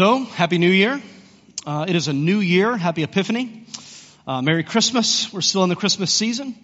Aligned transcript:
So, 0.00 0.24
Happy 0.24 0.56
New 0.56 0.70
Year. 0.70 0.98
Uh, 1.66 1.84
it 1.86 1.94
is 1.94 2.08
a 2.08 2.14
new 2.14 2.40
year. 2.40 2.74
Happy 2.74 3.02
Epiphany. 3.02 3.66
Uh, 4.26 4.40
Merry 4.40 4.64
Christmas. 4.64 5.30
We're 5.30 5.42
still 5.42 5.62
in 5.62 5.68
the 5.68 5.76
Christmas 5.76 6.10
season. 6.10 6.54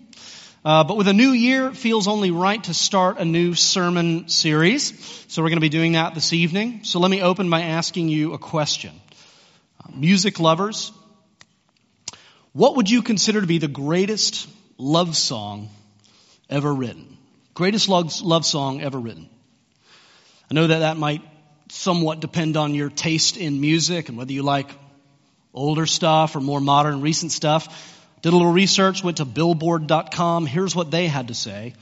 Uh, 0.64 0.84
but 0.84 0.96
with 0.96 1.06
a 1.06 1.12
new 1.12 1.32
year, 1.32 1.66
it 1.66 1.76
feels 1.76 2.08
only 2.08 2.30
right 2.30 2.64
to 2.64 2.72
start 2.72 3.18
a 3.18 3.26
new 3.26 3.52
sermon 3.52 4.30
series. 4.30 4.98
So 5.28 5.42
we're 5.42 5.50
going 5.50 5.58
to 5.58 5.60
be 5.60 5.68
doing 5.68 5.92
that 5.92 6.14
this 6.14 6.32
evening. 6.32 6.84
So 6.84 6.98
let 6.98 7.10
me 7.10 7.20
open 7.20 7.50
by 7.50 7.60
asking 7.60 8.08
you 8.08 8.32
a 8.32 8.38
question. 8.38 8.98
Uh, 9.84 9.90
music 9.94 10.40
lovers, 10.40 10.90
what 12.54 12.76
would 12.76 12.88
you 12.88 13.02
consider 13.02 13.42
to 13.42 13.46
be 13.46 13.58
the 13.58 13.68
greatest 13.68 14.48
love 14.78 15.14
song 15.14 15.68
ever 16.48 16.72
written? 16.72 17.18
Greatest 17.52 17.90
love, 17.90 18.18
love 18.22 18.46
song 18.46 18.80
ever 18.80 18.98
written. 18.98 19.28
I 20.50 20.54
know 20.54 20.68
that 20.68 20.78
that 20.78 20.96
might 20.96 21.20
somewhat 21.68 22.20
depend 22.20 22.56
on 22.56 22.74
your 22.74 22.90
taste 22.90 23.36
in 23.36 23.60
music 23.60 24.08
and 24.08 24.16
whether 24.16 24.32
you 24.32 24.42
like 24.42 24.70
older 25.52 25.86
stuff 25.86 26.36
or 26.36 26.40
more 26.40 26.60
modern, 26.60 27.00
recent 27.00 27.32
stuff. 27.32 27.92
Did 28.22 28.32
a 28.32 28.36
little 28.36 28.52
research, 28.52 29.02
went 29.02 29.18
to 29.18 29.24
billboard.com. 29.24 30.46
Here's 30.46 30.74
what 30.74 30.90
they 30.90 31.06
had 31.06 31.28
to 31.28 31.34
say. 31.34 31.74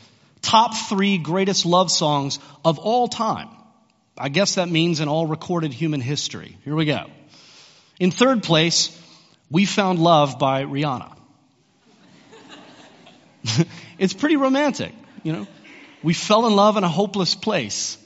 Top 0.42 0.74
three 0.76 1.18
greatest 1.18 1.64
love 1.64 1.90
songs 1.90 2.38
of 2.64 2.78
all 2.78 3.08
time. 3.08 3.48
I 4.16 4.28
guess 4.28 4.56
that 4.56 4.68
means 4.68 5.00
in 5.00 5.08
all 5.08 5.26
recorded 5.26 5.72
human 5.72 6.00
history. 6.00 6.56
Here 6.64 6.74
we 6.74 6.84
go. 6.84 7.06
In 7.98 8.10
third 8.10 8.42
place, 8.42 8.96
We 9.50 9.64
Found 9.64 9.98
Love 9.98 10.38
by 10.38 10.64
Rihanna. 10.64 11.16
it's 13.98 14.12
pretty 14.12 14.36
romantic, 14.36 14.92
you 15.22 15.32
know. 15.32 15.46
We 16.02 16.12
fell 16.12 16.46
in 16.46 16.54
love 16.54 16.76
in 16.76 16.84
a 16.84 16.88
hopeless 16.88 17.34
place. 17.34 17.96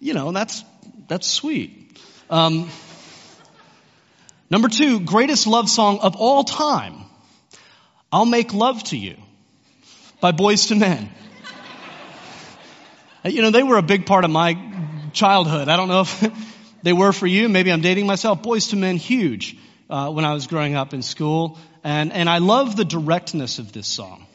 You 0.00 0.12
know, 0.12 0.32
that's 0.32 0.62
that's 1.12 1.26
sweet. 1.26 2.00
Um, 2.30 2.70
number 4.48 4.68
two, 4.68 5.00
greatest 5.00 5.46
love 5.46 5.68
song 5.68 5.98
of 5.98 6.16
all 6.16 6.42
time. 6.42 7.04
I'll 8.10 8.24
make 8.24 8.54
love 8.54 8.82
to 8.84 8.96
you 8.96 9.16
by 10.22 10.32
Boyz 10.32 10.72
II 10.72 10.78
Men. 10.78 11.10
you 13.24 13.42
know, 13.42 13.50
they 13.50 13.62
were 13.62 13.76
a 13.76 13.82
big 13.82 14.06
part 14.06 14.24
of 14.24 14.30
my 14.30 14.56
childhood. 15.12 15.68
I 15.68 15.76
don't 15.76 15.88
know 15.88 16.00
if 16.00 16.32
they 16.82 16.94
were 16.94 17.12
for 17.12 17.26
you. 17.26 17.50
Maybe 17.50 17.70
I'm 17.70 17.82
dating 17.82 18.06
myself. 18.06 18.42
Boyz 18.42 18.72
II 18.72 18.80
Men, 18.80 18.96
huge 18.96 19.58
uh, 19.90 20.10
when 20.12 20.24
I 20.24 20.32
was 20.32 20.46
growing 20.46 20.76
up 20.76 20.94
in 20.94 21.02
school. 21.02 21.58
And, 21.84 22.10
and 22.10 22.26
I 22.26 22.38
love 22.38 22.74
the 22.74 22.86
directness 22.86 23.58
of 23.58 23.70
this 23.72 23.86
song. 23.86 24.26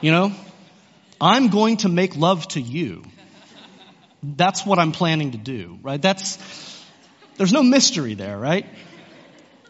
You 0.00 0.12
know, 0.12 0.32
I'm 1.20 1.48
going 1.48 1.76
to 1.78 1.90
make 1.90 2.16
love 2.16 2.48
to 2.48 2.60
you. 2.62 3.04
That's 4.22 4.66
what 4.66 4.78
I'm 4.78 4.92
planning 4.92 5.32
to 5.32 5.38
do, 5.38 5.78
right? 5.82 6.00
That's, 6.00 6.38
there's 7.36 7.52
no 7.52 7.62
mystery 7.62 8.14
there, 8.14 8.38
right? 8.38 8.66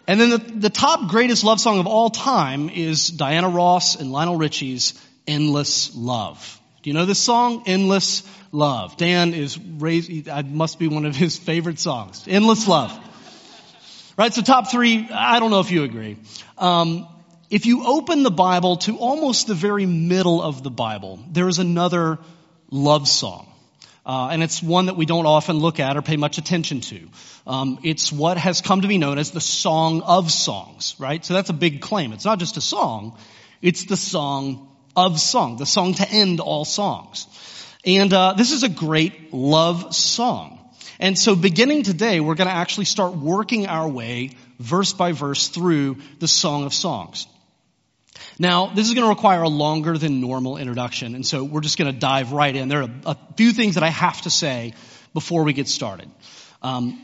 And 0.06 0.20
then 0.20 0.30
the, 0.30 0.38
the 0.38 0.70
top 0.70 1.08
greatest 1.08 1.44
love 1.44 1.60
song 1.60 1.78
of 1.78 1.86
all 1.86 2.10
time 2.10 2.68
is 2.68 3.08
Diana 3.08 3.48
Ross 3.48 3.94
and 3.94 4.10
Lionel 4.10 4.36
Richie's 4.36 5.00
Endless 5.26 5.94
Love. 5.94 6.60
Do 6.82 6.90
you 6.90 6.94
know 6.94 7.06
this 7.06 7.20
song? 7.20 7.64
Endless 7.66 8.24
Love. 8.50 8.96
Dan 8.96 9.34
is 9.34 9.56
raised, 9.58 10.28
I 10.28 10.42
must 10.42 10.78
be 10.78 10.88
one 10.88 11.04
of 11.04 11.14
his 11.14 11.38
favorite 11.38 11.78
songs. 11.78 12.24
Endless 12.26 12.66
Love. 12.66 12.98
Right, 14.16 14.34
so 14.34 14.42
top 14.42 14.70
three, 14.70 15.08
I 15.10 15.38
don't 15.38 15.50
know 15.50 15.60
if 15.60 15.70
you 15.70 15.84
agree. 15.84 16.18
Um, 16.58 17.06
if 17.48 17.66
you 17.66 17.86
open 17.86 18.22
the 18.22 18.30
Bible 18.30 18.76
to 18.78 18.98
almost 18.98 19.46
the 19.46 19.54
very 19.54 19.86
middle 19.86 20.42
of 20.42 20.62
the 20.62 20.70
Bible, 20.70 21.20
there 21.30 21.48
is 21.48 21.58
another 21.58 22.18
love 22.70 23.08
song. 23.08 23.49
Uh, 24.10 24.30
and 24.32 24.42
it's 24.42 24.60
one 24.60 24.86
that 24.86 24.96
we 24.96 25.06
don't 25.06 25.26
often 25.26 25.60
look 25.60 25.78
at 25.78 25.96
or 25.96 26.02
pay 26.02 26.16
much 26.16 26.36
attention 26.36 26.80
to. 26.80 27.08
Um, 27.46 27.78
it's 27.84 28.10
what 28.10 28.38
has 28.38 28.60
come 28.60 28.80
to 28.80 28.88
be 28.88 28.98
known 28.98 29.18
as 29.18 29.30
the 29.30 29.40
Song 29.40 30.02
of 30.02 30.32
Songs, 30.32 30.96
right? 30.98 31.24
So 31.24 31.32
that's 31.32 31.48
a 31.48 31.52
big 31.52 31.80
claim. 31.80 32.12
It's 32.12 32.24
not 32.24 32.40
just 32.40 32.56
a 32.56 32.60
song; 32.60 33.16
it's 33.62 33.84
the 33.84 33.96
song 33.96 34.68
of 34.96 35.20
song, 35.20 35.58
the 35.58 35.64
song 35.64 35.94
to 35.94 36.10
end 36.10 36.40
all 36.40 36.64
songs. 36.64 37.28
And 37.86 38.12
uh, 38.12 38.32
this 38.32 38.50
is 38.50 38.64
a 38.64 38.68
great 38.68 39.32
love 39.32 39.94
song. 39.94 40.58
And 40.98 41.16
so, 41.16 41.36
beginning 41.36 41.84
today, 41.84 42.18
we're 42.18 42.34
going 42.34 42.48
to 42.48 42.60
actually 42.64 42.86
start 42.86 43.14
working 43.14 43.68
our 43.68 43.88
way 43.88 44.32
verse 44.58 44.92
by 44.92 45.12
verse 45.12 45.46
through 45.46 45.98
the 46.18 46.26
Song 46.26 46.64
of 46.64 46.74
Songs. 46.74 47.28
Now, 48.40 48.68
this 48.68 48.88
is 48.88 48.94
going 48.94 49.04
to 49.04 49.10
require 49.10 49.42
a 49.42 49.50
longer 49.50 49.98
than 49.98 50.22
normal 50.22 50.56
introduction, 50.56 51.14
and 51.14 51.26
so 51.26 51.44
we're 51.44 51.60
just 51.60 51.76
going 51.76 51.92
to 51.92 51.98
dive 51.98 52.32
right 52.32 52.56
in. 52.56 52.68
There 52.68 52.84
are 52.84 52.90
a, 53.04 53.16
few 53.36 53.52
things 53.52 53.74
that 53.74 53.84
I 53.84 53.90
have 53.90 54.22
to 54.22 54.30
say 54.30 54.72
before 55.12 55.44
we 55.44 55.52
get 55.52 55.68
started. 55.68 56.10
Um, 56.62 56.98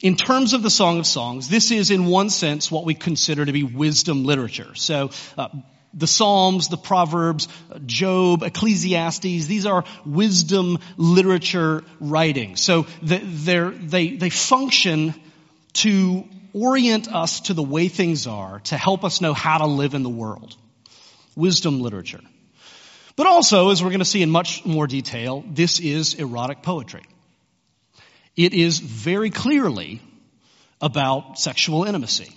in 0.00 0.16
terms 0.16 0.54
of 0.54 0.64
the 0.64 0.70
Song 0.70 0.98
of 0.98 1.06
Songs, 1.06 1.48
this 1.48 1.70
is 1.70 1.92
in 1.92 2.06
one 2.06 2.30
sense 2.30 2.68
what 2.68 2.84
we 2.84 2.94
consider 2.94 3.44
to 3.44 3.52
be 3.52 3.62
wisdom 3.62 4.24
literature. 4.24 4.74
So, 4.74 5.10
uh, 5.38 5.50
the 5.94 6.08
Psalms, 6.08 6.66
the 6.66 6.76
Proverbs, 6.76 7.46
Job, 7.86 8.42
Ecclesiastes, 8.42 9.46
these 9.46 9.66
are 9.66 9.84
wisdom 10.04 10.80
literature 10.96 11.84
writings. 12.00 12.60
So 12.60 12.86
they, 13.02 13.18
they 13.18 14.30
function 14.30 15.14
to 15.74 16.24
orient 16.52 17.06
us 17.06 17.42
to 17.42 17.54
the 17.54 17.62
way 17.62 17.86
things 17.86 18.26
are, 18.26 18.58
to 18.60 18.76
help 18.76 19.04
us 19.04 19.20
know 19.20 19.32
how 19.32 19.58
to 19.58 19.66
live 19.66 19.94
in 19.94 20.02
the 20.02 20.10
world 20.10 20.56
wisdom 21.36 21.80
literature. 21.80 22.20
But 23.16 23.26
also, 23.26 23.70
as 23.70 23.82
we're 23.82 23.90
going 23.90 24.00
to 24.00 24.04
see 24.04 24.22
in 24.22 24.30
much 24.30 24.64
more 24.64 24.86
detail, 24.86 25.44
this 25.46 25.80
is 25.80 26.14
erotic 26.14 26.62
poetry. 26.62 27.02
It 28.36 28.54
is 28.54 28.78
very 28.78 29.30
clearly 29.30 30.00
about 30.80 31.38
sexual 31.38 31.84
intimacy. 31.84 32.34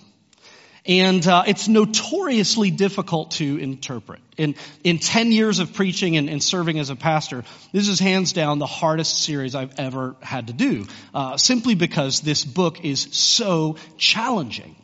And 0.84 1.26
uh, 1.26 1.42
it's 1.46 1.66
notoriously 1.66 2.70
difficult 2.70 3.32
to 3.32 3.58
interpret. 3.58 4.20
In, 4.36 4.54
in 4.84 4.98
10 4.98 5.32
years 5.32 5.58
of 5.58 5.72
preaching 5.72 6.16
and, 6.16 6.28
and, 6.30 6.40
serving 6.40 6.78
as 6.78 6.90
a 6.90 6.96
pastor, 6.96 7.42
this 7.72 7.88
is 7.88 7.98
hands 7.98 8.32
down 8.32 8.60
the 8.60 8.66
hardest 8.66 9.24
series 9.24 9.56
I've 9.56 9.80
ever 9.80 10.14
had 10.20 10.46
to 10.46 10.52
do, 10.52 10.86
uh, 11.12 11.38
simply 11.38 11.74
because 11.74 12.20
this 12.20 12.44
book 12.44 12.84
is 12.84 13.00
so 13.10 13.76
challenging. 13.98 14.76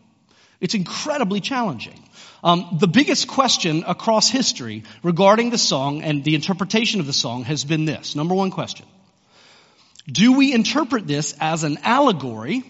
It's 0.61 0.75
incredibly 0.75 1.41
challenging. 1.41 2.03
Um, 2.45 2.77
the 2.81 2.89
biggest 2.89 3.29
question 3.29 3.85
across 3.87 4.29
history 4.29 4.83
regarding 5.03 5.51
the 5.51 5.59
song 5.59 6.03
and 6.03 6.25
the 6.25 6.35
interpretation 6.35 6.99
of 7.01 7.07
the 7.07 7.13
song 7.13 7.45
has 7.45 7.65
been 7.65 7.85
this. 7.85 8.17
Number 8.17 8.35
one 8.35 8.51
question. 8.51 8.87
Do 10.11 10.33
we 10.33 10.53
interpret 10.53 11.07
this 11.07 11.37
as 11.41 11.63
an 11.63 11.79
allegory, 11.85 12.65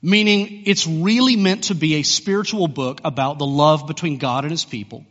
meaning 0.00 0.62
it's 0.66 0.86
really 0.86 1.34
meant 1.34 1.64
to 1.64 1.74
be 1.74 1.96
a 1.96 2.04
spiritual 2.04 2.68
book 2.68 3.00
about 3.04 3.38
the 3.38 3.46
love 3.46 3.88
between 3.88 4.18
God 4.18 4.44
and 4.44 4.52
his 4.52 4.64
people? 4.64 5.04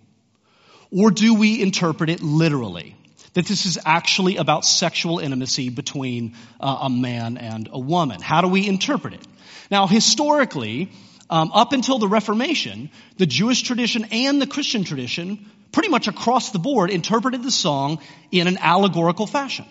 Or 0.90 1.12
do 1.12 1.36
we 1.36 1.62
interpret 1.62 2.10
it 2.10 2.22
literally? 2.22 2.96
That 3.34 3.46
this 3.46 3.66
is 3.66 3.78
actually 3.86 4.38
about 4.38 4.64
sexual 4.64 5.20
intimacy 5.20 5.70
between 5.70 6.36
uh, 6.60 6.80
a 6.84 6.90
man 6.90 7.38
and 7.38 7.70
a 7.72 7.78
woman. 7.78 8.22
How 8.22 8.40
do 8.42 8.48
we 8.48 8.66
interpret 8.66 9.14
it? 9.14 9.28
Now, 9.70 9.86
historically, 9.86 10.92
um, 11.30 11.52
up 11.54 11.74
until 11.74 12.00
the 12.00 12.08
Reformation, 12.08 12.90
the 13.18 13.26
Jewish 13.26 13.62
tradition 13.62 14.06
and 14.12 14.42
the 14.42 14.48
Christian 14.48 14.84
tradition, 14.84 15.46
pretty 15.72 15.90
much 15.90 16.08
across 16.08 16.52
the 16.52 16.60
board, 16.60 16.90
interpreted 16.90 17.44
the 17.44 17.52
song 17.52 18.00
in 18.32 18.48
an 18.48 18.58
allegorical 18.60 19.28
fashion. 19.28 19.66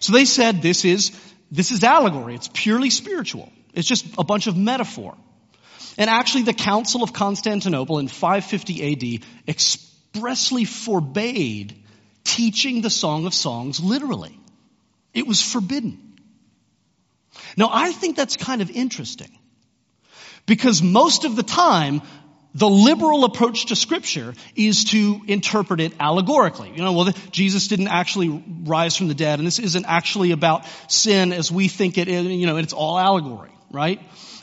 So 0.00 0.12
they 0.12 0.24
said 0.24 0.62
this 0.62 0.84
is, 0.84 1.12
this 1.50 1.70
is 1.70 1.84
allegory. 1.84 2.34
It's 2.34 2.50
purely 2.52 2.90
spiritual. 2.90 3.52
It's 3.72 3.86
just 3.86 4.04
a 4.18 4.24
bunch 4.24 4.48
of 4.48 4.56
metaphor. 4.56 5.16
And 5.96 6.10
actually 6.10 6.42
the 6.42 6.54
Council 6.54 7.02
of 7.02 7.12
Constantinople 7.12 7.98
in 7.98 8.08
550 8.08 9.18
AD 9.18 9.24
expressly 9.46 10.64
forbade 10.64 11.76
teaching 12.24 12.80
the 12.80 12.90
Song 12.90 13.26
of 13.26 13.34
Songs 13.34 13.80
literally. 13.80 14.38
It 15.14 15.26
was 15.26 15.42
forbidden. 15.42 16.14
Now 17.56 17.68
I 17.70 17.92
think 17.92 18.16
that's 18.16 18.36
kind 18.36 18.62
of 18.62 18.70
interesting. 18.70 19.30
Because 20.46 20.82
most 20.82 21.24
of 21.24 21.36
the 21.36 21.42
time, 21.42 22.02
the 22.54 22.68
liberal 22.68 23.24
approach 23.24 23.66
to 23.66 23.76
scripture 23.76 24.34
is 24.54 24.84
to 24.84 25.22
interpret 25.26 25.80
it 25.80 25.94
allegorically. 25.98 26.70
You 26.70 26.82
know, 26.82 26.92
well, 26.92 27.12
Jesus 27.30 27.68
didn't 27.68 27.88
actually 27.88 28.44
rise 28.64 28.96
from 28.96 29.08
the 29.08 29.14
dead, 29.14 29.38
and 29.38 29.46
this 29.46 29.58
isn't 29.58 29.86
actually 29.86 30.32
about 30.32 30.66
sin 30.88 31.32
as 31.32 31.50
we 31.50 31.68
think 31.68 31.96
it 31.96 32.08
is, 32.08 32.26
you 32.26 32.46
know, 32.46 32.56
it's 32.56 32.74
all 32.74 32.98
allegory, 32.98 33.50
right? 33.70 34.00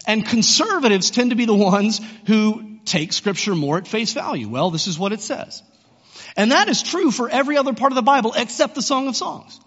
And 0.07 0.25
conservatives 0.25 1.11
tend 1.11 1.29
to 1.31 1.35
be 1.35 1.45
the 1.45 1.53
ones 1.53 2.01
who 2.25 2.79
take 2.85 3.13
scripture 3.13 3.53
more 3.53 3.77
at 3.77 3.87
face 3.87 4.13
value. 4.13 4.49
Well, 4.49 4.71
this 4.71 4.87
is 4.87 4.97
what 4.97 5.11
it 5.11 5.21
says. 5.21 5.61
And 6.35 6.51
that 6.51 6.67
is 6.69 6.81
true 6.81 7.11
for 7.11 7.29
every 7.29 7.57
other 7.57 7.73
part 7.73 7.91
of 7.91 7.95
the 7.95 8.01
Bible 8.01 8.33
except 8.35 8.73
the 8.73 8.81
Song 8.81 9.07
of 9.07 9.15
Songs. 9.15 9.59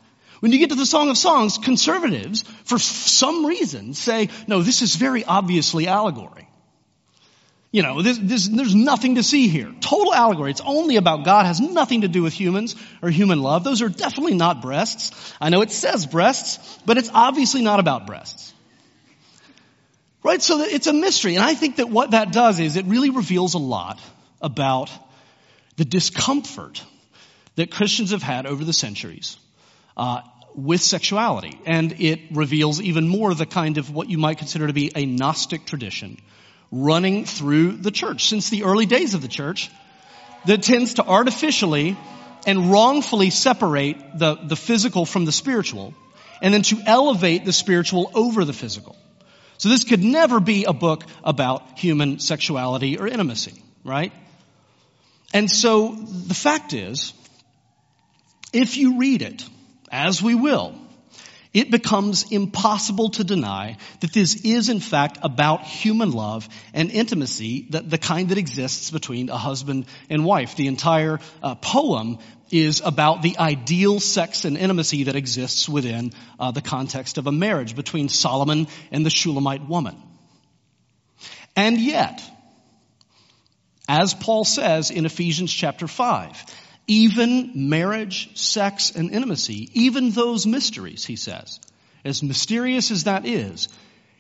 When 0.43 0.50
you 0.50 0.59
get 0.59 0.71
to 0.71 0.75
the 0.75 0.85
Song 0.85 1.09
of 1.09 1.17
Songs, 1.17 1.56
conservatives, 1.56 2.43
for 2.65 2.77
some 2.77 3.47
reason, 3.47 3.94
say, 3.94 4.29
no, 4.49 4.61
this 4.61 4.83
is 4.83 4.97
very 4.97 5.25
obviously 5.25 5.87
allegory. 5.87 6.49
You 7.71 7.85
know, 7.85 8.03
this, 8.03 8.19
this, 8.19 8.49
there's 8.49 8.75
nothing 8.75 9.15
to 9.15 9.23
see 9.23 9.47
here. 9.47 9.73
Total 9.81 10.12
allegory. 10.12 10.50
It's 10.50 10.61
only 10.61 10.97
about 10.97 11.25
God, 11.25 11.47
has 11.47 11.61
nothing 11.61 12.00
to 12.00 12.09
do 12.09 12.25
with 12.25 12.33
humans 12.33 12.75
or 13.03 13.09
human 13.09 13.41
love. 13.41 13.62
Those 13.62 13.83
are 13.83 13.89
definitely 13.89 14.35
not 14.35 14.62
breasts. 14.62 15.33
I 15.41 15.49
know 15.49 15.62
it 15.62 15.71
says 15.71 16.06
breasts, 16.06 16.77
but 16.87 16.99
it's 16.99 17.11
obviously 17.15 17.62
not 17.62 17.79
about 17.79 18.09
breasts. 18.09 18.53
Right? 20.25 20.43
So 20.43 20.61
it's 20.61 20.89
a 20.89 20.93
mystery. 20.93 21.37
And 21.37 21.44
I 21.44 21.55
think 21.55 21.77
that 21.77 21.89
what 21.89 22.11
that 22.11 22.33
does 22.33 22.59
is 22.59 22.75
it 22.75 22.87
really 22.87 23.11
reveals 23.11 23.55
a 23.55 23.59
lot 23.59 24.00
about 24.41 24.91
the 25.77 25.85
discomfort 25.85 26.83
that 27.55 27.71
Christians 27.71 28.11
have 28.11 28.25
had 28.25 28.47
over 28.47 28.65
the 28.65 28.73
centuries 28.73 29.37
uh, 29.97 30.23
with 30.54 30.81
sexuality. 30.81 31.58
And 31.66 32.00
it 32.00 32.20
reveals 32.32 32.81
even 32.81 33.08
more 33.08 33.34
the 33.34 33.46
kind 33.46 33.78
of 33.78 33.90
what 33.90 34.08
you 34.08 34.19
might 34.19 34.38
consider 34.38 34.66
to 34.66 34.72
be 34.72 34.90
a 34.94 35.06
Gnostic 35.06 35.64
tradition 35.64 36.19
running 36.70 37.25
through 37.25 37.72
the 37.72 37.90
church 37.90 38.28
since 38.28 38.49
the 38.49 38.64
early 38.64 38.87
days 38.87 39.14
of 39.14 39.22
the 39.22 39.28
church 39.28 39.70
that 40.46 40.62
tends 40.62 40.94
to 40.94 41.04
artificially 41.04 41.96
and 42.46 42.70
wrongfully 42.70 43.31
separate 43.31 44.19
the, 44.19 44.34
the 44.34 44.56
physical 44.56 45.06
from 45.06 45.25
the 45.25 45.32
spiritual 45.32 45.94
and 46.40 46.52
then 46.52 46.62
to 46.62 46.81
elevate 46.84 47.44
the 47.44 47.52
spiritual 47.52 48.10
over 48.14 48.44
the 48.44 48.52
physical. 48.52 48.96
So 49.58 49.69
this 49.69 49.84
could 49.84 50.02
never 50.02 50.40
be 50.40 50.64
a 50.64 50.72
book 50.72 51.05
about 51.22 51.78
human 51.78 52.19
sexuality 52.19 52.98
or 52.98 53.06
intimacy, 53.06 53.62
right? 53.84 54.12
And 55.32 55.48
so 55.48 55.94
the 55.94 56.34
fact 56.34 56.72
is, 56.72 57.12
if 58.52 58.76
you 58.76 58.98
read 58.98 59.22
it, 59.22 59.44
as 59.93 60.23
we 60.23 60.35
will, 60.35 60.75
it 61.53 61.71
becomes 61.71 62.33
impossible 62.33 63.11
to 63.11 63.25
deny 63.25 63.77
that 64.00 64.12
this 64.12 64.43
is 64.44 64.71
in 64.71 64.81
fact 64.81 65.19
about 65.23 65.65
human 65.65 66.11
love 66.11 66.49
and 66.73 66.91
intimacy, 66.91 67.67
the, 67.69 67.83
the 67.83 67.99
kind 67.99 68.31
that 68.31 68.39
exists 68.39 68.91
between 68.91 69.29
a 69.29 69.37
husband 69.37 69.85
and 70.09 70.25
wife. 70.25 70.56
The 70.56 70.67
entire 70.67 71.21
uh, 71.43 71.55
poem 71.56 72.19
is 72.50 72.81
about 72.83 73.21
the 73.23 73.39
ideal 73.39 74.00
sex 74.00 74.47
and 74.47 74.56
intimacy 74.56 75.05
that 75.05 75.17
exists 75.17 75.69
within 75.69 76.12
uh, 76.41 76.53
the 76.53 76.62
context 76.62 77.19
of 77.19 77.27
a 77.27 77.33
marriage 77.33 77.77
between 77.77 78.09
Solomon 78.09 78.67
and 78.91 79.05
the 79.05 79.11
Shulamite 79.11 79.67
woman. 79.69 79.97
And 81.55 81.79
yet, 81.79 82.23
as 83.89 84.15
Paul 84.15 84.44
says 84.44 84.91
in 84.91 85.05
Ephesians 85.05 85.53
chapter 85.53 85.87
5, 85.87 86.44
even 86.87 87.69
marriage, 87.69 88.37
sex, 88.37 88.90
and 88.90 89.11
intimacy, 89.11 89.70
even 89.75 90.11
those 90.11 90.46
mysteries, 90.46 91.05
he 91.05 91.17
says, 91.17 91.61
as 92.05 92.23
mysterious 92.23 92.90
as 92.90 93.05
that 93.05 93.26
is, 93.26 93.69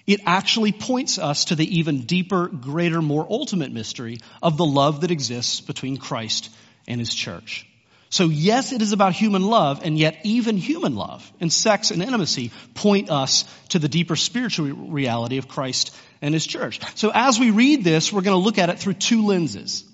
it 0.06 0.20
actually 0.26 0.72
points 0.72 1.18
us 1.18 1.46
to 1.46 1.54
the 1.54 1.78
even 1.78 2.02
deeper, 2.02 2.48
greater, 2.48 3.02
more 3.02 3.26
ultimate 3.28 3.72
mystery 3.72 4.18
of 4.42 4.56
the 4.56 4.64
love 4.64 5.02
that 5.02 5.10
exists 5.10 5.60
between 5.60 5.96
Christ 5.96 6.50
and 6.88 6.98
his 6.98 7.14
church. 7.14 7.66
So 8.10 8.24
yes, 8.24 8.72
it 8.72 8.82
is 8.82 8.92
about 8.92 9.14
human 9.14 9.42
love, 9.42 9.80
and 9.84 9.98
yet 9.98 10.18
even 10.24 10.58
human 10.58 10.96
love 10.96 11.32
and 11.40 11.50
sex 11.50 11.90
and 11.90 12.02
intimacy 12.02 12.50
point 12.74 13.10
us 13.10 13.44
to 13.70 13.78
the 13.78 13.88
deeper 13.88 14.16
spiritual 14.16 14.66
reality 14.66 15.38
of 15.38 15.48
Christ 15.48 15.96
and 16.20 16.34
his 16.34 16.46
church. 16.46 16.80
So 16.94 17.10
as 17.14 17.40
we 17.40 17.50
read 17.50 17.84
this, 17.84 18.12
we're 18.12 18.20
going 18.20 18.38
to 18.38 18.44
look 18.44 18.58
at 18.58 18.68
it 18.68 18.78
through 18.78 18.94
two 18.94 19.24
lenses. 19.24 19.84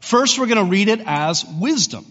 First, 0.00 0.38
we're 0.38 0.46
going 0.46 0.64
to 0.64 0.70
read 0.70 0.88
it 0.88 1.00
as 1.04 1.44
wisdom. 1.44 2.04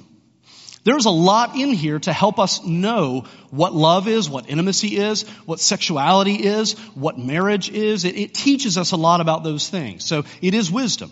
There's 0.86 1.06
a 1.06 1.12
lot 1.12 1.56
in 1.56 1.72
here 1.72 1.98
to 2.00 2.14
help 2.14 2.38
us 2.38 2.64
know 2.64 3.26
what 3.50 3.74
love 3.74 4.08
is, 4.08 4.30
what 4.30 4.48
intimacy 4.48 4.98
is, 4.98 5.24
what 5.46 5.60
sexuality 5.60 6.36
is, 6.36 6.74
what 6.94 7.18
marriage 7.18 7.72
is. 7.72 8.06
It, 8.06 8.16
it, 8.16 8.34
teaches 8.36 8.78
us 8.78 8.92
a 8.92 8.96
lot 8.96 9.20
about 9.20 9.44
those 9.44 9.68
things. 9.68 10.06
So 10.06 10.26
it 10.44 10.54
is 10.54 10.72
wisdom, 10.72 11.12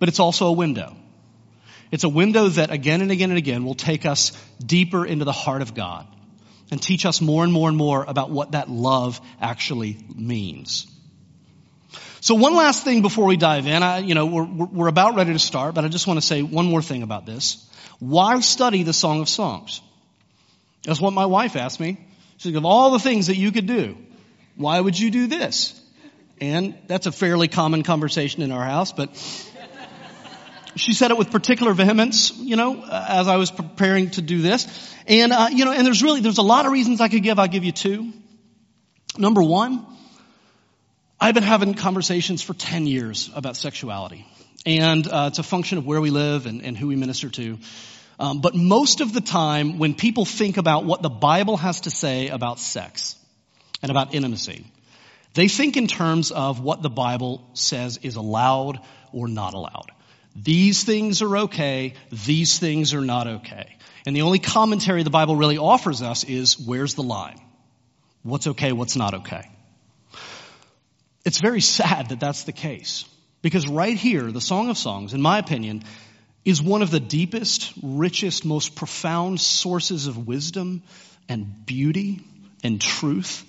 but 0.00 0.08
it's 0.08 0.18
also 0.18 0.48
a 0.48 0.52
window. 0.52 0.96
It's 1.92 2.02
a 2.02 2.08
window 2.08 2.48
that 2.48 2.72
again 2.72 3.00
and 3.00 3.12
again 3.12 3.30
and 3.30 3.38
again 3.38 3.64
will 3.64 3.76
take 3.76 4.04
us 4.04 4.32
deeper 4.64 5.06
into 5.06 5.24
the 5.24 5.32
heart 5.32 5.62
of 5.62 5.74
God 5.74 6.06
and 6.72 6.82
teach 6.82 7.06
us 7.06 7.20
more 7.20 7.44
and 7.44 7.52
more 7.52 7.68
and 7.68 7.78
more 7.78 8.04
about 8.06 8.30
what 8.30 8.52
that 8.52 8.68
love 8.68 9.20
actually 9.40 9.96
means. 10.12 10.88
So 12.20 12.34
one 12.34 12.54
last 12.54 12.84
thing 12.84 13.02
before 13.02 13.26
we 13.26 13.36
dive 13.36 13.66
in, 13.66 13.82
I, 13.82 13.98
you 13.98 14.14
know, 14.14 14.26
we're, 14.26 14.44
we're 14.44 14.88
about 14.88 15.14
ready 15.14 15.32
to 15.32 15.38
start, 15.38 15.74
but 15.74 15.84
I 15.84 15.88
just 15.88 16.06
want 16.06 16.20
to 16.20 16.26
say 16.26 16.42
one 16.42 16.66
more 16.66 16.82
thing 16.82 17.02
about 17.02 17.26
this. 17.26 17.68
Why 17.98 18.38
study 18.40 18.82
the 18.82 18.92
Song 18.92 19.20
of 19.20 19.28
Songs? 19.28 19.80
That's 20.82 21.00
what 21.00 21.12
my 21.12 21.26
wife 21.26 21.56
asked 21.56 21.80
me. 21.80 21.98
She 22.38 22.48
said, 22.48 22.56
of 22.56 22.64
all 22.64 22.92
the 22.92 22.98
things 22.98 23.28
that 23.28 23.36
you 23.36 23.52
could 23.52 23.66
do, 23.66 23.96
why 24.56 24.78
would 24.78 24.98
you 24.98 25.10
do 25.10 25.26
this? 25.26 25.80
And 26.40 26.76
that's 26.86 27.06
a 27.06 27.12
fairly 27.12 27.48
common 27.48 27.82
conversation 27.82 28.42
in 28.42 28.52
our 28.52 28.64
house, 28.64 28.92
but 28.92 29.10
she 30.76 30.92
said 30.92 31.10
it 31.10 31.18
with 31.18 31.30
particular 31.30 31.72
vehemence, 31.72 32.36
you 32.36 32.56
know, 32.56 32.84
as 32.84 33.26
I 33.26 33.36
was 33.36 33.50
preparing 33.50 34.10
to 34.10 34.22
do 34.22 34.40
this. 34.40 34.94
And, 35.06 35.32
uh, 35.32 35.48
you 35.50 35.64
know, 35.64 35.72
and 35.72 35.84
there's 35.84 36.02
really, 36.02 36.20
there's 36.20 36.38
a 36.38 36.42
lot 36.42 36.66
of 36.66 36.72
reasons 36.72 37.00
I 37.00 37.08
could 37.08 37.22
give. 37.22 37.38
I'll 37.38 37.48
give 37.48 37.64
you 37.64 37.72
two. 37.72 38.12
Number 39.16 39.42
one, 39.42 39.84
I've 41.20 41.34
been 41.34 41.42
having 41.42 41.74
conversations 41.74 42.42
for 42.42 42.54
10 42.54 42.86
years 42.86 43.28
about 43.34 43.56
sexuality. 43.56 44.24
And 44.64 45.06
uh, 45.06 45.26
it's 45.28 45.40
a 45.40 45.42
function 45.42 45.78
of 45.78 45.84
where 45.84 46.00
we 46.00 46.10
live 46.10 46.46
and, 46.46 46.62
and 46.62 46.76
who 46.76 46.86
we 46.86 46.94
minister 46.94 47.28
to. 47.28 47.58
Um, 48.20 48.40
but 48.40 48.54
most 48.54 49.00
of 49.00 49.12
the 49.12 49.20
time, 49.20 49.78
when 49.78 49.94
people 49.94 50.24
think 50.24 50.58
about 50.58 50.84
what 50.84 51.02
the 51.02 51.08
Bible 51.08 51.56
has 51.56 51.82
to 51.82 51.90
say 51.90 52.28
about 52.28 52.60
sex 52.60 53.16
and 53.82 53.90
about 53.90 54.14
intimacy, 54.14 54.70
they 55.34 55.48
think 55.48 55.76
in 55.76 55.88
terms 55.88 56.30
of 56.30 56.60
what 56.60 56.82
the 56.82 56.90
Bible 56.90 57.50
says 57.52 57.98
is 58.02 58.14
allowed 58.14 58.78
or 59.12 59.26
not 59.26 59.54
allowed. 59.54 59.90
These 60.36 60.84
things 60.84 61.20
are 61.20 61.36
okay, 61.38 61.94
these 62.12 62.60
things 62.60 62.94
are 62.94 63.00
not 63.00 63.26
okay. 63.26 63.76
And 64.06 64.14
the 64.14 64.22
only 64.22 64.38
commentary 64.38 65.02
the 65.02 65.10
Bible 65.10 65.34
really 65.34 65.58
offers 65.58 66.00
us 66.00 66.22
is 66.22 66.60
where's 66.60 66.94
the 66.94 67.02
line? 67.02 67.40
What's 68.22 68.46
okay, 68.46 68.70
what's 68.70 68.94
not 68.94 69.14
okay? 69.14 69.48
It's 71.28 71.42
very 71.42 71.60
sad 71.60 72.08
that 72.08 72.20
that's 72.20 72.44
the 72.44 72.52
case. 72.52 73.04
Because 73.42 73.68
right 73.68 73.98
here, 73.98 74.32
the 74.32 74.40
Song 74.40 74.70
of 74.70 74.78
Songs, 74.78 75.12
in 75.12 75.20
my 75.20 75.36
opinion, 75.36 75.84
is 76.42 76.62
one 76.62 76.80
of 76.80 76.90
the 76.90 77.00
deepest, 77.00 77.74
richest, 77.82 78.46
most 78.46 78.74
profound 78.74 79.38
sources 79.38 80.06
of 80.06 80.26
wisdom 80.26 80.82
and 81.28 81.66
beauty 81.66 82.20
and 82.64 82.80
truth 82.80 83.44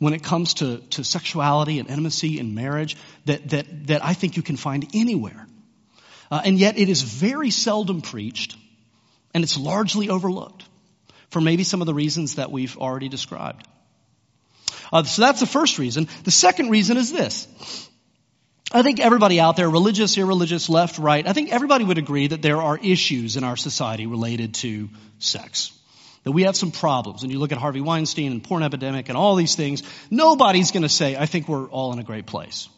when 0.00 0.12
it 0.12 0.24
comes 0.24 0.54
to, 0.54 0.78
to 0.90 1.04
sexuality 1.04 1.78
and 1.78 1.88
intimacy 1.88 2.40
and 2.40 2.56
marriage 2.56 2.96
that, 3.26 3.48
that, 3.50 3.86
that 3.86 4.04
I 4.04 4.12
think 4.14 4.36
you 4.36 4.42
can 4.42 4.56
find 4.56 4.88
anywhere. 4.92 5.46
Uh, 6.32 6.42
and 6.44 6.58
yet 6.58 6.78
it 6.78 6.88
is 6.88 7.02
very 7.02 7.50
seldom 7.50 8.02
preached 8.02 8.56
and 9.34 9.44
it's 9.44 9.56
largely 9.56 10.08
overlooked 10.08 10.64
for 11.30 11.40
maybe 11.40 11.62
some 11.62 11.80
of 11.80 11.86
the 11.86 11.94
reasons 11.94 12.34
that 12.34 12.50
we've 12.50 12.76
already 12.76 13.08
described. 13.08 13.68
Uh, 14.92 15.04
so 15.04 15.22
that's 15.22 15.40
the 15.40 15.46
first 15.46 15.78
reason. 15.78 16.08
The 16.24 16.30
second 16.30 16.70
reason 16.70 16.96
is 16.96 17.12
this. 17.12 17.46
I 18.72 18.82
think 18.82 19.00
everybody 19.00 19.40
out 19.40 19.56
there, 19.56 19.68
religious, 19.68 20.16
irreligious, 20.16 20.68
left, 20.68 20.98
right, 20.98 21.26
I 21.26 21.32
think 21.32 21.50
everybody 21.50 21.84
would 21.84 21.98
agree 21.98 22.28
that 22.28 22.40
there 22.40 22.62
are 22.62 22.78
issues 22.78 23.36
in 23.36 23.42
our 23.42 23.56
society 23.56 24.06
related 24.06 24.54
to 24.56 24.88
sex. 25.18 25.72
That 26.22 26.32
we 26.32 26.42
have 26.42 26.56
some 26.56 26.70
problems. 26.70 27.22
And 27.22 27.32
you 27.32 27.38
look 27.38 27.50
at 27.50 27.58
Harvey 27.58 27.80
Weinstein 27.80 28.30
and 28.30 28.44
porn 28.44 28.62
epidemic 28.62 29.08
and 29.08 29.18
all 29.18 29.34
these 29.34 29.56
things, 29.56 29.82
nobody's 30.10 30.70
gonna 30.70 30.88
say, 30.88 31.16
I 31.16 31.26
think 31.26 31.48
we're 31.48 31.66
all 31.66 31.92
in 31.92 31.98
a 31.98 32.04
great 32.04 32.26
place. 32.26 32.68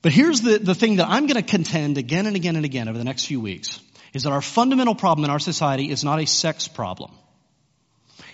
But 0.00 0.12
here's 0.12 0.42
the, 0.42 0.58
the 0.58 0.76
thing 0.76 0.96
that 0.96 1.08
I'm 1.08 1.26
gonna 1.26 1.42
contend 1.42 1.98
again 1.98 2.26
and 2.26 2.36
again 2.36 2.54
and 2.54 2.64
again 2.64 2.88
over 2.88 2.98
the 2.98 3.04
next 3.04 3.26
few 3.26 3.40
weeks, 3.40 3.80
is 4.12 4.22
that 4.22 4.32
our 4.32 4.42
fundamental 4.42 4.94
problem 4.94 5.24
in 5.24 5.30
our 5.30 5.40
society 5.40 5.90
is 5.90 6.04
not 6.04 6.20
a 6.20 6.26
sex 6.26 6.68
problem. 6.68 7.10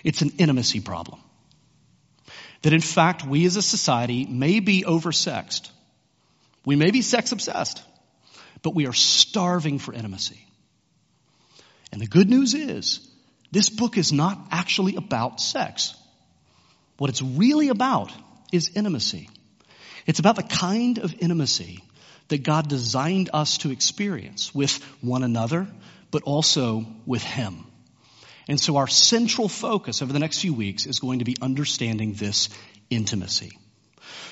It's 0.03 0.21
an 0.21 0.33
intimacy 0.37 0.81
problem 0.81 1.19
that 2.65 2.73
in 2.73 2.81
fact 2.81 3.23
we 3.23 3.45
as 3.45 3.57
a 3.57 3.61
society 3.61 4.25
may 4.25 4.59
be 4.59 4.81
oversexed. 4.81 5.69
We 6.65 6.75
may 6.75 6.89
be 6.89 7.03
sex 7.03 7.31
obsessed, 7.31 7.83
but 8.63 8.73
we 8.73 8.87
are 8.87 8.93
starving 8.93 9.77
for 9.77 9.93
intimacy. 9.93 10.43
And 11.91 12.01
the 12.01 12.07
good 12.07 12.27
news 12.27 12.55
is, 12.55 13.07
this 13.51 13.69
book 13.69 13.99
is 13.99 14.11
not 14.11 14.47
actually 14.49 14.95
about 14.95 15.39
sex. 15.39 15.93
What 16.97 17.11
it's 17.11 17.21
really 17.21 17.69
about 17.69 18.11
is 18.51 18.71
intimacy. 18.73 19.29
It's 20.07 20.17
about 20.17 20.35
the 20.35 20.41
kind 20.41 20.97
of 20.97 21.13
intimacy 21.19 21.83
that 22.29 22.41
God 22.41 22.67
designed 22.67 23.29
us 23.31 23.59
to 23.59 23.69
experience 23.69 24.55
with 24.55 24.83
one 25.01 25.21
another, 25.21 25.67
but 26.09 26.23
also 26.23 26.83
with 27.05 27.21
Him. 27.21 27.63
And 28.47 28.59
so 28.59 28.77
our 28.77 28.87
central 28.87 29.49
focus 29.49 30.01
over 30.01 30.13
the 30.13 30.19
next 30.19 30.39
few 30.39 30.53
weeks 30.53 30.85
is 30.85 30.99
going 30.99 31.19
to 31.19 31.25
be 31.25 31.35
understanding 31.41 32.13
this 32.13 32.49
intimacy. 32.89 33.57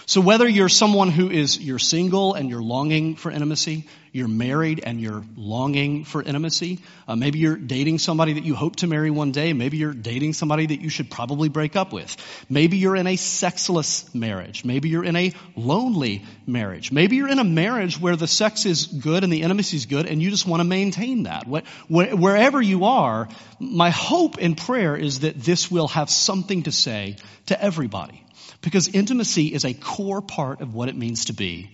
So 0.06 0.20
whether 0.20 0.48
you're 0.48 0.70
someone 0.70 1.10
who 1.10 1.30
is, 1.30 1.58
you're 1.60 1.80
single 1.80 2.34
and 2.34 2.50
you're 2.50 2.62
longing 2.62 3.16
for 3.16 3.32
intimacy, 3.32 3.88
you're 4.12 4.28
married 4.28 4.82
and 4.86 5.00
you're 5.00 5.24
longing 5.36 6.04
for 6.04 6.22
intimacy, 6.22 6.80
uh, 7.08 7.16
maybe 7.16 7.40
you're 7.40 7.56
dating 7.56 8.00
somebody 8.00 8.34
that 8.34 8.44
you 8.44 8.54
hope 8.54 8.76
to 8.78 8.88
marry 8.88 9.10
one 9.10 9.32
day, 9.32 9.54
maybe 9.54 9.78
you're 9.78 9.94
dating 9.94 10.34
somebody 10.34 10.68
that 10.68 10.82
you 10.82 10.90
should 10.90 11.10
probably 11.10 11.50
break 11.50 11.76
up 11.76 11.94
with, 11.94 12.16
maybe 12.50 12.78
you're 12.78 12.96
in 12.98 13.08
a 13.08 13.16
sexless 13.16 14.14
marriage, 14.14 14.66
maybe 14.66 14.90
you're 14.90 15.06
in 15.06 15.16
a 15.16 15.34
lonely 15.56 16.24
marriage, 16.46 16.92
maybe 16.92 17.16
you're 17.16 17.30
in 17.30 17.40
a 17.40 17.44
marriage 17.44 18.00
where 18.00 18.16
the 18.16 18.28
sex 18.28 18.66
is 18.66 18.86
good 18.86 19.24
and 19.24 19.34
the 19.34 19.42
intimacy 19.42 19.78
is 19.78 19.86
good 19.86 20.06
and 20.06 20.22
you 20.22 20.30
just 20.30 20.46
want 20.46 20.60
to 20.60 20.66
maintain 20.66 21.24
that. 21.24 21.48
Wherever 21.88 22.62
you 22.62 22.86
are, 22.86 23.30
my 23.60 23.90
hope 23.90 24.36
and 24.40 24.56
prayer 24.56 24.96
is 24.96 25.22
that 25.22 25.42
this 25.42 25.72
will 25.72 25.88
have 25.88 26.10
something 26.10 26.64
to 26.64 26.72
say 26.72 27.16
to 27.48 27.60
everybody. 27.60 28.24
Because 28.64 28.88
intimacy 28.88 29.54
is 29.54 29.66
a 29.66 29.74
core 29.74 30.22
part 30.22 30.62
of 30.62 30.74
what 30.74 30.90
it 30.90 30.96
means 30.96 31.26
to 31.26 31.34
be 31.34 31.70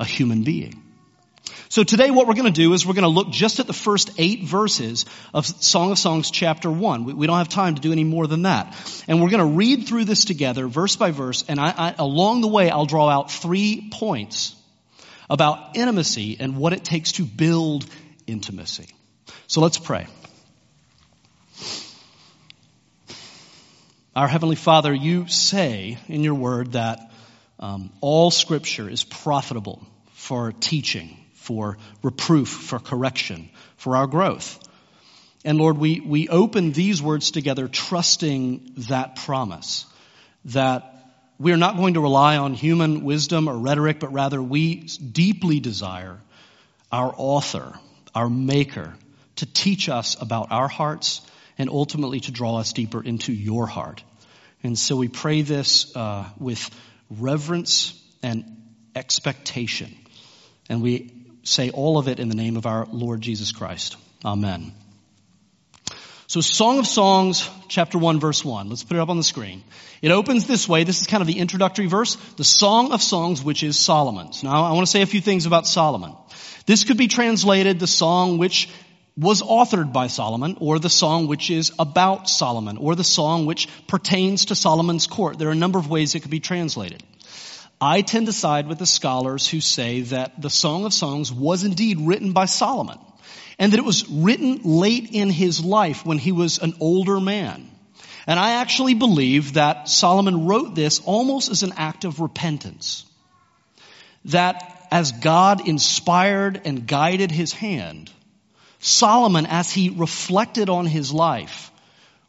a 0.00 0.04
human 0.04 0.42
being. 0.42 0.82
So 1.68 1.84
today 1.84 2.10
what 2.10 2.26
we're 2.26 2.34
going 2.34 2.52
to 2.52 2.60
do 2.60 2.72
is 2.72 2.84
we're 2.86 2.94
going 2.94 3.02
to 3.02 3.08
look 3.08 3.30
just 3.30 3.60
at 3.60 3.66
the 3.66 3.72
first 3.72 4.10
eight 4.18 4.42
verses 4.42 5.04
of 5.32 5.46
Song 5.46 5.92
of 5.92 5.98
Songs 5.98 6.30
chapter 6.30 6.70
one. 6.70 7.04
We, 7.04 7.12
we 7.12 7.26
don't 7.26 7.38
have 7.38 7.48
time 7.48 7.74
to 7.74 7.80
do 7.80 7.92
any 7.92 8.04
more 8.04 8.26
than 8.26 8.42
that. 8.42 8.74
And 9.06 9.22
we're 9.22 9.30
going 9.30 9.46
to 9.46 9.56
read 9.56 9.86
through 9.86 10.06
this 10.06 10.24
together 10.24 10.66
verse 10.66 10.96
by 10.96 11.10
verse 11.10 11.44
and 11.48 11.60
I, 11.60 11.72
I, 11.76 11.94
along 11.98 12.40
the 12.40 12.48
way 12.48 12.70
I'll 12.70 12.86
draw 12.86 13.08
out 13.08 13.30
three 13.30 13.88
points 13.92 14.56
about 15.28 15.76
intimacy 15.76 16.38
and 16.40 16.56
what 16.56 16.72
it 16.72 16.84
takes 16.84 17.12
to 17.12 17.24
build 17.24 17.86
intimacy. 18.26 18.88
So 19.46 19.60
let's 19.60 19.78
pray. 19.78 20.06
Our 24.20 24.28
Heavenly 24.28 24.56
Father, 24.56 24.92
you 24.92 25.28
say 25.28 25.96
in 26.06 26.22
your 26.22 26.34
word 26.34 26.72
that 26.72 27.10
um, 27.58 27.90
all 28.02 28.30
Scripture 28.30 28.86
is 28.86 29.02
profitable 29.02 29.82
for 30.12 30.52
teaching, 30.52 31.16
for 31.36 31.78
reproof, 32.02 32.50
for 32.50 32.78
correction, 32.78 33.48
for 33.78 33.96
our 33.96 34.06
growth. 34.06 34.58
And 35.42 35.56
Lord, 35.56 35.78
we, 35.78 36.00
we 36.00 36.28
open 36.28 36.72
these 36.72 37.00
words 37.00 37.30
together 37.30 37.66
trusting 37.66 38.74
that 38.90 39.16
promise 39.16 39.86
that 40.44 41.02
we 41.38 41.52
are 41.52 41.56
not 41.56 41.78
going 41.78 41.94
to 41.94 42.00
rely 42.00 42.36
on 42.36 42.52
human 42.52 43.02
wisdom 43.02 43.48
or 43.48 43.56
rhetoric, 43.56 44.00
but 44.00 44.12
rather 44.12 44.42
we 44.42 44.80
deeply 44.80 45.60
desire 45.60 46.20
our 46.92 47.14
author, 47.16 47.72
our 48.14 48.28
maker, 48.28 48.92
to 49.36 49.46
teach 49.46 49.88
us 49.88 50.20
about 50.20 50.52
our 50.52 50.68
hearts 50.68 51.22
and 51.56 51.70
ultimately 51.70 52.20
to 52.20 52.32
draw 52.32 52.58
us 52.58 52.74
deeper 52.74 53.02
into 53.02 53.32
your 53.32 53.66
heart. 53.66 54.04
And 54.62 54.78
so 54.78 54.96
we 54.96 55.08
pray 55.08 55.42
this 55.42 55.94
uh, 55.96 56.28
with 56.38 56.68
reverence 57.08 57.98
and 58.22 58.44
expectation. 58.94 59.96
And 60.68 60.82
we 60.82 61.12
say 61.42 61.70
all 61.70 61.98
of 61.98 62.08
it 62.08 62.20
in 62.20 62.28
the 62.28 62.34
name 62.34 62.56
of 62.56 62.66
our 62.66 62.86
Lord 62.90 63.20
Jesus 63.20 63.52
Christ. 63.52 63.96
Amen. 64.24 64.72
So 66.26 66.40
Song 66.40 66.78
of 66.78 66.86
Songs, 66.86 67.48
chapter 67.68 67.98
1, 67.98 68.20
verse 68.20 68.44
1. 68.44 68.68
Let's 68.68 68.84
put 68.84 68.96
it 68.96 69.00
up 69.00 69.08
on 69.08 69.16
the 69.16 69.24
screen. 69.24 69.64
It 70.00 70.12
opens 70.12 70.46
this 70.46 70.68
way. 70.68 70.84
This 70.84 71.00
is 71.00 71.08
kind 71.08 71.22
of 71.22 71.26
the 71.26 71.38
introductory 71.38 71.86
verse. 71.86 72.14
The 72.36 72.44
Song 72.44 72.92
of 72.92 73.02
Songs, 73.02 73.42
which 73.42 73.64
is 73.64 73.76
Solomon's. 73.78 74.44
Now, 74.44 74.64
I 74.64 74.72
want 74.72 74.86
to 74.86 74.90
say 74.90 75.02
a 75.02 75.06
few 75.06 75.20
things 75.20 75.46
about 75.46 75.66
Solomon. 75.66 76.14
This 76.66 76.84
could 76.84 76.98
be 76.98 77.08
translated 77.08 77.80
the 77.80 77.88
song 77.88 78.38
which 78.38 78.68
was 79.20 79.42
authored 79.42 79.92
by 79.92 80.06
Solomon, 80.06 80.56
or 80.60 80.78
the 80.78 80.88
song 80.88 81.26
which 81.26 81.50
is 81.50 81.72
about 81.78 82.28
Solomon, 82.28 82.78
or 82.78 82.94
the 82.94 83.04
song 83.04 83.44
which 83.44 83.68
pertains 83.86 84.46
to 84.46 84.54
Solomon's 84.54 85.06
court. 85.06 85.38
There 85.38 85.48
are 85.48 85.52
a 85.52 85.66
number 85.66 85.78
of 85.78 85.90
ways 85.90 86.14
it 86.14 86.20
could 86.20 86.30
be 86.30 86.40
translated. 86.40 87.02
I 87.78 88.00
tend 88.00 88.26
to 88.26 88.32
side 88.32 88.66
with 88.66 88.78
the 88.78 88.86
scholars 88.86 89.46
who 89.46 89.60
say 89.60 90.00
that 90.02 90.40
the 90.40 90.48
Song 90.48 90.86
of 90.86 90.94
Songs 90.94 91.30
was 91.30 91.64
indeed 91.64 92.00
written 92.00 92.32
by 92.32 92.46
Solomon, 92.46 92.98
and 93.58 93.72
that 93.72 93.78
it 93.78 93.84
was 93.84 94.08
written 94.08 94.60
late 94.64 95.10
in 95.12 95.28
his 95.28 95.62
life 95.62 96.06
when 96.06 96.18
he 96.18 96.32
was 96.32 96.58
an 96.58 96.74
older 96.80 97.20
man. 97.20 97.70
And 98.26 98.38
I 98.38 98.52
actually 98.52 98.94
believe 98.94 99.54
that 99.54 99.88
Solomon 99.88 100.46
wrote 100.46 100.74
this 100.74 101.00
almost 101.04 101.50
as 101.50 101.62
an 101.62 101.74
act 101.76 102.06
of 102.06 102.20
repentance. 102.20 103.04
That 104.26 104.86
as 104.90 105.12
God 105.12 105.68
inspired 105.68 106.62
and 106.64 106.86
guided 106.86 107.30
his 107.30 107.52
hand, 107.52 108.10
Solomon, 108.80 109.46
as 109.46 109.70
he 109.70 109.90
reflected 109.90 110.68
on 110.68 110.86
his 110.86 111.12
life, 111.12 111.70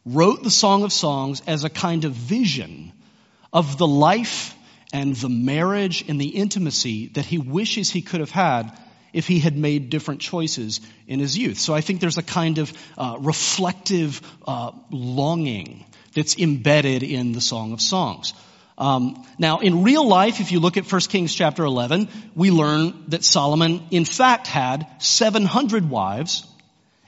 wrote 0.04 0.42
the 0.42 0.50
Song 0.50 0.84
of 0.84 0.92
Songs 0.92 1.42
as 1.46 1.64
a 1.64 1.70
kind 1.70 2.04
of 2.04 2.12
vision 2.12 2.92
of 3.52 3.78
the 3.78 3.86
life 3.86 4.54
and 4.92 5.16
the 5.16 5.28
marriage 5.28 6.04
and 6.08 6.20
the 6.20 6.28
intimacy 6.28 7.08
that 7.08 7.24
he 7.24 7.38
wishes 7.38 7.90
he 7.90 8.02
could 8.02 8.20
have 8.20 8.30
had 8.30 8.70
if 9.12 9.26
he 9.26 9.38
had 9.38 9.56
made 9.56 9.90
different 9.90 10.20
choices 10.20 10.80
in 11.06 11.20
his 11.20 11.36
youth. 11.36 11.58
So 11.58 11.74
I 11.74 11.80
think 11.80 12.00
there's 12.00 12.18
a 12.18 12.22
kind 12.22 12.58
of 12.58 12.72
uh, 12.96 13.16
reflective 13.20 14.20
uh, 14.46 14.72
longing 14.90 15.84
that's 16.14 16.36
embedded 16.38 17.02
in 17.02 17.32
the 17.32 17.40
Song 17.40 17.72
of 17.72 17.80
Songs. 17.80 18.34
Um, 18.78 19.26
now, 19.38 19.58
in 19.60 19.82
real 19.82 20.06
life, 20.06 20.40
if 20.40 20.50
you 20.50 20.60
look 20.60 20.76
at 20.76 20.90
1 20.90 21.00
Kings 21.02 21.34
chapter 21.34 21.64
11, 21.64 22.08
we 22.34 22.50
learn 22.50 23.04
that 23.08 23.22
Solomon, 23.22 23.86
in 23.90 24.04
fact, 24.04 24.46
had 24.46 24.86
700 24.98 25.88
wives 25.88 26.46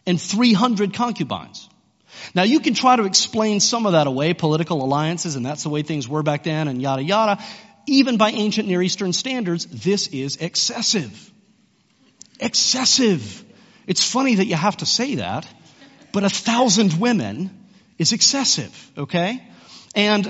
and 0.06 0.20
300 0.20 0.94
concubines. 0.94 1.68
Now, 2.34 2.42
you 2.42 2.60
can 2.60 2.74
try 2.74 2.96
to 2.96 3.04
explain 3.04 3.60
some 3.60 3.86
of 3.86 3.92
that 3.92 4.06
away, 4.06 4.34
political 4.34 4.84
alliances, 4.84 5.36
and 5.36 5.44
that's 5.44 5.62
the 5.62 5.68
way 5.70 5.82
things 5.82 6.08
were 6.08 6.22
back 6.22 6.44
then, 6.44 6.68
and 6.68 6.80
yada 6.80 7.02
yada. 7.02 7.42
Even 7.86 8.16
by 8.16 8.30
ancient 8.30 8.68
Near 8.68 8.82
Eastern 8.82 9.12
standards, 9.12 9.66
this 9.66 10.08
is 10.08 10.36
excessive. 10.36 11.32
Excessive. 12.40 13.44
It's 13.86 14.02
funny 14.02 14.36
that 14.36 14.46
you 14.46 14.54
have 14.54 14.78
to 14.78 14.86
say 14.86 15.16
that, 15.16 15.46
but 16.12 16.24
a 16.24 16.30
thousand 16.30 16.98
women 16.98 17.66
is 17.98 18.12
excessive, 18.12 18.90
okay? 18.96 19.42
And 19.94 20.26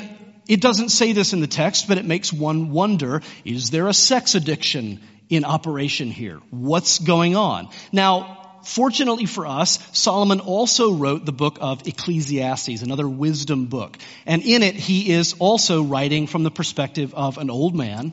it 0.47 0.61
doesn't 0.61 0.91
say 0.91 1.13
this 1.13 1.33
in 1.33 1.41
the 1.41 1.47
text, 1.47 1.89
but 1.89 1.99
it 1.99 2.05
makes 2.05 2.33
one 2.33 2.71
wonder, 2.71 3.23
is 3.45 3.71
there 3.71 3.89
a 3.89 3.95
sex 3.95 4.35
addiction 4.35 5.01
in 5.29 5.45
operation 5.45 6.11
here? 6.11 6.41
What's 6.51 6.99
going 6.99 7.37
on? 7.37 7.71
Now, 7.93 8.61
fortunately 8.65 9.27
for 9.27 9.47
us, 9.47 9.79
Solomon 9.97 10.41
also 10.41 10.93
wrote 10.93 11.25
the 11.25 11.33
book 11.33 11.59
of 11.61 11.87
Ecclesiastes, 11.87 12.83
another 12.83 13.09
wisdom 13.09 13.67
book. 13.67 13.97
And 14.27 14.43
in 14.43 14.63
it, 14.63 14.75
he 14.75 15.11
is 15.13 15.35
also 15.39 15.83
writing 15.83 16.27
from 16.27 16.43
the 16.43 16.51
perspective 16.51 17.15
of 17.15 17.39
an 17.39 17.51
old 17.51 17.75
man, 17.75 18.13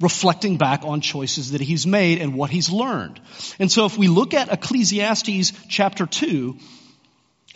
reflecting 0.00 0.58
back 0.58 0.82
on 0.84 1.00
choices 1.00 1.52
that 1.52 1.60
he's 1.60 1.86
made 1.86 2.20
and 2.20 2.34
what 2.34 2.50
he's 2.50 2.70
learned. 2.70 3.20
And 3.58 3.72
so 3.72 3.86
if 3.86 3.96
we 3.96 4.08
look 4.08 4.34
at 4.34 4.52
Ecclesiastes 4.52 5.52
chapter 5.68 6.06
2, 6.06 6.58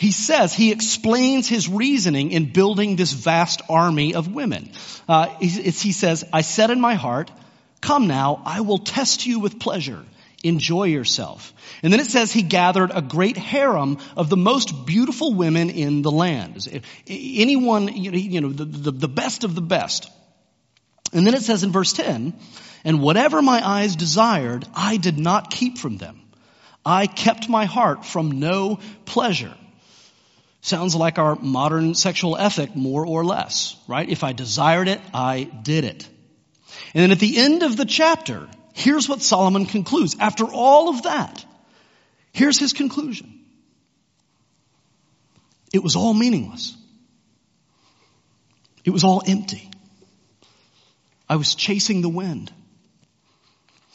he 0.01 0.13
says, 0.13 0.55
he 0.55 0.73
explains 0.73 1.47
his 1.47 1.69
reasoning 1.69 2.33
in 2.33 2.55
building 2.55 2.97
this 2.97 3.13
vast 3.13 3.61
army 3.69 4.15
of 4.15 4.33
women. 4.33 4.71
Uh, 5.07 5.27
he, 5.41 5.49
he 5.49 5.93
says, 5.93 6.25
I 6.33 6.41
said 6.41 6.71
in 6.71 6.81
my 6.81 6.95
heart, 6.95 7.31
come 7.83 8.07
now, 8.07 8.41
I 8.47 8.63
will 8.63 8.79
test 8.79 9.27
you 9.27 9.41
with 9.41 9.61
pleasure. 9.61 10.03
Enjoy 10.43 10.85
yourself. 10.85 11.53
And 11.83 11.93
then 11.93 12.01
it 12.01 12.07
says 12.07 12.33
he 12.33 12.41
gathered 12.41 12.93
a 12.95 13.03
great 13.03 13.37
harem 13.37 13.99
of 14.17 14.31
the 14.31 14.39
most 14.39 14.87
beautiful 14.87 15.35
women 15.35 15.69
in 15.69 16.01
the 16.01 16.11
land. 16.11 16.83
Anyone, 17.07 17.89
you 17.95 18.41
know, 18.41 18.53
the, 18.53 18.65
the, 18.65 18.91
the 18.93 19.09
best 19.09 19.45
of 19.45 19.55
the 19.55 19.61
best. 19.61 20.11
And 21.13 21.27
then 21.27 21.35
it 21.35 21.43
says 21.43 21.63
in 21.63 21.73
verse 21.73 21.93
10, 21.93 22.33
and 22.85 23.03
whatever 23.03 23.43
my 23.43 23.61
eyes 23.63 23.97
desired, 23.97 24.67
I 24.75 24.97
did 24.97 25.19
not 25.19 25.51
keep 25.51 25.77
from 25.77 25.99
them. 25.99 26.23
I 26.87 27.07
kept 27.07 27.51
my 27.51 27.67
heart 27.67 28.07
from 28.07 28.41
no 28.41 28.79
pleasure. 29.05 29.55
Sounds 30.63 30.95
like 30.95 31.19
our 31.19 31.37
modern 31.37 31.95
sexual 31.95 32.37
ethic, 32.37 32.77
more 32.77 33.07
or 33.07 33.25
less, 33.25 33.77
right? 33.89 34.09
If 34.09 34.23
I 34.25 34.33
desired 34.33 34.89
it, 34.89 35.01
I 35.15 35.45
did 35.45 35.85
it. 35.85 36.07
And 36.95 37.03
then 37.03 37.11
at 37.13 37.19
the 37.19 37.39
end 37.39 37.63
of 37.63 37.77
the 37.77 37.87
chapter, 37.87 38.49
here's 38.75 39.09
what 39.09 39.23
Solomon 39.23 39.67
concludes. 39.67 40.17
After 40.21 40.45
all 40.45 40.91
of 40.91 41.05
that, 41.05 41.45
here's 42.33 42.59
his 42.59 42.73
conclusion. 42.73 43.41
It 45.73 45.83
was 45.83 45.97
all 45.97 46.13
meaningless. 46.13 46.77
It 48.85 48.91
was 48.91 49.05
all 49.05 49.23
empty. 49.27 49.71
I 51.29 51.37
was 51.37 51.55
chasing 51.55 52.03
the 52.03 52.09
wind. 52.09 52.53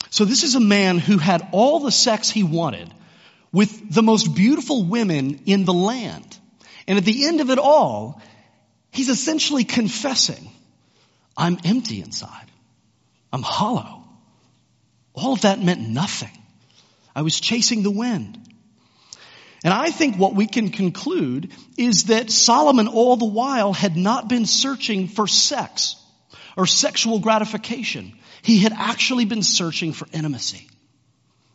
So 0.09 0.25
this 0.25 0.43
is 0.43 0.55
a 0.55 0.61
man 0.61 0.97
who 0.97 1.17
had 1.17 1.47
all 1.51 1.81
the 1.81 1.91
sex 1.91 2.29
he 2.29 2.43
wanted 2.43 2.93
with 3.51 3.93
the 3.93 4.03
most 4.03 4.33
beautiful 4.33 4.85
women 4.85 5.41
in 5.45 5.65
the 5.65 5.73
land. 5.73 6.39
And 6.87 6.97
at 6.97 7.05
the 7.05 7.25
end 7.25 7.41
of 7.41 7.49
it 7.49 7.59
all, 7.59 8.21
he's 8.91 9.09
essentially 9.09 9.63
confessing, 9.63 10.49
I'm 11.35 11.59
empty 11.65 12.01
inside. 12.01 12.45
I'm 13.33 13.41
hollow. 13.41 14.03
All 15.13 15.33
of 15.33 15.41
that 15.41 15.61
meant 15.61 15.81
nothing. 15.81 16.31
I 17.15 17.21
was 17.21 17.39
chasing 17.39 17.83
the 17.83 17.91
wind. 17.91 18.39
And 19.63 19.73
I 19.73 19.89
think 19.89 20.17
what 20.17 20.35
we 20.35 20.45
can 20.45 20.69
conclude 20.69 21.51
is 21.77 22.05
that 22.05 22.29
Solomon 22.29 22.87
all 22.87 23.15
the 23.15 23.25
while 23.25 23.73
had 23.73 23.97
not 23.97 24.29
been 24.29 24.45
searching 24.45 25.07
for 25.07 25.27
sex 25.27 25.95
or 26.55 26.67
sexual 26.67 27.19
gratification. 27.19 28.13
He 28.41 28.59
had 28.59 28.73
actually 28.73 29.25
been 29.25 29.41
searching 29.41 29.91
for 29.91 30.07
intimacy. 30.13 30.69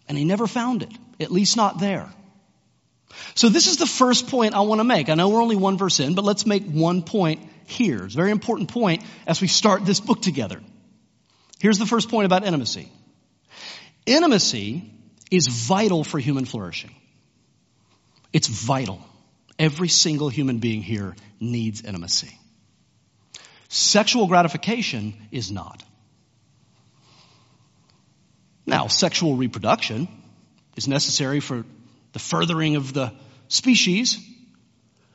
And 0.09 0.19
he 0.19 0.25
never 0.25 0.49
found 0.49 0.83
it, 0.83 0.93
at 1.21 1.31
least 1.31 1.57
not 1.57 1.79
there. 1.79 2.09
So 3.35 3.49
this 3.49 3.67
is 3.67 3.77
the 3.77 3.87
first 3.87 4.29
point 4.29 4.55
I 4.55 4.61
want 4.61 4.81
to 4.81 4.85
make. 4.85 5.09
I 5.09 5.15
know 5.15 5.29
we're 5.29 5.43
only 5.43 5.57
one 5.57 5.79
verse 5.79 6.01
in, 6.01 6.15
but 6.15 6.25
let's 6.25 6.47
make 6.47 6.65
one 6.65 7.03
point 7.03 7.41
here. 7.67 8.05
It's 8.05 8.15
a 8.15 8.17
very 8.17 8.31
important 8.31 8.71
point 8.71 9.03
as 9.27 9.41
we 9.41 9.49
start 9.49 9.85
this 9.85 10.01
book 10.01 10.23
together. 10.23 10.61
Here's 11.61 11.79
the 11.79 11.87
first 11.87 12.09
point 12.09 12.27
about 12.27 12.45
intimacy. 12.45 12.91
Intimacy 14.07 14.91
is 15.31 15.47
vital 15.47 16.05
for 16.05 16.19
human 16.19 16.45
flourishing. 16.45 16.95
It's 18.33 18.49
vital. 18.49 19.01
Every 19.59 19.89
single 19.89 20.29
human 20.29 20.59
being 20.59 20.83
here 20.83 21.15
needs 21.39 21.83
intimacy. 21.83 22.37
Sexual 23.69 24.27
gratification 24.27 25.15
is 25.31 25.51
not. 25.51 25.83
Now, 28.67 28.87
sexual 28.87 29.37
reproduction 29.37 30.09
is 30.77 30.89
necessary 30.89 31.41
for 31.41 31.65
the 32.13 32.19
furthering 32.19 32.77
of 32.77 32.93
the 32.93 33.13
species, 33.49 34.19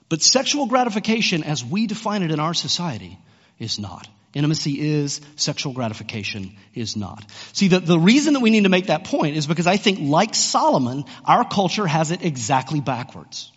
but 0.10 0.22
sexual 0.22 0.68
gratification, 0.68 1.44
as 1.44 1.64
we 1.64 1.88
define 1.88 2.24
it 2.24 2.32
in 2.32 2.40
our 2.40 2.54
society, 2.54 3.18
is 3.60 3.80
not. 3.80 4.08
Intimacy 4.34 4.82
is, 4.82 5.22
sexual 5.38 5.72
gratification 5.72 6.58
is 6.74 6.98
not. 6.98 7.26
See, 7.54 7.70
the, 7.70 7.80
the 7.80 7.98
reason 7.98 8.34
that 8.34 8.42
we 8.42 8.50
need 8.50 8.64
to 8.64 8.70
make 8.70 8.88
that 8.88 9.06
point 9.06 9.38
is 9.38 9.48
because 9.48 9.66
I 9.66 9.78
think, 9.78 10.00
like 10.02 10.36
Solomon, 10.36 11.06
our 11.24 11.48
culture 11.48 11.88
has 11.88 12.12
it 12.12 12.24
exactly 12.24 12.82
backwards. 12.82 13.52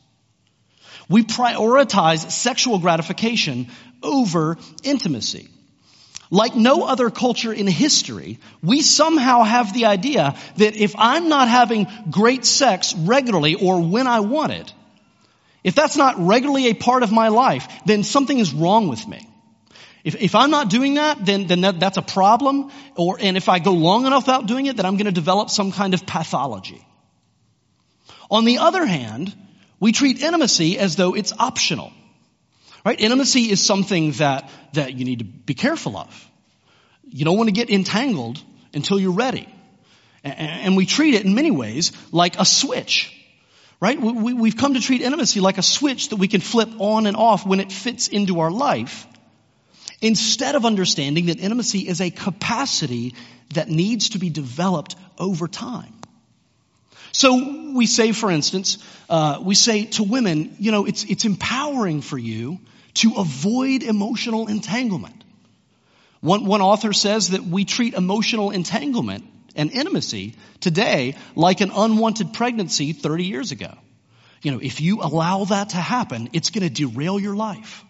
We 1.09 1.25
prioritize 1.25 2.31
sexual 2.31 2.79
gratification 2.79 3.69
over 4.03 4.57
intimacy. 4.85 5.49
Like 6.31 6.55
no 6.55 6.85
other 6.85 7.09
culture 7.11 7.53
in 7.53 7.67
history, 7.67 8.39
we 8.63 8.83
somehow 8.83 9.45
have 9.45 9.73
the 9.73 9.87
idea 9.87 10.37
that 10.57 10.77
if 10.77 10.95
I'm 10.99 11.29
not 11.29 11.49
having 11.49 11.87
great 12.11 12.45
sex 12.45 12.95
regularly 12.95 13.55
or 13.55 13.81
when 13.81 14.07
I 14.07 14.21
want 14.21 14.53
it, 14.53 14.73
if 15.65 15.75
that's 15.75 15.97
not 15.97 16.17
regularly 16.19 16.69
a 16.69 16.75
part 16.75 17.03
of 17.03 17.11
my 17.11 17.29
life, 17.29 17.67
then 17.87 18.03
something 18.03 18.39
is 18.39 18.53
wrong 18.53 18.89
with 18.89 19.07
me. 19.09 19.27
If, 20.05 20.17
if 20.17 20.35
I'm 20.35 20.51
not 20.51 20.71
doing 20.71 20.95
that, 20.95 21.25
then, 21.25 21.47
then 21.47 21.63
that, 21.63 21.81
that's 21.81 21.97
a 21.97 22.03
problem. 22.03 22.71
Or, 22.97 23.19
and 23.21 23.37
if 23.37 23.49
I 23.49 23.59
go 23.59 23.73
long 23.73 24.07
enough 24.07 24.27
without 24.27 24.47
doing 24.47 24.67
it, 24.67 24.77
then 24.77 24.87
I'm 24.87 24.97
going 24.97 25.07
to 25.07 25.13
develop 25.13 25.51
some 25.51 25.73
kind 25.73 25.95
of 25.95 26.07
pathology. 26.07 26.87
On 28.31 28.45
the 28.45 28.59
other 28.59 28.87
hand, 28.87 29.35
we 29.81 29.93
treat 29.93 30.23
intimacy 30.23 30.79
as 30.79 30.97
though 30.97 31.15
it's 31.15 31.33
optional. 31.39 31.93
Right? 32.89 32.99
Intimacy 32.99 33.51
is 33.51 33.61
something 33.61 34.13
that, 34.13 34.49
that 34.73 34.95
you 34.95 35.05
need 35.05 35.19
to 35.19 35.27
be 35.27 35.53
careful 35.53 35.95
of. 35.95 36.31
You 37.05 37.27
don't 37.27 37.37
want 37.37 37.49
to 37.49 37.53
get 37.53 37.69
entangled 37.69 38.43
until 38.73 38.99
you're 38.99 39.13
ready. 39.13 39.47
And 40.25 40.75
we 40.75 40.87
treat 40.87 41.13
it 41.13 41.27
in 41.27 41.35
many 41.35 41.51
ways 41.51 41.93
like 42.13 42.39
a 42.39 42.47
switch. 42.47 43.15
Right? 43.79 44.01
We've 44.01 44.57
come 44.57 44.73
to 44.73 44.81
treat 44.81 45.03
intimacy 45.03 45.41
like 45.41 45.59
a 45.59 45.63
switch 45.63 46.09
that 46.09 46.17
we 46.17 46.29
can 46.29 46.41
flip 46.41 46.71
on 46.79 47.05
and 47.05 47.15
off 47.15 47.47
when 47.47 47.61
it 47.61 47.71
fits 47.71 48.09
into 48.09 48.41
our 48.41 48.51
life. 48.51 49.07
Instead 50.01 50.55
of 50.55 50.65
understanding 50.65 51.27
that 51.27 51.41
intimacy 51.41 51.81
is 51.81 52.01
a 52.01 52.09
capacity 52.09 53.15
that 53.53 53.69
needs 53.69 54.09
to 54.11 54.19
be 54.19 54.31
developed 54.31 54.97
over 55.19 55.47
time. 55.47 55.93
So 57.13 57.73
we 57.75 57.85
say, 57.85 58.13
for 58.13 58.31
instance, 58.31 58.79
uh, 59.11 59.43
we 59.43 59.55
say 59.57 59.85
to 59.85 60.05
women, 60.05 60.57
you 60.59 60.73
know, 60.73 60.87
it's, 60.87 61.05
it's 61.05 61.27
empowering 61.27 62.01
for 62.01 62.17
you 62.17 62.61
to 62.99 63.15
avoid 63.17 63.83
emotional 63.83 64.49
entanglement. 64.49 65.25
One, 66.21 66.47
one 66.47 66.61
author 66.61 66.93
says 66.93 67.31
that 67.31 67.45
we 67.45 67.65
treat 67.65 67.95
emotional 67.95 68.51
entanglement 68.51 69.25
and 69.55 69.71
intimacy 69.71 70.35
today 70.61 71.17
like 71.37 71.61
an 71.61 71.71
unwanted 71.75 72.33
pregnancy 72.33 72.93
30 72.93 73.25
years 73.25 73.53
ago. 73.53 73.73
You 74.43 74.53
know, 74.53 74.59
if 74.61 74.81
you 74.81 75.01
allow 75.03 75.45
that 75.45 75.71
to 75.71 75.77
happen, 75.77 76.31
it's 76.33 76.51
going 76.51 76.69
to 76.69 76.71
derail 76.73 77.19
your 77.19 77.35
life. 77.35 77.85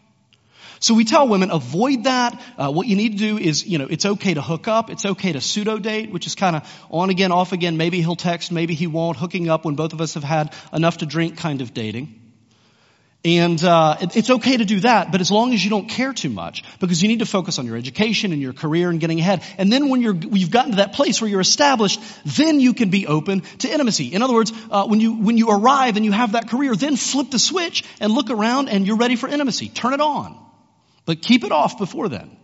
So 0.81 0.95
we 0.95 1.05
tell 1.05 1.27
women, 1.27 1.50
avoid 1.50 2.05
that. 2.05 2.41
Uh, 2.57 2.71
what 2.71 2.87
you 2.87 2.97
need 2.97 3.12
to 3.12 3.19
do 3.19 3.38
is, 3.38 3.67
you 3.67 3.79
know, 3.79 3.87
it's 3.91 4.07
okay 4.07 4.35
to 4.35 4.43
hook 4.43 4.69
up. 4.69 4.91
It's 4.91 5.05
okay 5.05 5.33
to 5.33 5.41
pseudo 5.41 5.79
date, 5.79 6.11
which 6.11 6.27
is 6.27 6.35
kind 6.35 6.55
of 6.55 6.87
on 6.91 7.11
again, 7.11 7.33
off 7.33 7.53
again. 7.53 7.77
Maybe 7.77 8.00
he'll 8.00 8.17
text, 8.17 8.53
maybe 8.53 8.75
he 8.75 8.87
won't. 8.87 9.17
Hooking 9.17 9.49
up 9.49 9.65
when 9.65 9.75
both 9.75 9.93
of 9.93 10.00
us 10.00 10.15
have 10.15 10.25
had 10.25 10.55
enough 10.73 10.99
to 10.99 11.07
drink 11.07 11.38
kind 11.38 11.62
of 11.62 11.75
dating. 11.75 12.28
And 13.25 13.63
uh, 13.65 13.97
it, 14.01 14.17
it's 14.17 14.31
okay 14.31 14.57
to 14.57 14.65
do 14.65 14.81
that, 14.81 15.11
but 15.11 15.21
as 15.21 15.29
long 15.29 15.53
as 15.53 15.63
you 15.63 15.71
don't 15.71 15.89
care 15.89 16.13
too 16.13 16.31
much, 16.31 16.63
because 16.79 17.03
you 17.03 17.09
need 17.09 17.19
to 17.19 17.27
focus 17.27 17.59
on 17.59 17.67
your 17.67 17.77
education 17.77 18.33
and 18.33 18.41
your 18.41 18.53
career 18.53 18.91
and 18.91 19.01
getting 19.01 19.19
ahead. 19.19 19.43
And 19.59 19.73
then 19.73 19.89
when 19.89 20.03
you're 20.03 20.15
you've 20.15 20.53
gotten 20.53 20.71
to 20.71 20.77
that 20.77 20.93
place 20.93 21.21
where 21.21 21.29
you're 21.29 21.41
established, 21.41 22.01
then 22.25 22.61
you 22.61 22.75
can 22.75 22.90
be 22.90 23.09
open 23.09 23.40
to 23.59 23.69
intimacy. 23.69 24.14
In 24.14 24.23
other 24.23 24.35
words, 24.35 24.53
uh, 24.71 24.87
when 24.87 25.01
you 25.01 25.14
when 25.14 25.37
you 25.37 25.51
arrive 25.51 25.97
and 25.97 26.05
you 26.05 26.12
have 26.12 26.33
that 26.33 26.49
career, 26.49 26.77
then 26.77 26.95
flip 26.95 27.33
the 27.33 27.40
switch 27.40 27.83
and 28.01 28.12
look 28.12 28.31
around, 28.31 28.69
and 28.69 28.87
you're 28.87 28.97
ready 28.97 29.16
for 29.16 29.29
intimacy. 29.29 29.69
Turn 29.69 29.95
it 29.95 30.01
on. 30.01 30.38
But 31.05 31.21
keep 31.21 31.42
it 31.42 31.51
off 31.51 31.77
before 31.77 32.09
then. 32.09 32.37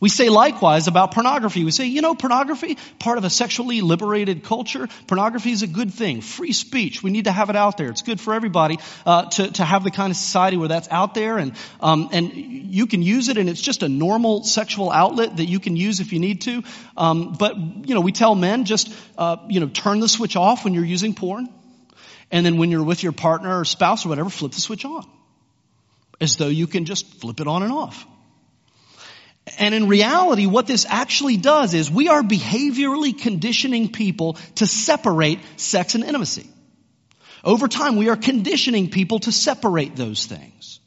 We 0.00 0.08
say 0.08 0.28
likewise 0.28 0.88
about 0.88 1.12
pornography. 1.12 1.64
We 1.64 1.70
say, 1.70 1.86
you 1.86 2.02
know, 2.02 2.14
pornography, 2.14 2.78
part 2.98 3.18
of 3.18 3.24
a 3.24 3.30
sexually 3.30 3.80
liberated 3.80 4.44
culture, 4.44 4.88
pornography 5.06 5.52
is 5.52 5.62
a 5.62 5.66
good 5.66 5.92
thing. 5.92 6.20
Free 6.20 6.52
speech. 6.52 7.02
We 7.02 7.10
need 7.10 7.24
to 7.24 7.32
have 7.32 7.50
it 7.50 7.56
out 7.56 7.76
there. 7.76 7.88
It's 7.88 8.02
good 8.02 8.20
for 8.20 8.34
everybody 8.34 8.78
uh, 9.06 9.26
to, 9.30 9.50
to 9.52 9.64
have 9.64 9.84
the 9.84 9.90
kind 9.90 10.10
of 10.10 10.16
society 10.16 10.56
where 10.56 10.68
that's 10.68 10.88
out 10.90 11.14
there 11.14 11.38
and, 11.38 11.54
um, 11.80 12.08
and 12.12 12.32
you 12.34 12.86
can 12.86 13.02
use 13.02 13.28
it 13.28 13.38
and 13.38 13.48
it's 13.48 13.60
just 13.60 13.82
a 13.82 13.88
normal 13.88 14.44
sexual 14.44 14.90
outlet 14.90 15.36
that 15.36 15.46
you 15.46 15.60
can 15.60 15.76
use 15.76 16.00
if 16.00 16.12
you 16.12 16.18
need 16.18 16.42
to. 16.42 16.62
Um, 16.96 17.34
but, 17.38 17.56
you 17.56 17.94
know, 17.94 18.00
we 18.00 18.12
tell 18.12 18.34
men 18.34 18.64
just, 18.64 18.92
uh, 19.18 19.36
you 19.48 19.60
know, 19.60 19.68
turn 19.68 20.00
the 20.00 20.08
switch 20.08 20.36
off 20.36 20.64
when 20.64 20.74
you're 20.74 20.84
using 20.84 21.14
porn. 21.14 21.48
And 22.30 22.44
then 22.44 22.56
when 22.56 22.70
you're 22.70 22.82
with 22.82 23.02
your 23.02 23.12
partner 23.12 23.60
or 23.60 23.64
spouse 23.64 24.04
or 24.04 24.08
whatever, 24.08 24.30
flip 24.30 24.52
the 24.52 24.60
switch 24.60 24.84
on 24.84 25.08
as 26.20 26.36
though 26.36 26.48
you 26.48 26.66
can 26.66 26.84
just 26.84 27.06
flip 27.20 27.40
it 27.40 27.46
on 27.46 27.62
and 27.62 27.72
off. 27.72 28.06
And 29.58 29.74
in 29.74 29.88
reality, 29.88 30.46
what 30.46 30.66
this 30.66 30.86
actually 30.88 31.36
does 31.36 31.74
is 31.74 31.90
we 31.90 32.08
are 32.08 32.22
behaviorally 32.22 33.18
conditioning 33.18 33.92
people 33.92 34.34
to 34.56 34.66
separate 34.66 35.38
sex 35.56 35.94
and 35.94 36.02
intimacy. 36.02 36.48
Over 37.44 37.68
time, 37.68 37.96
we 37.96 38.08
are 38.08 38.16
conditioning 38.16 38.90
people 38.90 39.18
to 39.20 39.32
separate 39.32 39.96
those 39.96 40.24
things. 40.24 40.80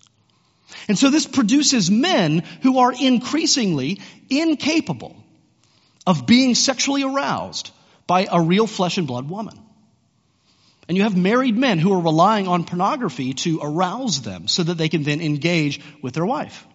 And 0.87 0.97
so 0.97 1.09
this 1.09 1.27
produces 1.27 1.91
men 1.91 2.43
who 2.63 2.79
are 2.79 2.91
increasingly 2.91 4.01
incapable 4.29 5.15
of 6.07 6.25
being 6.25 6.55
sexually 6.55 7.03
aroused 7.03 7.71
by 8.07 8.27
a 8.31 8.41
real 8.41 8.67
flesh 8.67 8.97
and 8.97 9.05
blood 9.05 9.29
woman. 9.29 9.59
And 10.87 10.97
you 10.97 11.03
have 11.03 11.17
married 11.17 11.57
men 11.57 11.79
who 11.79 11.93
are 11.93 12.01
relying 12.01 12.47
on 12.47 12.63
pornography 12.63 13.33
to 13.33 13.59
arouse 13.61 14.21
them 14.21 14.47
so 14.47 14.63
that 14.63 14.77
they 14.77 14.89
can 14.89 15.03
then 15.03 15.21
engage 15.21 15.81
with 16.01 16.13
their 16.13 16.25
wife. 16.25 16.66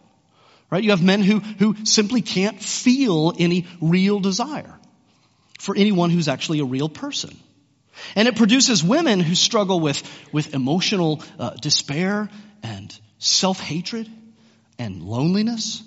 Right? 0.72 0.82
You 0.82 0.92
have 0.92 1.02
men 1.02 1.20
who, 1.20 1.40
who 1.40 1.84
simply 1.84 2.22
can't 2.22 2.58
feel 2.58 3.34
any 3.38 3.66
real 3.82 4.20
desire 4.20 4.74
for 5.58 5.76
anyone 5.76 6.08
who's 6.08 6.28
actually 6.28 6.60
a 6.60 6.64
real 6.64 6.88
person. 6.88 7.36
And 8.16 8.26
it 8.26 8.36
produces 8.36 8.82
women 8.82 9.20
who 9.20 9.34
struggle 9.34 9.80
with, 9.80 10.02
with 10.32 10.54
emotional 10.54 11.22
uh, 11.38 11.50
despair 11.60 12.30
and 12.62 12.98
self-hatred 13.18 14.10
and 14.78 15.02
loneliness. 15.02 15.82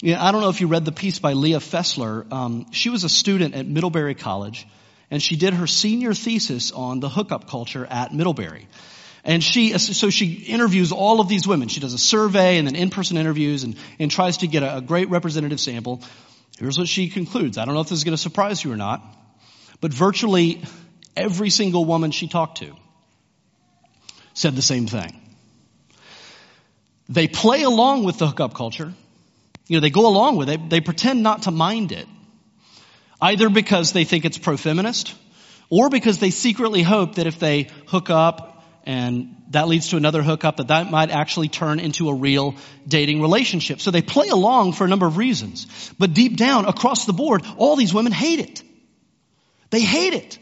Yeah, 0.00 0.20
I 0.20 0.32
don't 0.32 0.40
know 0.40 0.48
if 0.48 0.60
you 0.60 0.66
read 0.66 0.84
the 0.84 0.90
piece 0.90 1.20
by 1.20 1.34
Leah 1.34 1.60
Fessler. 1.60 2.30
Um, 2.32 2.72
she 2.72 2.90
was 2.90 3.04
a 3.04 3.08
student 3.08 3.54
at 3.54 3.66
Middlebury 3.68 4.16
College 4.16 4.66
and 5.12 5.22
she 5.22 5.36
did 5.36 5.54
her 5.54 5.68
senior 5.68 6.12
thesis 6.12 6.72
on 6.72 6.98
the 6.98 7.08
hookup 7.08 7.48
culture 7.48 7.86
at 7.88 8.12
Middlebury. 8.12 8.66
And 9.24 9.42
she, 9.42 9.78
so 9.78 10.10
she 10.10 10.32
interviews 10.32 10.90
all 10.90 11.20
of 11.20 11.28
these 11.28 11.46
women. 11.46 11.68
She 11.68 11.78
does 11.78 11.94
a 11.94 11.98
survey 11.98 12.58
and 12.58 12.66
then 12.66 12.74
in-person 12.74 13.16
interviews 13.16 13.62
and, 13.62 13.76
and 14.00 14.10
tries 14.10 14.38
to 14.38 14.48
get 14.48 14.64
a, 14.64 14.78
a 14.78 14.80
great 14.80 15.10
representative 15.10 15.60
sample. 15.60 16.02
Here's 16.58 16.76
what 16.76 16.88
she 16.88 17.08
concludes. 17.08 17.56
I 17.56 17.64
don't 17.64 17.74
know 17.74 17.80
if 17.80 17.88
this 17.88 17.98
is 17.98 18.04
going 18.04 18.16
to 18.16 18.22
surprise 18.22 18.64
you 18.64 18.72
or 18.72 18.76
not, 18.76 19.00
but 19.80 19.92
virtually 19.92 20.64
every 21.16 21.50
single 21.50 21.84
woman 21.84 22.10
she 22.10 22.26
talked 22.26 22.58
to 22.58 22.74
said 24.34 24.56
the 24.56 24.62
same 24.62 24.86
thing. 24.86 25.20
They 27.08 27.28
play 27.28 27.62
along 27.62 28.04
with 28.04 28.18
the 28.18 28.26
hookup 28.26 28.54
culture. 28.54 28.92
You 29.68 29.76
know, 29.76 29.80
they 29.80 29.90
go 29.90 30.08
along 30.08 30.36
with 30.36 30.48
it. 30.50 30.68
They 30.68 30.80
pretend 30.80 31.22
not 31.22 31.42
to 31.42 31.50
mind 31.50 31.92
it. 31.92 32.06
Either 33.20 33.48
because 33.48 33.92
they 33.92 34.04
think 34.04 34.24
it's 34.24 34.38
pro-feminist, 34.38 35.14
or 35.70 35.90
because 35.90 36.18
they 36.18 36.30
secretly 36.30 36.82
hope 36.82 37.16
that 37.16 37.26
if 37.26 37.38
they 37.38 37.68
hook 37.86 38.10
up 38.10 38.51
and 38.84 39.36
that 39.50 39.68
leads 39.68 39.88
to 39.88 39.96
another 39.96 40.22
hookup, 40.22 40.56
that 40.56 40.68
that 40.68 40.90
might 40.90 41.10
actually 41.10 41.48
turn 41.48 41.78
into 41.78 42.08
a 42.08 42.14
real 42.14 42.56
dating 42.86 43.20
relationship. 43.20 43.80
So 43.80 43.90
they 43.90 44.02
play 44.02 44.28
along 44.28 44.72
for 44.72 44.84
a 44.84 44.88
number 44.88 45.06
of 45.06 45.16
reasons. 45.16 45.92
But 45.98 46.14
deep 46.14 46.36
down, 46.36 46.66
across 46.66 47.04
the 47.04 47.12
board, 47.12 47.44
all 47.56 47.76
these 47.76 47.94
women 47.94 48.12
hate 48.12 48.40
it. 48.40 48.62
They 49.70 49.80
hate 49.80 50.14
it. 50.14 50.38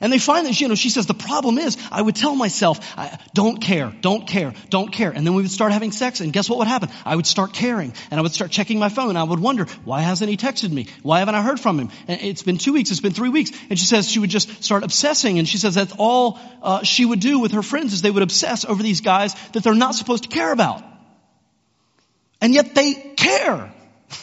And 0.00 0.12
they 0.12 0.18
find 0.18 0.46
that, 0.46 0.60
you 0.60 0.68
know, 0.68 0.74
she 0.74 0.90
says, 0.90 1.06
the 1.06 1.14
problem 1.14 1.58
is, 1.58 1.76
I 1.90 2.02
would 2.02 2.16
tell 2.16 2.34
myself, 2.34 2.78
I 2.98 3.18
don't 3.34 3.60
care, 3.60 3.94
don't 4.00 4.26
care, 4.26 4.52
don't 4.68 4.92
care. 4.92 5.10
And 5.10 5.26
then 5.26 5.34
we 5.34 5.42
would 5.42 5.50
start 5.50 5.72
having 5.72 5.92
sex, 5.92 6.20
and 6.20 6.32
guess 6.32 6.48
what 6.50 6.58
would 6.58 6.68
happen? 6.68 6.90
I 7.04 7.16
would 7.16 7.26
start 7.26 7.52
caring, 7.52 7.92
and 8.10 8.20
I 8.20 8.22
would 8.22 8.32
start 8.32 8.50
checking 8.50 8.78
my 8.78 8.88
phone, 8.88 9.16
I 9.16 9.24
would 9.24 9.40
wonder, 9.40 9.66
why 9.84 10.02
hasn't 10.02 10.30
he 10.30 10.36
texted 10.36 10.70
me? 10.70 10.88
Why 11.02 11.20
haven't 11.20 11.34
I 11.34 11.42
heard 11.42 11.60
from 11.60 11.78
him? 11.78 11.90
And 12.08 12.20
it's 12.20 12.42
been 12.42 12.58
two 12.58 12.72
weeks, 12.72 12.90
it's 12.90 13.00
been 13.00 13.12
three 13.12 13.30
weeks. 13.30 13.50
And 13.70 13.78
she 13.78 13.86
says 13.86 14.10
she 14.10 14.18
would 14.18 14.30
just 14.30 14.62
start 14.62 14.84
obsessing, 14.84 15.38
and 15.38 15.48
she 15.48 15.58
says 15.58 15.74
that's 15.74 15.94
all 15.98 16.38
uh, 16.62 16.82
she 16.82 17.04
would 17.04 17.20
do 17.20 17.38
with 17.38 17.52
her 17.52 17.62
friends 17.62 17.92
is 17.92 18.02
they 18.02 18.10
would 18.10 18.22
obsess 18.22 18.64
over 18.64 18.82
these 18.82 19.00
guys 19.00 19.34
that 19.52 19.62
they're 19.62 19.74
not 19.74 19.94
supposed 19.94 20.24
to 20.24 20.28
care 20.28 20.52
about. 20.52 20.82
And 22.40 22.54
yet 22.54 22.74
they 22.74 22.94
care. 23.16 23.72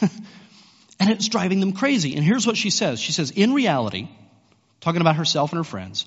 and 1.00 1.10
it's 1.10 1.28
driving 1.28 1.60
them 1.60 1.72
crazy. 1.72 2.14
And 2.14 2.24
here's 2.24 2.46
what 2.46 2.56
she 2.56 2.70
says. 2.70 3.00
She 3.00 3.12
says, 3.12 3.30
in 3.30 3.52
reality, 3.52 4.08
talking 4.84 5.00
about 5.00 5.16
herself 5.16 5.50
and 5.50 5.58
her 5.58 5.64
friends. 5.64 6.06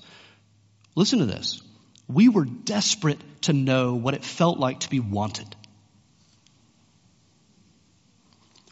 Listen 0.94 1.18
to 1.18 1.26
this. 1.26 1.60
We 2.06 2.28
were 2.28 2.44
desperate 2.44 3.18
to 3.42 3.52
know 3.52 3.94
what 3.96 4.14
it 4.14 4.24
felt 4.24 4.58
like 4.58 4.80
to 4.80 4.88
be 4.88 5.00
wanted. 5.00 5.54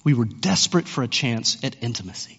We 0.04 0.14
were 0.14 0.24
desperate 0.24 0.86
for 0.86 1.02
a 1.02 1.08
chance 1.08 1.62
at 1.64 1.76
intimacy. 1.82 2.38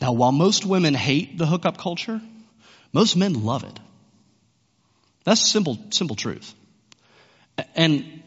Now, 0.00 0.12
while 0.12 0.32
most 0.32 0.66
women 0.66 0.94
hate 0.94 1.38
the 1.38 1.46
hookup 1.46 1.78
culture, 1.78 2.20
most 2.92 3.16
men 3.16 3.44
love 3.44 3.62
it. 3.62 3.78
That's 5.24 5.46
simple, 5.48 5.78
simple 5.90 6.16
truth. 6.16 6.54
And 7.76 8.22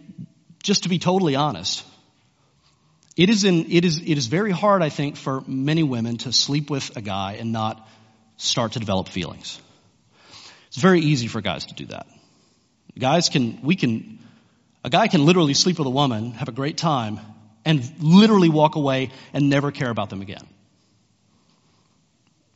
just 0.62 0.84
to 0.84 0.90
be 0.90 1.00
totally 1.00 1.36
honest, 1.36 1.84
it 3.16 3.30
is, 3.30 3.44
in, 3.44 3.72
it, 3.72 3.86
is, 3.86 4.00
it 4.00 4.18
is 4.18 4.28
very 4.28 4.52
hard, 4.52 4.82
I 4.82 4.90
think, 4.90 5.18
for 5.18 5.44
many 5.46 5.84
women 5.84 6.18
to 6.20 6.34
sleep 6.34 6.70
with 6.70 6.96
a 6.98 7.02
guy 7.02 7.34
and 7.40 7.52
not 7.52 7.88
start 8.38 8.74
to 8.74 8.80
develop 8.80 9.08
feelings. 9.08 9.62
It's 10.68 10.78
very 10.78 11.02
easy 11.02 11.28
for 11.28 11.40
guys 11.42 11.66
to 11.68 11.76
do 11.76 11.86
that. 11.88 12.08
Guys 12.98 13.30
can, 13.30 13.60
we 13.62 13.76
can, 13.76 14.20
a 14.84 14.90
guy 14.90 15.08
can 15.08 15.26
literally 15.26 15.54
sleep 15.54 15.78
with 15.78 15.88
a 15.88 15.92
woman, 15.92 16.32
have 16.32 16.48
a 16.48 16.52
great 16.52 16.78
time, 16.78 17.20
and 17.66 17.84
literally 18.00 18.50
walk 18.50 18.76
away 18.76 19.12
and 19.34 19.50
never 19.50 19.72
care 19.72 19.90
about 19.90 20.10
them 20.10 20.22
again. 20.22 20.48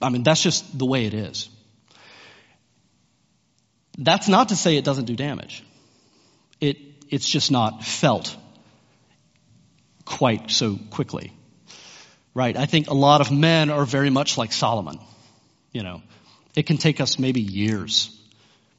I 0.02 0.10
mean, 0.10 0.24
that's 0.24 0.42
just 0.42 0.78
the 0.78 0.86
way 0.86 1.06
it 1.06 1.14
is. 1.14 1.50
That's 3.98 4.28
not 4.28 4.50
to 4.50 4.56
say 4.56 4.78
it 4.78 4.86
doesn't 4.86 5.06
do 5.06 5.16
damage. 5.16 5.64
It, 6.60 6.78
it's 7.10 7.28
just 7.28 7.52
not 7.52 7.84
felt 7.84 8.36
quite 10.08 10.50
so 10.50 10.80
quickly. 10.90 11.34
Right? 12.34 12.56
I 12.56 12.66
think 12.66 12.88
a 12.88 12.94
lot 12.94 13.22
of 13.22 13.32
men 13.32 13.70
are 13.70 13.86
very 13.86 14.10
much 14.10 14.38
like 14.38 14.52
Solomon. 14.52 15.00
You 15.72 15.84
know, 15.84 16.02
it 16.56 16.64
can 16.64 16.78
take 16.78 17.02
us 17.02 17.20
maybe 17.20 17.42
years 17.42 18.16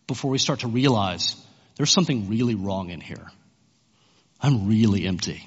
before 0.06 0.30
we 0.30 0.38
start 0.38 0.60
to 0.60 0.68
realize 0.68 1.36
there's 1.76 1.90
something 1.90 2.28
really 2.28 2.54
wrong 2.54 2.90
in 2.90 3.00
here. 3.00 3.26
I'm 4.40 4.68
really 4.68 5.06
empty. 5.06 5.44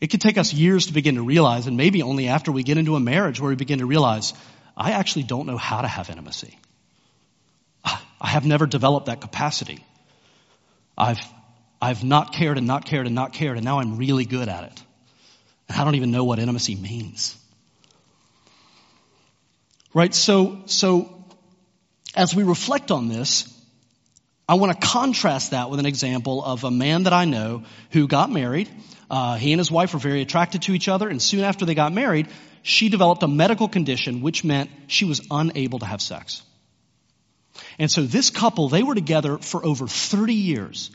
It 0.00 0.08
could 0.08 0.20
take 0.20 0.38
us 0.38 0.52
years 0.52 0.86
to 0.86 0.94
begin 0.94 1.16
to 1.16 1.22
realize, 1.22 1.66
and 1.66 1.76
maybe 1.76 2.02
only 2.02 2.28
after 2.28 2.50
we 2.50 2.62
get 2.62 2.78
into 2.78 2.96
a 2.96 3.00
marriage 3.00 3.38
where 3.38 3.50
we 3.50 3.56
begin 3.56 3.80
to 3.80 3.86
realize, 3.86 4.32
I 4.76 4.92
actually 4.92 5.24
don't 5.24 5.46
know 5.46 5.58
how 5.58 5.82
to 5.82 5.88
have 5.88 6.08
intimacy. 6.08 6.58
I 7.84 8.28
have 8.28 8.44
never 8.46 8.66
developed 8.66 9.06
that 9.06 9.20
capacity. 9.20 9.84
I've 10.96 11.20
I've 11.80 12.04
not 12.04 12.32
cared 12.32 12.58
and 12.58 12.66
not 12.66 12.84
cared 12.84 13.06
and 13.06 13.14
not 13.14 13.32
cared, 13.32 13.56
and 13.56 13.64
now 13.64 13.78
I'm 13.80 13.96
really 13.96 14.24
good 14.24 14.48
at 14.48 14.64
it. 14.64 14.82
And 15.68 15.78
I 15.78 15.84
don't 15.84 15.94
even 15.94 16.10
know 16.10 16.24
what 16.24 16.38
intimacy 16.38 16.74
means. 16.74 17.36
Right? 19.94 20.14
So, 20.14 20.62
so, 20.66 21.24
as 22.14 22.34
we 22.34 22.42
reflect 22.42 22.90
on 22.90 23.08
this, 23.08 23.56
I 24.48 24.54
want 24.54 24.78
to 24.78 24.86
contrast 24.86 25.52
that 25.52 25.70
with 25.70 25.80
an 25.80 25.86
example 25.86 26.44
of 26.44 26.64
a 26.64 26.70
man 26.70 27.04
that 27.04 27.12
I 27.12 27.24
know 27.24 27.64
who 27.92 28.08
got 28.08 28.30
married. 28.30 28.68
Uh, 29.08 29.36
he 29.36 29.52
and 29.52 29.58
his 29.58 29.70
wife 29.70 29.94
were 29.94 30.00
very 30.00 30.22
attracted 30.22 30.62
to 30.62 30.72
each 30.72 30.88
other, 30.88 31.08
and 31.08 31.20
soon 31.22 31.40
after 31.40 31.64
they 31.64 31.74
got 31.74 31.92
married, 31.92 32.28
she 32.62 32.88
developed 32.88 33.22
a 33.22 33.28
medical 33.28 33.68
condition 33.68 34.20
which 34.20 34.44
meant 34.44 34.70
she 34.86 35.04
was 35.04 35.20
unable 35.30 35.78
to 35.78 35.86
have 35.86 36.02
sex. 36.02 36.42
And 37.78 37.90
so 37.90 38.02
this 38.02 38.30
couple, 38.30 38.68
they 38.68 38.82
were 38.82 38.94
together 38.94 39.38
for 39.38 39.64
over 39.64 39.86
30 39.86 40.34
years 40.34 40.90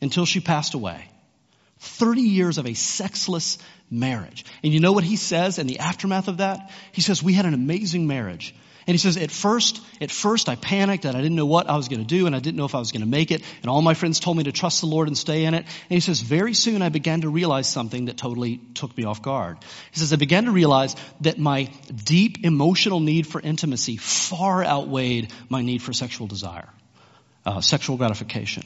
until 0.00 0.26
she 0.26 0.40
passed 0.40 0.74
away. 0.74 1.08
30 1.80 2.20
years 2.20 2.58
of 2.58 2.66
a 2.66 2.74
sexless 2.74 3.58
marriage. 3.90 4.44
And 4.62 4.72
you 4.72 4.80
know 4.80 4.92
what 4.92 5.04
he 5.04 5.16
says 5.16 5.58
in 5.58 5.66
the 5.66 5.78
aftermath 5.78 6.28
of 6.28 6.38
that? 6.38 6.70
He 6.92 7.00
says, 7.00 7.22
we 7.22 7.32
had 7.32 7.46
an 7.46 7.54
amazing 7.54 8.06
marriage. 8.06 8.54
And 8.86 8.94
he 8.94 8.98
says, 8.98 9.16
at 9.16 9.30
first, 9.30 9.80
at 10.00 10.10
first 10.10 10.48
I 10.48 10.56
panicked 10.56 11.04
and 11.04 11.16
I 11.16 11.20
didn't 11.20 11.36
know 11.36 11.46
what 11.46 11.68
I 11.68 11.76
was 11.76 11.88
going 11.88 12.00
to 12.00 12.06
do 12.06 12.26
and 12.26 12.34
I 12.34 12.40
didn't 12.40 12.56
know 12.56 12.64
if 12.64 12.74
I 12.74 12.78
was 12.78 12.92
going 12.92 13.02
to 13.02 13.08
make 13.08 13.30
it. 13.30 13.42
And 13.62 13.70
all 13.70 13.82
my 13.82 13.94
friends 13.94 14.20
told 14.20 14.36
me 14.36 14.44
to 14.44 14.52
trust 14.52 14.80
the 14.80 14.86
Lord 14.86 15.06
and 15.06 15.16
stay 15.16 15.44
in 15.44 15.54
it. 15.54 15.58
And 15.58 15.66
he 15.88 16.00
says, 16.00 16.20
very 16.20 16.54
soon 16.54 16.82
I 16.82 16.88
began 16.88 17.20
to 17.22 17.28
realize 17.28 17.68
something 17.68 18.06
that 18.06 18.16
totally 18.16 18.60
took 18.74 18.96
me 18.96 19.04
off 19.04 19.22
guard. 19.22 19.58
He 19.92 20.00
says, 20.00 20.12
I 20.12 20.16
began 20.16 20.46
to 20.46 20.50
realize 20.50 20.96
that 21.20 21.38
my 21.38 21.70
deep 22.04 22.44
emotional 22.44 23.00
need 23.00 23.26
for 23.26 23.40
intimacy 23.40 23.96
far 23.96 24.64
outweighed 24.64 25.32
my 25.48 25.62
need 25.62 25.82
for 25.82 25.92
sexual 25.92 26.26
desire, 26.26 26.68
uh, 27.46 27.60
sexual 27.60 27.96
gratification. 27.96 28.64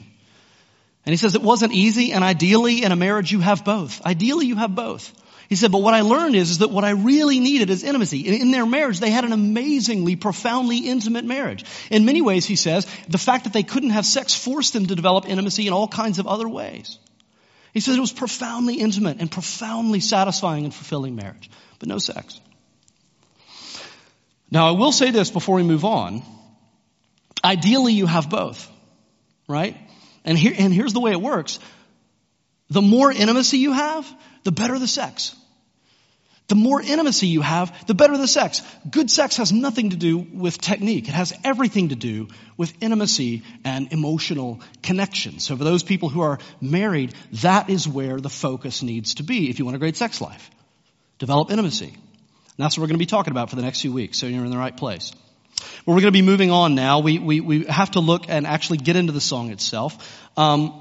And 1.07 1.13
he 1.13 1.17
says 1.17 1.35
it 1.35 1.43
wasn't 1.43 1.73
easy, 1.73 2.13
and 2.13 2.25
ideally 2.25 2.83
in 2.83 2.93
a 2.93 2.97
marriage 2.97 3.31
you 3.31 3.41
have 3.41 3.65
both. 3.65 4.05
Ideally 4.05 4.47
you 4.47 4.57
have 4.57 4.75
both. 4.75 5.13
He 5.49 5.57
said, 5.57 5.71
but 5.71 5.83
what 5.83 5.93
I 5.93 6.01
learned 6.01 6.37
is, 6.37 6.51
is 6.51 6.59
that 6.59 6.71
what 6.71 6.85
I 6.85 6.91
really 6.91 7.39
needed 7.39 7.69
is 7.69 7.85
intimacy. 7.85 8.21
In, 8.21 8.35
in 8.35 8.51
their 8.51 8.65
marriage, 8.65 8.99
they 8.99 9.11
had 9.11 9.25
an 9.25 9.33
amazingly, 9.33 10.17
profoundly 10.17 10.79
intimate 10.79 11.27
marriage. 11.27 11.65
In 11.91 12.07
many 12.07 12.23
ways, 12.23 12.47
he 12.47 12.57
says, 12.57 12.87
the 13.09 13.19
fact 13.19 13.45
that 13.45 13.53
they 13.53 13.63
couldn't 13.63 13.91
have 13.91 14.07
sex 14.07 14.35
forced 14.35 14.73
them 14.73 14.87
to 14.87 14.95
develop 14.95 15.29
intimacy 15.29 15.67
in 15.67 15.75
all 15.75 15.87
kinds 15.87 16.19
of 16.19 16.27
other 16.27 16.49
ways. 16.49 16.99
He 17.75 17.81
says 17.81 17.97
it 17.97 18.01
was 18.01 18.13
profoundly 18.13 18.77
intimate 18.77 19.19
and 19.21 19.31
profoundly 19.31 20.01
satisfying 20.01 20.65
and 20.65 20.73
fulfilling 20.73 21.17
marriage, 21.17 21.51
but 21.79 21.89
no 21.89 21.99
sex. 21.99 22.41
Now, 24.51 24.69
I 24.69 24.71
will 24.71 24.93
say 24.93 25.11
this 25.11 25.31
before 25.31 25.57
we 25.57 25.63
move 25.63 25.85
on. 25.85 26.23
Ideally, 27.45 27.93
you 27.93 28.07
have 28.07 28.31
both, 28.31 28.71
right? 29.49 29.77
And 30.25 30.39
here, 30.39 30.55
and 30.57 30.73
here's 30.73 30.93
the 30.93 31.01
way 31.01 31.13
it 31.13 31.21
works. 31.21 31.59
The 32.71 32.83
more 32.83 33.13
intimacy 33.13 33.59
you 33.59 33.73
have, 33.73 34.11
the 34.45 34.53
better 34.53 34.79
the 34.79 34.89
sex. 34.89 35.37
The 36.47 36.55
more 36.55 36.81
intimacy 36.83 37.29
you 37.29 37.41
have, 37.41 37.87
the 37.87 37.95
better 37.95 38.19
the 38.19 38.29
sex. 38.29 38.63
Good 38.91 39.11
sex 39.11 39.39
has 39.39 39.51
nothing 39.51 39.91
to 39.91 39.97
do 39.97 40.19
with 40.19 40.61
technique. 40.61 41.09
It 41.09 41.15
has 41.15 41.33
everything 41.43 41.89
to 41.89 41.95
do 41.95 42.29
with 42.59 42.75
intimacy 42.83 43.45
and 43.65 43.91
emotional 43.93 44.61
connection. 44.83 45.39
So 45.39 45.57
for 45.57 45.65
those 45.65 45.83
people 45.83 46.11
who 46.11 46.21
are 46.21 46.39
married, 46.61 47.15
that 47.43 47.71
is 47.71 47.89
where 47.89 48.21
the 48.21 48.29
focus 48.29 48.83
needs 48.83 49.15
to 49.15 49.23
be 49.23 49.49
if 49.49 49.59
you 49.59 49.65
want 49.65 49.77
a 49.77 49.79
great 49.79 49.97
sex 49.97 50.21
life. 50.21 50.51
Develop 51.19 51.51
intimacy. 51.51 51.95
And 51.95 51.95
that's 52.59 52.77
what 52.77 52.83
we're 52.83 52.89
going 52.89 52.99
to 52.99 53.05
be 53.05 53.07
talking 53.07 53.31
about 53.31 53.49
for 53.49 53.57
the 53.57 53.63
next 53.63 53.81
few 53.81 53.93
weeks, 53.93 54.19
so 54.19 54.27
you're 54.27 54.45
in 54.45 54.51
the 54.51 54.59
right 54.59 54.77
place. 54.77 55.13
Well, 55.85 55.95
we're 55.95 56.03
going 56.03 56.13
to 56.13 56.19
be 56.19 56.23
moving 56.23 56.51
on 56.51 56.75
now. 56.75 57.01
We, 57.01 57.19
we, 57.19 57.41
we 57.41 57.65
have 57.65 57.93
to 57.93 58.01
look 58.01 58.27
and 58.29 58.47
actually 58.47 58.79
get 58.79 58.97
into 58.97 59.13
the 59.13 59.21
song 59.21 59.51
itself. 59.51 60.29
Um, 60.37 60.81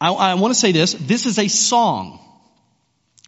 I, 0.00 0.12
I 0.12 0.34
want 0.34 0.54
to 0.54 0.58
say 0.58 0.72
this. 0.72 0.94
This 0.94 1.26
is 1.26 1.38
a 1.38 1.48
song. 1.48 2.23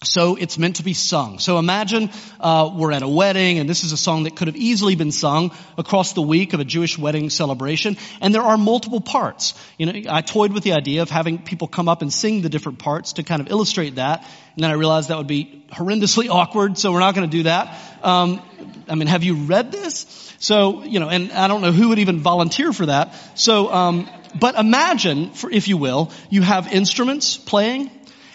So 0.06 0.36
it's 0.36 0.56
meant 0.56 0.76
to 0.76 0.82
be 0.82 0.94
sung. 0.94 1.38
So 1.38 1.58
imagine 1.58 2.10
uh, 2.40 2.70
we're 2.74 2.92
at 2.92 3.02
a 3.02 3.08
wedding, 3.08 3.58
and 3.58 3.68
this 3.68 3.84
is 3.84 3.92
a 3.92 3.96
song 3.96 4.22
that 4.22 4.36
could 4.36 4.46
have 4.46 4.56
easily 4.56 4.94
been 4.94 5.10
sung 5.10 5.50
across 5.76 6.12
the 6.12 6.22
week 6.22 6.52
of 6.52 6.60
a 6.60 6.64
Jewish 6.64 6.96
wedding 6.96 7.28
celebration. 7.28 7.96
And 8.20 8.34
there 8.34 8.42
are 8.42 8.56
multiple 8.56 9.00
parts. 9.00 9.54
You 9.78 9.86
know, 9.86 10.10
I 10.10 10.20
toyed 10.20 10.52
with 10.52 10.62
the 10.62 10.72
idea 10.72 11.02
of 11.02 11.10
having 11.10 11.38
people 11.38 11.66
come 11.68 11.88
up 11.88 12.02
and 12.02 12.12
sing 12.12 12.42
the 12.42 12.48
different 12.48 12.78
parts 12.78 13.14
to 13.14 13.24
kind 13.24 13.42
of 13.42 13.50
illustrate 13.50 13.96
that. 13.96 14.20
And 14.54 14.64
then 14.64 14.70
I 14.70 14.74
realized 14.74 15.10
that 15.10 15.18
would 15.18 15.26
be 15.26 15.64
horrendously 15.70 16.28
awkward, 16.30 16.78
so 16.78 16.92
we're 16.92 17.00
not 17.00 17.14
going 17.14 17.28
to 17.28 17.36
do 17.36 17.42
that. 17.44 17.76
Um, 18.02 18.40
I 18.88 18.94
mean, 18.94 19.08
have 19.08 19.24
you 19.24 19.34
read 19.34 19.72
this? 19.72 20.34
So 20.38 20.84
you 20.84 21.00
know, 21.00 21.08
and 21.08 21.32
I 21.32 21.48
don't 21.48 21.62
know 21.62 21.72
who 21.72 21.88
would 21.88 21.98
even 21.98 22.20
volunteer 22.20 22.72
for 22.72 22.86
that. 22.86 23.14
So, 23.38 23.72
um, 23.72 24.08
but 24.38 24.54
imagine, 24.54 25.32
for, 25.32 25.50
if 25.50 25.66
you 25.66 25.76
will, 25.76 26.12
you 26.30 26.42
have 26.42 26.72
instruments 26.72 27.36
playing 27.36 27.90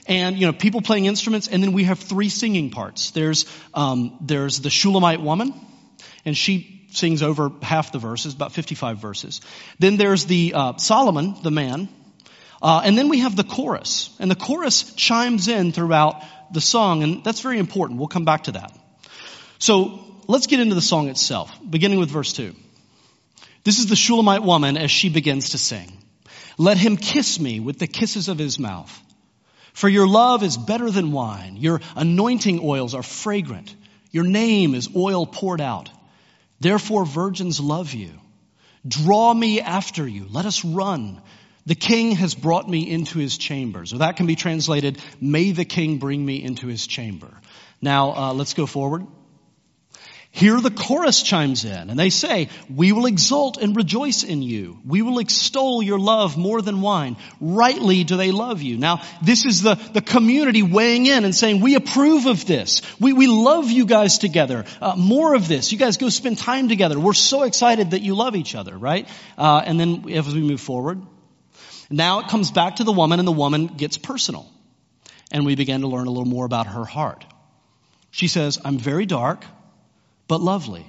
and 0.08 0.38
you 0.38 0.46
know 0.46 0.54
people 0.54 0.82
playing 0.82 1.06
instruments, 1.06 1.48
and 1.48 1.62
then 1.62 1.74
we 1.74 1.86
have 1.86 2.00
three 2.00 2.30
singing 2.30 2.70
parts. 2.70 3.12
There's 3.12 3.46
um, 3.74 4.18
there's 4.22 4.60
the 4.60 4.70
Shulamite 4.70 5.22
woman, 5.22 5.54
and 6.26 6.36
she 6.36 6.88
sings 6.92 7.24
over 7.24 7.52
half 7.62 7.92
the 7.92 8.00
verses, 8.00 8.34
about 8.34 8.52
55 8.52 8.98
verses. 8.98 9.42
Then 9.80 9.98
there's 9.98 10.26
the 10.26 10.54
uh, 10.54 10.78
Solomon, 10.78 11.36
the 11.42 11.52
man, 11.52 11.90
uh, 12.62 12.82
and 12.84 12.98
then 12.98 13.10
we 13.10 13.20
have 13.20 13.36
the 13.36 13.44
chorus, 13.44 14.16
and 14.20 14.30
the 14.30 14.36
chorus 14.36 14.94
chimes 14.96 15.48
in 15.48 15.72
throughout 15.72 16.24
the 16.54 16.62
song, 16.62 17.04
and 17.04 17.24
that's 17.24 17.42
very 17.42 17.60
important. 17.60 18.00
We'll 18.00 18.08
come 18.08 18.26
back 18.26 18.44
to 18.44 18.54
that. 18.54 18.78
So 19.60 20.00
let's 20.28 20.48
get 20.48 20.60
into 20.60 20.76
the 20.76 20.82
song 20.82 21.08
itself, 21.10 21.52
beginning 21.68 22.00
with 22.00 22.10
verse 22.10 22.34
two. 22.34 22.56
This 23.64 23.80
is 23.80 23.88
the 23.88 23.96
Shulamite 23.96 24.44
woman 24.44 24.76
as 24.76 24.90
she 24.90 25.10
begins 25.10 25.52
to 25.52 25.58
sing. 25.58 25.92
Let 26.58 26.78
him 26.78 26.98
kiss 26.98 27.40
me 27.40 27.60
with 27.60 27.80
the 27.80 27.88
kisses 27.88 28.28
of 28.28 28.38
his 28.38 28.60
mouth. 28.60 28.92
For 29.74 29.90
your 29.90 30.08
love 30.08 30.44
is 30.44 30.58
better 30.58 30.90
than 30.92 31.12
wine. 31.12 31.58
Your 31.58 31.82
anointing 31.96 32.60
oils 32.64 32.94
are 32.94 33.04
fragrant. 33.04 33.76
Your 34.12 34.26
name 34.26 34.76
is 34.76 34.90
oil 34.96 35.26
poured 35.26 35.62
out. 35.62 35.90
Therefore 36.60 37.06
virgins 37.06 37.60
love 37.60 37.94
you. 37.94 38.12
Draw 38.88 39.34
me 39.34 39.62
after 39.62 40.08
you. 40.08 40.28
Let 40.30 40.46
us 40.46 40.66
run. 40.66 41.22
The 41.66 41.76
king 41.76 42.12
has 42.14 42.34
brought 42.34 42.68
me 42.68 42.90
into 42.90 43.20
his 43.20 43.38
chambers. 43.38 43.94
Or 43.94 44.00
that 44.00 44.18
can 44.18 44.26
be 44.26 44.36
translated, 44.36 45.00
may 45.20 45.52
the 45.52 45.66
king 45.66 46.00
bring 46.00 46.24
me 46.24 46.44
into 46.44 46.68
his 46.68 46.88
chamber. 46.88 47.30
Now, 47.82 48.12
uh, 48.16 48.34
let's 48.34 48.54
go 48.54 48.66
forward. 48.66 49.06
Here 50.34 50.62
the 50.62 50.72
chorus 50.72 51.24
chimes 51.24 51.66
in 51.66 51.90
and 51.90 52.00
they 52.00 52.10
say, 52.10 52.48
we 52.74 52.94
will 52.94 53.06
exult 53.06 53.58
and 53.58 53.76
rejoice 53.76 54.24
in 54.24 54.42
you. 54.42 54.80
We 54.86 55.02
will 55.02 55.20
extol 55.20 55.84
your 55.84 56.00
love 56.00 56.38
more 56.38 56.62
than 56.62 56.80
wine. 56.80 57.18
Rightly 57.42 58.06
do 58.06 58.16
they 58.16 58.32
love 58.32 58.62
you. 58.62 58.78
Now, 58.78 59.02
this 59.22 59.46
is 59.46 59.62
the, 59.62 59.76
the 59.76 60.02
community 60.02 60.64
weighing 60.64 61.06
in 61.06 61.26
and 61.26 61.36
saying, 61.36 61.60
we 61.60 61.76
approve 61.76 62.28
of 62.28 62.46
this. 62.46 62.82
We, 62.98 63.12
we 63.12 63.28
love 63.28 63.70
you 63.72 63.86
guys 63.86 64.20
together. 64.20 64.64
Uh, 64.82 64.96
more 64.96 65.36
of 65.36 65.50
this. 65.50 65.74
You 65.74 65.78
guys 65.78 65.98
go 65.98 66.08
spend 66.08 66.38
time 66.38 66.70
together. 66.70 66.98
We're 66.98 67.12
so 67.12 67.44
excited 67.44 67.92
that 67.92 68.02
you 68.02 68.16
love 68.16 68.38
each 68.38 68.56
other, 68.56 68.78
right? 68.78 69.10
Uh, 69.38 69.62
and 69.66 69.78
then 69.78 70.10
as 70.10 70.34
we 70.34 70.42
move 70.42 70.62
forward, 70.62 71.02
now 71.90 72.20
it 72.22 72.30
comes 72.30 72.52
back 72.52 72.78
to 72.78 72.86
the 72.86 72.94
woman 72.94 73.20
and 73.20 73.28
the 73.28 73.34
woman 73.34 73.68
gets 73.68 73.98
personal. 73.98 74.50
And 75.30 75.46
we 75.46 75.56
begin 75.56 75.82
to 75.82 75.88
learn 75.88 76.08
a 76.08 76.12
little 76.12 76.24
more 76.24 76.46
about 76.46 76.68
her 76.68 76.86
heart. 76.86 77.26
She 78.12 78.30
says, 78.30 78.60
I'm 78.64 78.78
very 78.78 79.06
dark 79.06 79.44
but 80.32 80.40
lovely. 80.40 80.86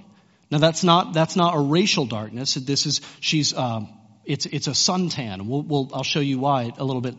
Now 0.52 0.58
that's 0.58 0.84
not, 0.84 1.14
that's 1.14 1.34
not 1.34 1.56
a 1.56 1.58
racial 1.58 2.06
darkness. 2.06 2.54
This 2.54 2.86
is, 2.86 3.00
she's, 3.18 3.52
um, 3.52 3.88
it's, 4.24 4.46
it's 4.46 4.68
a 4.68 4.70
suntan. 4.70 5.46
We'll, 5.46 5.62
we'll, 5.62 5.90
I'll 5.92 6.04
show 6.04 6.20
you 6.20 6.38
why 6.38 6.70
a 6.78 6.84
little 6.84 7.00
bit, 7.00 7.16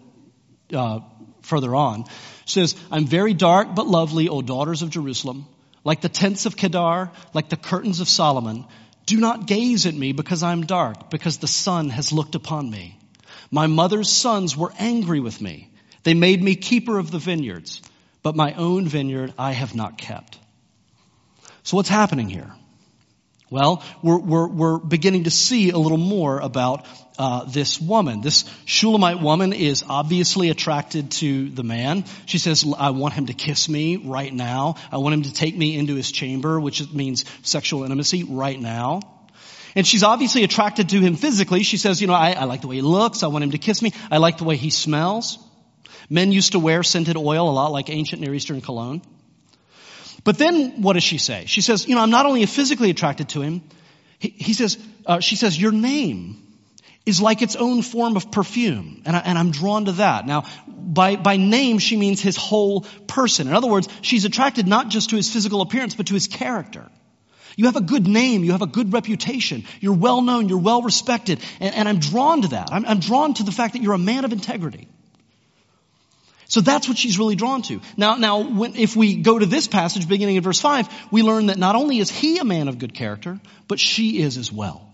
uh, 0.73 1.01
further 1.41 1.75
on. 1.75 2.05
She 2.45 2.61
says, 2.61 2.77
I'm 2.89 3.07
very 3.07 3.33
dark 3.33 3.75
but 3.75 3.87
lovely, 3.87 4.29
O 4.29 4.41
daughters 4.41 4.83
of 4.83 4.89
Jerusalem. 4.89 5.47
Like 5.83 5.99
the 5.99 6.07
tents 6.07 6.45
of 6.45 6.55
Kedar, 6.55 7.11
like 7.33 7.49
the 7.49 7.57
curtains 7.57 7.99
of 7.99 8.07
Solomon. 8.07 8.67
Do 9.05 9.17
not 9.17 9.45
gaze 9.45 9.85
at 9.85 9.93
me 9.93 10.13
because 10.13 10.43
I'm 10.43 10.61
dark, 10.65 11.09
because 11.09 11.39
the 11.39 11.47
sun 11.47 11.89
has 11.89 12.13
looked 12.13 12.35
upon 12.35 12.71
me. 12.71 12.97
My 13.51 13.67
mother's 13.67 14.09
sons 14.09 14.55
were 14.55 14.71
angry 14.79 15.19
with 15.19 15.41
me. 15.41 15.73
They 16.03 16.13
made 16.13 16.41
me 16.41 16.55
keeper 16.55 16.97
of 16.99 17.11
the 17.11 17.19
vineyards, 17.19 17.81
but 18.21 18.37
my 18.37 18.53
own 18.53 18.87
vineyard 18.87 19.33
I 19.37 19.51
have 19.51 19.75
not 19.75 19.97
kept. 19.97 20.39
So 21.63 21.77
what's 21.77 21.89
happening 21.89 22.29
here? 22.29 22.51
Well, 23.49 23.83
we're, 24.01 24.17
we're, 24.19 24.47
we're 24.47 24.77
beginning 24.79 25.25
to 25.25 25.31
see 25.31 25.69
a 25.69 25.77
little 25.77 25.97
more 25.99 26.39
about 26.39 26.87
uh, 27.19 27.45
this 27.45 27.79
woman. 27.79 28.21
This 28.21 28.45
Shulamite 28.65 29.21
woman 29.21 29.53
is 29.53 29.83
obviously 29.87 30.49
attracted 30.49 31.11
to 31.11 31.49
the 31.49 31.63
man. 31.63 32.05
She 32.25 32.39
says, 32.39 32.65
I 32.77 32.89
want 32.89 33.13
him 33.13 33.27
to 33.27 33.33
kiss 33.33 33.69
me 33.69 33.97
right 33.97 34.33
now. 34.33 34.75
I 34.91 34.97
want 34.97 35.13
him 35.13 35.21
to 35.23 35.33
take 35.33 35.55
me 35.55 35.77
into 35.77 35.93
his 35.93 36.11
chamber, 36.11 36.59
which 36.59 36.91
means 36.91 37.25
sexual 37.43 37.83
intimacy 37.83 38.23
right 38.23 38.59
now. 38.59 39.01
And 39.75 39.85
she's 39.85 40.03
obviously 40.03 40.43
attracted 40.43 40.89
to 40.89 40.99
him 40.99 41.15
physically. 41.15 41.61
She 41.61 41.77
says, 41.77 42.01
you 42.01 42.07
know, 42.07 42.13
I, 42.13 42.31
I 42.31 42.45
like 42.45 42.61
the 42.61 42.67
way 42.67 42.77
he 42.77 42.81
looks. 42.81 43.23
I 43.23 43.27
want 43.27 43.43
him 43.43 43.51
to 43.51 43.57
kiss 43.57 43.81
me. 43.81 43.93
I 44.09 44.17
like 44.17 44.39
the 44.39 44.43
way 44.45 44.55
he 44.55 44.71
smells. 44.71 45.37
Men 46.09 46.31
used 46.31 46.53
to 46.53 46.59
wear 46.59 46.81
scented 46.81 47.17
oil 47.17 47.49
a 47.49 47.53
lot 47.53 47.71
like 47.71 47.89
ancient 47.89 48.21
Near 48.21 48.33
Eastern 48.33 48.61
cologne. 48.61 49.01
But 50.23 50.37
then 50.37 50.81
what 50.81 50.93
does 50.93 51.03
she 51.03 51.17
say? 51.17 51.45
She 51.47 51.61
says, 51.61 51.87
you 51.87 51.95
know, 51.95 52.01
I'm 52.01 52.09
not 52.09 52.25
only 52.25 52.45
physically 52.45 52.89
attracted 52.89 53.29
to 53.29 53.41
him, 53.41 53.61
he, 54.19 54.29
he 54.29 54.53
says, 54.53 54.77
uh, 55.05 55.19
she 55.19 55.35
says, 55.35 55.59
your 55.59 55.71
name 55.71 56.43
is 57.05 57.21
like 57.21 57.41
its 57.41 57.57
own 57.57 57.81
form 57.81 58.15
of 58.15 58.31
perfume. 58.31 59.01
And, 59.05 59.15
I, 59.15 59.39
am 59.39 59.51
drawn 59.51 59.85
to 59.85 59.91
that. 59.93 60.25
Now, 60.25 60.45
by, 60.67 61.17
by 61.17 61.35
name, 61.35 61.79
she 61.79 61.97
means 61.97 62.21
his 62.21 62.37
whole 62.37 62.81
person. 63.07 63.47
In 63.47 63.53
other 63.53 63.67
words, 63.67 63.89
she's 64.01 64.23
attracted 64.23 64.67
not 64.67 64.87
just 64.87 65.09
to 65.09 65.17
his 65.17 65.31
physical 65.31 65.61
appearance, 65.61 65.95
but 65.95 66.07
to 66.07 66.13
his 66.13 66.27
character. 66.27 66.89
You 67.57 67.65
have 67.65 67.75
a 67.75 67.81
good 67.81 68.07
name. 68.07 68.43
You 68.43 68.53
have 68.53 68.61
a 68.61 68.67
good 68.67 68.93
reputation. 68.93 69.65
You're 69.81 69.93
well 69.93 70.21
known. 70.21 70.47
You're 70.47 70.59
well 70.59 70.81
respected. 70.81 71.39
And, 71.59 71.75
and 71.75 71.89
I'm 71.89 71.99
drawn 71.99 72.43
to 72.43 72.47
that. 72.49 72.69
I'm, 72.71 72.85
I'm 72.85 72.99
drawn 72.99 73.33
to 73.35 73.43
the 73.43 73.51
fact 73.51 73.73
that 73.73 73.83
you're 73.83 73.93
a 73.93 73.99
man 73.99 74.23
of 74.23 74.31
integrity. 74.31 74.87
So 76.47 76.61
that's 76.61 76.87
what 76.87 76.97
she's 76.97 77.17
really 77.17 77.35
drawn 77.35 77.61
to. 77.63 77.81
Now, 77.97 78.15
now, 78.15 78.39
when, 78.39 78.75
if 78.75 78.95
we 78.95 79.15
go 79.15 79.37
to 79.37 79.45
this 79.45 79.67
passage 79.67 80.07
beginning 80.07 80.35
in 80.35 80.43
verse 80.43 80.59
5, 80.59 80.87
we 81.11 81.23
learn 81.23 81.47
that 81.47 81.57
not 81.57 81.75
only 81.75 81.99
is 81.99 82.09
he 82.11 82.37
a 82.37 82.43
man 82.43 82.67
of 82.67 82.79
good 82.79 82.93
character, 82.93 83.39
but 83.67 83.79
she 83.79 84.21
is 84.21 84.37
as 84.37 84.51
well. 84.51 84.89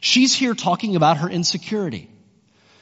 She's 0.00 0.34
here 0.34 0.54
talking 0.54 0.96
about 0.96 1.18
her 1.18 1.30
insecurity. 1.30 2.10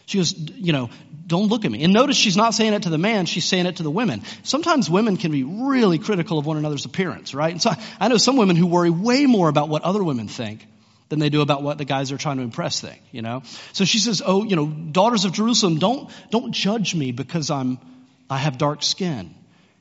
She 0.07 0.19
goes, 0.19 0.35
you 0.37 0.73
know, 0.73 0.91
don't 1.27 1.49
look 1.49 1.65
at 1.65 1.71
me. 1.71 1.85
And 1.85 1.93
notice 1.93 2.17
she's 2.17 2.37
not 2.37 2.55
saying 2.55 2.73
it 2.73 2.83
to 2.83 2.91
the 2.91 2.99
man, 2.99 3.27
she's 3.27 3.45
saying 3.45 3.67
it 3.67 3.77
to 3.77 3.85
the 3.85 3.91
women. 3.91 4.23
Sometimes 4.43 4.91
women 4.91 5.17
can 5.17 5.31
be 5.31 5.45
really 5.45 5.99
critical 5.99 6.39
of 6.39 6.47
one 6.47 6.57
another's 6.57 6.85
appearance, 6.85 7.33
right? 7.33 7.53
And 7.53 7.63
so 7.63 7.71
I 8.01 8.09
know 8.09 8.17
some 8.17 8.37
women 8.37 8.57
who 8.57 8.67
worry 8.67 8.91
way 8.91 9.27
more 9.27 9.49
about 9.49 9.69
what 9.69 9.83
other 9.83 10.03
women 10.03 10.27
think 10.27 10.67
than 11.11 11.19
they 11.19 11.29
do 11.29 11.43
about 11.43 11.63
what 11.63 11.77
the 11.77 11.85
guys 11.85 12.13
are 12.13 12.17
trying 12.17 12.39
to 12.39 12.43
impress 12.43 12.81
thing, 12.81 12.99
you 13.11 13.21
know? 13.21 13.43
So 13.73 13.85
she 13.85 13.99
says, 13.99 14.23
oh, 14.25 14.45
you 14.45 14.57
know, 14.57 14.67
daughters 14.67 15.25
of 15.25 15.33
Jerusalem, 15.33 15.79
don't, 15.79 16.09
don't 16.31 16.53
judge 16.53 16.95
me 16.95 17.11
because 17.13 17.51
I'm, 17.51 17.79
I 18.31 18.39
have 18.39 18.57
dark 18.57 18.83
skin. 18.83 19.35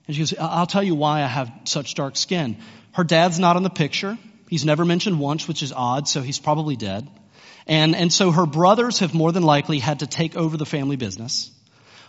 And 0.07 0.15
she 0.15 0.21
goes, 0.21 0.33
I'll 0.39 0.65
tell 0.65 0.83
you 0.83 0.95
why 0.95 1.21
I 1.21 1.27
have 1.27 1.51
such 1.65 1.93
dark 1.93 2.17
skin. 2.17 2.57
Her 2.93 3.03
dad's 3.03 3.39
not 3.39 3.57
in 3.57 3.63
the 3.63 3.69
picture. 3.69 4.17
He's 4.49 4.65
never 4.65 4.83
mentioned 4.83 5.19
once, 5.19 5.47
which 5.47 5.61
is 5.61 5.71
odd, 5.71 6.07
so 6.07 6.23
he's 6.23 6.39
probably 6.39 6.75
dead. 6.75 7.07
And, 7.67 7.95
and 7.95 8.11
so 8.11 8.31
her 8.31 8.47
brothers 8.47 8.99
have 8.99 9.13
more 9.13 9.31
than 9.31 9.43
likely 9.43 9.77
had 9.77 9.99
to 9.99 10.07
take 10.07 10.35
over 10.35 10.57
the 10.57 10.65
family 10.65 10.95
business. 10.95 11.51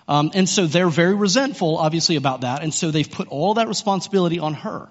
Um, 0.09 0.31
and 0.33 0.49
so 0.49 0.67
they're 0.67 0.89
very 0.89 1.15
resentful, 1.15 1.77
obviously, 1.77 2.17
about 2.17 2.41
that. 2.41 2.63
And 2.63 2.73
so 2.73 2.91
they've 2.91 3.11
put 3.11 3.29
all 3.29 3.55
that 3.55 3.69
responsibility 3.69 4.39
on 4.39 4.55
her. 4.55 4.89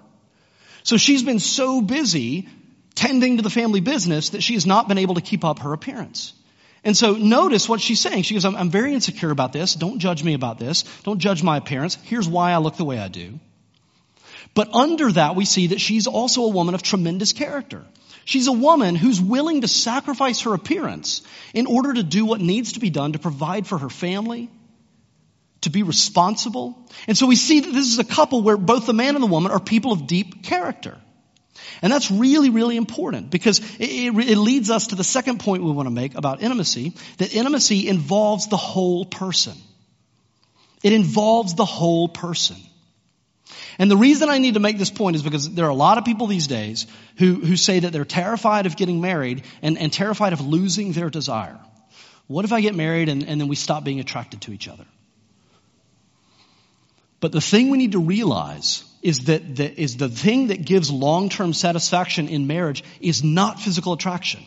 So 0.84 0.98
she's 0.98 1.24
been 1.24 1.40
so 1.40 1.82
busy 1.82 2.48
tending 3.00 3.38
to 3.38 3.44
the 3.44 3.50
family 3.50 3.80
business 3.80 4.32
that 4.32 4.44
she 4.44 4.56
has 4.56 4.66
not 4.66 4.90
been 4.90 4.98
able 4.98 5.16
to 5.16 5.22
keep 5.22 5.46
up 5.46 5.60
her 5.60 5.72
appearance. 5.72 6.34
And 6.84 6.98
so 6.98 7.14
notice 7.14 7.70
what 7.70 7.80
she's 7.80 8.02
saying. 8.02 8.24
She 8.24 8.34
goes, 8.34 8.44
I'm, 8.44 8.58
I'm, 8.58 8.70
very 8.70 8.94
insecure 8.94 9.32
about 9.32 9.54
this. 9.54 9.74
Don't 9.74 10.00
judge 10.00 10.22
me 10.22 10.34
about 10.34 10.60
this. 10.60 10.84
Don't 11.04 11.20
judge 11.20 11.42
my 11.42 11.56
appearance. 11.56 11.96
Here's 12.04 12.28
why 12.28 12.52
I 12.52 12.58
look 12.58 12.76
the 12.76 12.84
way 12.84 13.00
I 13.00 13.08
do. 13.08 13.40
But 14.54 14.76
under 14.76 15.10
that, 15.14 15.38
we 15.38 15.46
see 15.46 15.68
that 15.68 15.80
she's 15.80 16.08
also 16.08 16.44
a 16.44 16.50
woman 16.50 16.76
of 16.76 16.84
tremendous 16.84 17.32
character. 17.32 17.86
She's 18.26 18.48
a 18.48 18.52
woman 18.68 18.96
who's 18.96 19.22
willing 19.22 19.62
to 19.62 19.70
sacrifice 19.70 20.42
her 20.42 20.54
appearance 20.54 21.22
in 21.54 21.68
order 21.68 21.94
to 21.94 22.04
do 22.04 22.26
what 22.26 22.42
needs 22.42 22.74
to 22.74 22.82
be 22.82 22.90
done 22.90 23.14
to 23.14 23.20
provide 23.20 23.66
for 23.66 23.78
her 23.78 23.90
family, 23.90 24.50
to 25.62 25.70
be 25.70 25.84
responsible. 25.84 26.78
And 27.08 27.18
so 27.18 27.28
we 27.28 27.38
see 27.38 27.62
that 27.62 27.72
this 27.72 27.88
is 27.88 28.00
a 28.00 28.04
couple 28.04 28.42
where 28.42 28.58
both 28.58 28.88
the 28.88 28.94
man 28.94 29.16
and 29.16 29.24
the 29.24 29.28
woman 29.28 29.54
are 29.54 29.60
people 29.60 29.94
of 29.94 30.06
deep 30.06 30.44
character. 30.44 30.98
And 31.82 31.92
that's 31.92 32.12
really, 32.12 32.50
really 32.50 32.76
important 32.76 33.30
because 33.30 33.60
it, 33.80 33.90
it, 33.90 34.30
it, 34.30 34.38
leads 34.38 34.70
us 34.70 34.88
to 34.88 34.96
the 34.96 35.04
second 35.04 35.40
point 35.40 35.64
we 35.64 35.72
want 35.72 35.88
to 35.88 35.94
make 35.94 36.16
about 36.16 36.42
intimacy, 36.42 36.94
that 37.18 37.34
intimacy 37.34 37.88
involves 37.88 38.48
the 38.48 38.58
whole 38.58 39.06
person. 39.06 39.54
It 40.84 40.94
involves 40.94 41.56
the 41.56 41.66
whole 41.66 42.10
person. 42.10 42.58
And 43.78 43.90
the 43.90 43.98
reason 43.98 44.30
I 44.30 44.40
need 44.40 44.56
to 44.56 44.60
make 44.60 44.78
this 44.78 44.90
point 44.90 45.16
is 45.16 45.24
because 45.24 45.50
there 45.50 45.66
are 45.66 45.70
a 45.70 45.74
lot 45.74 45.98
of 45.98 46.04
people 46.04 46.28
these 46.28 46.48
days 46.48 46.86
who, 47.18 47.36
who 47.36 47.56
say 47.56 47.80
that 47.80 47.94
they're 47.94 48.04
terrified 48.04 48.66
of 48.66 48.76
getting 48.76 49.00
married 49.00 49.44
and, 49.62 49.78
and 49.78 49.92
terrified 49.92 50.34
of 50.34 50.42
losing 50.42 50.92
their 50.92 51.10
desire. 51.10 51.58
What 52.28 52.44
if 52.44 52.52
I 52.52 52.60
get 52.60 52.76
married 52.76 53.08
and, 53.08 53.24
and 53.24 53.40
then 53.40 53.48
we 53.48 53.56
stop 53.56 53.86
being 53.86 54.02
attracted 54.02 54.42
to 54.42 54.52
each 54.52 54.68
other? 54.68 54.86
But 57.22 57.32
the 57.32 57.42
thing 57.42 57.70
we 57.70 57.78
need 57.78 57.94
to 57.94 58.00
realize 58.00 58.84
is 59.02 59.26
that 59.26 59.56
the, 59.56 59.82
is 59.82 59.98
the 59.98 60.10
thing 60.10 60.48
that 60.48 60.66
gives 60.66 60.92
long-term 60.92 61.54
satisfaction 61.54 62.28
in 62.28 62.48
marriage 62.48 62.84
is 63.00 63.24
not 63.24 63.60
physical 63.60 63.94
attraction. 63.94 64.42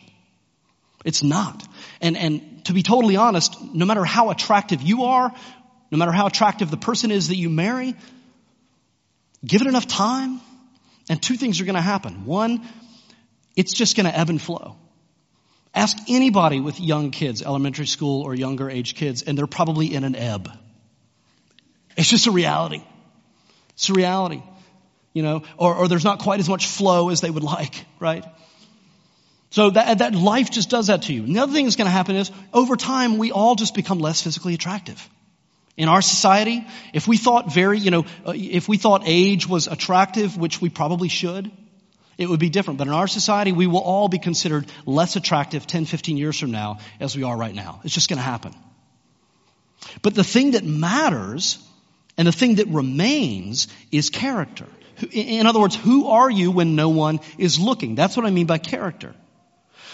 It's 1.05 1.23
not. 1.23 1.67
And, 2.01 2.17
and 2.17 2.65
to 2.67 2.73
be 2.73 2.83
totally 2.83 3.17
honest, 3.17 3.57
no 3.75 3.87
matter 3.87 4.05
how 4.05 4.31
attractive 4.31 4.83
you 4.83 5.05
are, 5.05 5.33
no 5.91 5.99
matter 5.99 6.13
how 6.13 6.27
attractive 6.27 6.71
the 6.71 6.77
person 6.77 7.11
is 7.11 7.29
that 7.29 7.37
you 7.37 7.51
marry, 7.51 7.95
give 9.45 9.63
it 9.63 9.67
enough 9.67 9.87
time 9.87 10.41
and 11.09 11.21
two 11.21 11.37
things 11.37 11.61
are 11.61 11.65
going 11.65 11.75
to 11.75 11.81
happen. 11.81 12.25
One, 12.25 12.67
it's 13.57 13.75
just 13.75 13.97
going 13.97 14.07
to 14.07 14.17
ebb 14.17 14.31
and 14.31 14.41
flow. 14.41 14.77
Ask 15.75 15.97
anybody 16.09 16.61
with 16.61 16.81
young 16.81 17.11
kids, 17.11 17.43
elementary 17.43 17.87
school 17.87 18.23
or 18.23 18.35
younger 18.35 18.71
age 18.71 18.95
kids, 18.95 19.23
and 19.23 19.37
they're 19.37 19.47
probably 19.47 19.95
in 19.95 20.05
an 20.05 20.15
ebb. 20.15 20.51
It's 21.97 22.09
just 22.09 22.27
a 22.27 22.31
reality. 22.31 22.83
It's 23.75 23.89
a 23.89 23.95
reality. 23.95 24.43
You 25.13 25.23
know, 25.23 25.43
or, 25.59 25.75
or 25.75 25.89
there's 25.89 26.05
not 26.05 26.21
quite 26.21 26.41
as 26.41 26.49
much 26.49 26.67
flow 26.67 27.11
as 27.11 27.21
they 27.21 27.31
would 27.31 27.43
like, 27.43 27.85
right? 28.01 28.25
So 29.51 29.69
that, 29.69 29.99
that 29.99 30.15
life 30.15 30.51
just 30.51 30.71
does 30.71 30.87
that 30.87 31.03
to 31.03 31.13
you. 31.13 31.25
And 31.25 31.37
the 31.37 31.41
other 31.41 31.53
thing 31.53 31.67
that's 31.67 31.77
going 31.77 31.87
to 31.87 31.93
happen 31.93 32.17
is 32.17 32.31
over 32.55 32.75
time, 32.75 33.19
we 33.19 33.33
all 33.33 33.55
just 33.55 33.75
become 33.75 33.99
less 33.99 34.23
physically 34.23 34.55
attractive. 34.55 35.07
In 35.77 35.89
our 35.89 36.01
society, 36.01 36.67
if 36.95 37.07
we 37.07 37.19
thought 37.19 37.53
very, 37.53 37.79
you 37.79 37.91
know, 37.91 38.07
uh, 38.27 38.33
if 38.35 38.69
we 38.69 38.79
thought 38.79 39.03
age 39.05 39.47
was 39.47 39.67
attractive, 39.67 40.39
which 40.39 40.63
we 40.63 40.71
probably 40.71 41.09
should, 41.09 41.51
it 42.17 42.29
would 42.29 42.41
be 42.41 42.49
different. 42.49 42.79
But 42.79 42.87
in 42.87 42.95
our 42.95 43.07
society, 43.07 43.53
we 43.53 43.67
will 43.67 43.81
all 43.81 44.09
be 44.09 44.19
considered 44.19 44.67
less 44.87 45.17
attractive 45.17 45.67
10, 45.67 45.85
15 45.85 46.17
years 46.17 46.39
from 46.39 46.51
now 46.51 46.79
as 46.99 47.15
we 47.15 47.23
are 47.23 47.37
right 47.37 47.55
now. 47.55 47.81
It's 47.85 47.93
just 47.93 48.09
going 48.09 48.19
to 48.19 48.23
happen. 48.23 48.55
But 50.01 50.15
the 50.15 50.25
thing 50.25 50.53
that 50.53 50.65
matters 50.65 51.59
and 52.17 52.29
the 52.29 52.33
thing 52.33 52.57
that 52.57 52.69
remains 52.69 53.69
is 53.91 54.11
character. 54.11 54.67
In 55.11 55.47
other 55.47 55.61
words, 55.61 55.75
who 55.75 56.09
are 56.09 56.31
you 56.31 56.51
when 56.51 56.77
no 56.77 56.91
one 56.91 57.21
is 57.39 57.59
looking? 57.59 57.95
That's 57.95 58.17
what 58.17 58.27
I 58.27 58.31
mean 58.31 58.47
by 58.47 58.59
character. 58.59 59.15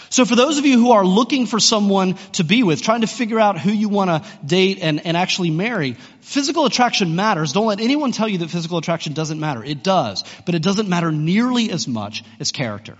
So 0.09 0.25
for 0.25 0.35
those 0.35 0.57
of 0.57 0.65
you 0.65 0.79
who 0.79 0.91
are 0.91 1.05
looking 1.05 1.45
for 1.45 1.59
someone 1.59 2.15
to 2.33 2.43
be 2.43 2.63
with, 2.63 2.81
trying 2.81 3.01
to 3.01 3.07
figure 3.07 3.39
out 3.39 3.59
who 3.59 3.71
you 3.71 3.89
want 3.89 4.09
to 4.09 4.29
date 4.43 4.79
and, 4.81 5.05
and 5.05 5.15
actually 5.15 5.51
marry, 5.51 5.97
physical 6.21 6.65
attraction 6.65 7.15
matters. 7.15 7.53
Don't 7.53 7.67
let 7.67 7.79
anyone 7.79 8.11
tell 8.11 8.27
you 8.27 8.39
that 8.39 8.49
physical 8.49 8.79
attraction 8.79 9.13
doesn't 9.13 9.39
matter. 9.39 9.63
It 9.63 9.83
does. 9.83 10.23
But 10.45 10.55
it 10.55 10.63
doesn't 10.63 10.89
matter 10.89 11.11
nearly 11.11 11.69
as 11.69 11.87
much 11.87 12.23
as 12.39 12.51
character. 12.51 12.97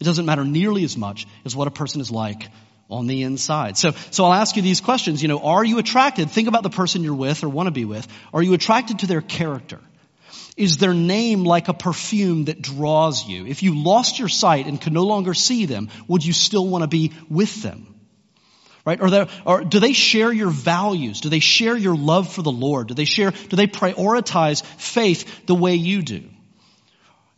It 0.00 0.04
doesn't 0.04 0.26
matter 0.26 0.44
nearly 0.44 0.82
as 0.82 0.96
much 0.96 1.28
as 1.44 1.54
what 1.54 1.68
a 1.68 1.70
person 1.70 2.00
is 2.00 2.10
like 2.10 2.48
on 2.92 3.06
the 3.06 3.22
inside. 3.22 3.76
So, 3.76 3.92
so 4.10 4.24
I'll 4.24 4.32
ask 4.32 4.56
you 4.56 4.62
these 4.62 4.80
questions. 4.80 5.22
You 5.22 5.28
know, 5.28 5.40
are 5.40 5.64
you 5.64 5.78
attracted? 5.78 6.30
Think 6.30 6.48
about 6.48 6.62
the 6.62 6.70
person 6.70 7.02
you're 7.02 7.14
with 7.14 7.42
or 7.42 7.48
want 7.48 7.66
to 7.66 7.72
be 7.72 7.84
with. 7.84 8.06
Are 8.32 8.42
you 8.42 8.54
attracted 8.54 9.00
to 9.00 9.06
their 9.06 9.20
character? 9.20 9.80
Is 10.56 10.76
their 10.76 10.92
name 10.92 11.44
like 11.44 11.68
a 11.68 11.74
perfume 11.74 12.44
that 12.44 12.60
draws 12.60 13.26
you? 13.26 13.46
If 13.46 13.62
you 13.62 13.82
lost 13.82 14.18
your 14.18 14.28
sight 14.28 14.66
and 14.66 14.80
could 14.80 14.92
no 14.92 15.04
longer 15.04 15.32
see 15.32 15.64
them, 15.64 15.88
would 16.08 16.24
you 16.24 16.32
still 16.32 16.66
want 16.66 16.82
to 16.82 16.88
be 16.88 17.12
with 17.30 17.62
them? 17.62 17.94
Right? 18.84 19.00
Or, 19.00 19.28
or 19.46 19.64
do 19.64 19.78
they 19.78 19.92
share 19.92 20.32
your 20.32 20.50
values? 20.50 21.20
Do 21.20 21.28
they 21.28 21.38
share 21.38 21.76
your 21.76 21.96
love 21.96 22.32
for 22.32 22.42
the 22.42 22.52
Lord? 22.52 22.88
Do 22.88 22.94
they 22.94 23.04
share, 23.04 23.30
do 23.30 23.56
they 23.56 23.66
prioritize 23.66 24.64
faith 24.64 25.46
the 25.46 25.54
way 25.54 25.76
you 25.76 26.02
do? 26.02 26.24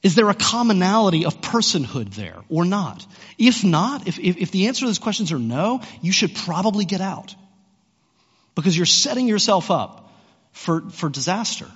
Is 0.04 0.14
there 0.14 0.28
a 0.28 0.34
commonality 0.34 1.24
of 1.24 1.40
personhood 1.40 2.14
there 2.14 2.36
or 2.50 2.66
not? 2.66 3.06
If 3.38 3.64
not, 3.64 4.06
if, 4.06 4.18
if, 4.18 4.36
if, 4.36 4.50
the 4.50 4.66
answer 4.66 4.80
to 4.80 4.86
those 4.86 4.98
questions 4.98 5.32
are 5.32 5.38
no, 5.38 5.80
you 6.02 6.12
should 6.12 6.34
probably 6.34 6.84
get 6.84 7.00
out. 7.00 7.34
Because 8.54 8.76
you're 8.76 8.84
setting 8.84 9.26
yourself 9.26 9.70
up 9.70 10.12
for, 10.52 10.82
for 10.90 11.08
disaster. 11.08 11.66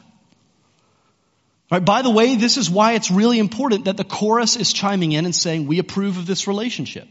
Right, 1.70 1.82
by 1.82 2.02
the 2.02 2.10
way, 2.10 2.36
this 2.36 2.58
is 2.58 2.68
why 2.68 2.92
it's 2.92 3.10
really 3.10 3.38
important 3.38 3.86
that 3.86 3.96
the 3.96 4.04
chorus 4.04 4.56
is 4.56 4.74
chiming 4.74 5.12
in 5.12 5.24
and 5.24 5.34
saying, 5.34 5.66
we 5.66 5.78
approve 5.78 6.18
of 6.18 6.26
this 6.26 6.46
relationship. 6.46 7.08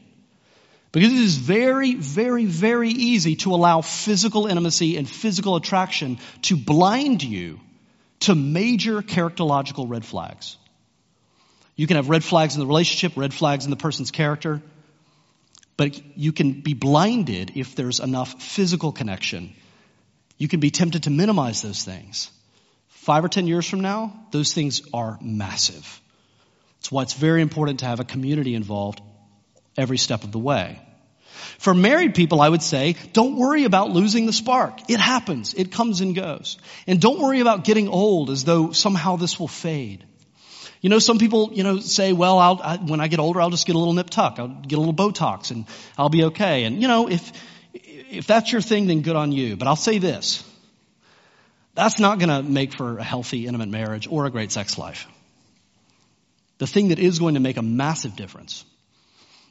Because 0.92 1.12
it 1.12 1.20
is 1.20 1.36
very, 1.36 1.96
very, 1.96 2.46
very 2.46 2.90
easy 2.90 3.38
to 3.38 3.56
allow 3.56 3.82
physical 3.82 4.46
intimacy 4.46 4.98
and 4.98 5.10
physical 5.10 5.56
attraction 5.56 6.20
to 6.44 6.56
blind 6.56 7.24
you 7.24 7.60
to 8.20 8.36
major 8.36 9.02
characterological 9.02 9.90
red 9.90 10.06
flags. 10.06 10.58
You 11.78 11.88
can 11.88 11.96
have 11.96 12.10
red 12.10 12.24
flags 12.24 12.56
in 12.56 12.60
the 12.60 12.68
relationship, 12.68 13.16
red 13.16 13.34
flags 13.34 13.64
in 13.64 13.72
the 13.72 13.78
person's 13.78 14.12
character, 14.12 14.62
but 15.78 16.02
you 16.18 16.34
can 16.34 16.62
be 16.62 16.74
blinded 16.74 17.54
if 17.56 17.76
there's 17.76 18.00
enough 18.00 18.42
physical 18.42 18.92
connection. 18.92 19.54
You 20.40 20.48
can 20.48 20.60
be 20.60 20.72
tempted 20.72 21.04
to 21.04 21.12
minimize 21.12 21.62
those 21.62 21.84
things. 21.84 22.32
Five 22.88 23.24
or 23.24 23.30
ten 23.30 23.46
years 23.46 23.70
from 23.70 23.82
now, 23.82 24.26
those 24.32 24.54
things 24.54 24.82
are 24.92 25.20
massive. 25.22 26.02
That's 26.80 26.92
why 26.92 27.04
it's 27.04 27.14
very 27.14 27.44
important 27.44 27.80
to 27.80 27.86
have 27.86 28.00
a 28.00 28.06
community 28.06 28.56
involved 28.56 29.00
every 29.78 30.00
step 30.00 30.24
of 30.24 30.32
the 30.32 30.40
way. 30.40 30.82
For 31.60 31.76
married 31.76 32.16
people, 32.16 32.42
I 32.42 32.50
would 32.50 32.64
say, 32.64 32.96
don't 33.14 33.36
worry 33.36 33.66
about 33.66 33.92
losing 33.92 34.26
the 34.26 34.34
spark. 34.34 34.90
It 34.90 35.00
happens. 35.00 35.54
It 35.54 35.72
comes 35.72 36.02
and 36.02 36.16
goes. 36.16 36.58
And 36.88 37.00
don't 37.00 37.20
worry 37.20 37.40
about 37.42 37.66
getting 37.66 37.88
old 37.88 38.32
as 38.32 38.44
though 38.44 38.72
somehow 38.72 39.16
this 39.16 39.40
will 39.40 39.48
fade. 39.48 40.04
You 40.88 40.90
know, 40.90 41.00
some 41.00 41.20
people, 41.20 41.50
you 41.52 41.64
know, 41.64 41.80
say, 41.80 42.14
well, 42.14 42.40
I'll, 42.40 42.62
I, 42.64 42.78
when 42.78 43.02
I 43.02 43.10
get 43.10 43.20
older, 43.20 43.42
I'll 43.42 43.50
just 43.50 43.68
get 43.68 43.76
a 43.76 43.78
little 43.78 43.94
nip 43.94 44.10
tuck. 44.10 44.40
I'll 44.40 44.48
get 44.48 44.78
a 44.78 44.80
little 44.80 44.94
Botox 44.94 45.52
and 45.52 45.66
I'll 45.98 46.08
be 46.08 46.24
okay. 46.24 46.64
And, 46.64 46.82
you 46.82 46.88
know, 46.88 47.10
if, 47.10 47.30
if 47.74 48.26
that's 48.26 48.54
your 48.54 48.62
thing, 48.62 48.88
then 48.88 49.02
good 49.02 49.18
on 49.18 49.34
you. 49.34 49.58
But 49.58 49.68
I'll 49.68 49.76
say 49.76 49.98
this. 49.98 50.50
That's 51.76 52.00
not 52.00 52.20
going 52.20 52.30
to 52.30 52.42
make 52.42 52.74
for 52.74 53.00
a 53.00 53.04
healthy, 53.04 53.48
intimate 53.48 53.68
marriage 53.68 54.08
or 54.10 54.28
a 54.28 54.30
great 54.30 54.50
sex 54.54 54.78
life. 54.78 55.08
The 56.60 56.68
thing 56.68 56.88
that 56.88 57.00
is 57.00 57.20
going 57.20 57.34
to 57.34 57.42
make 57.42 57.58
a 57.58 57.62
massive 57.62 58.16
difference 58.16 58.64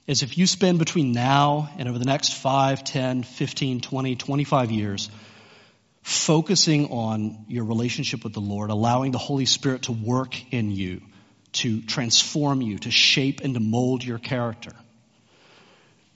is 0.06 0.22
if 0.22 0.38
you 0.38 0.46
spend 0.46 0.78
between 0.78 1.12
now 1.12 1.68
and 1.76 1.86
over 1.86 1.98
the 1.98 2.06
next 2.06 2.32
5, 2.32 2.82
10, 2.82 3.24
15, 3.24 3.82
20, 3.82 4.16
25 4.16 4.70
years 4.70 5.10
focusing 6.00 6.86
on 6.86 7.44
your 7.46 7.66
relationship 7.66 8.24
with 8.24 8.32
the 8.32 8.40
Lord, 8.40 8.70
allowing 8.70 9.10
the 9.10 9.18
Holy 9.18 9.44
Spirit 9.44 9.82
to 9.82 9.92
work 9.92 10.34
in 10.50 10.70
you 10.70 11.02
to 11.56 11.80
transform 11.82 12.60
you, 12.62 12.78
to 12.78 12.90
shape 12.90 13.40
and 13.42 13.54
to 13.54 13.60
mold 13.60 14.04
your 14.04 14.18
character, 14.18 14.72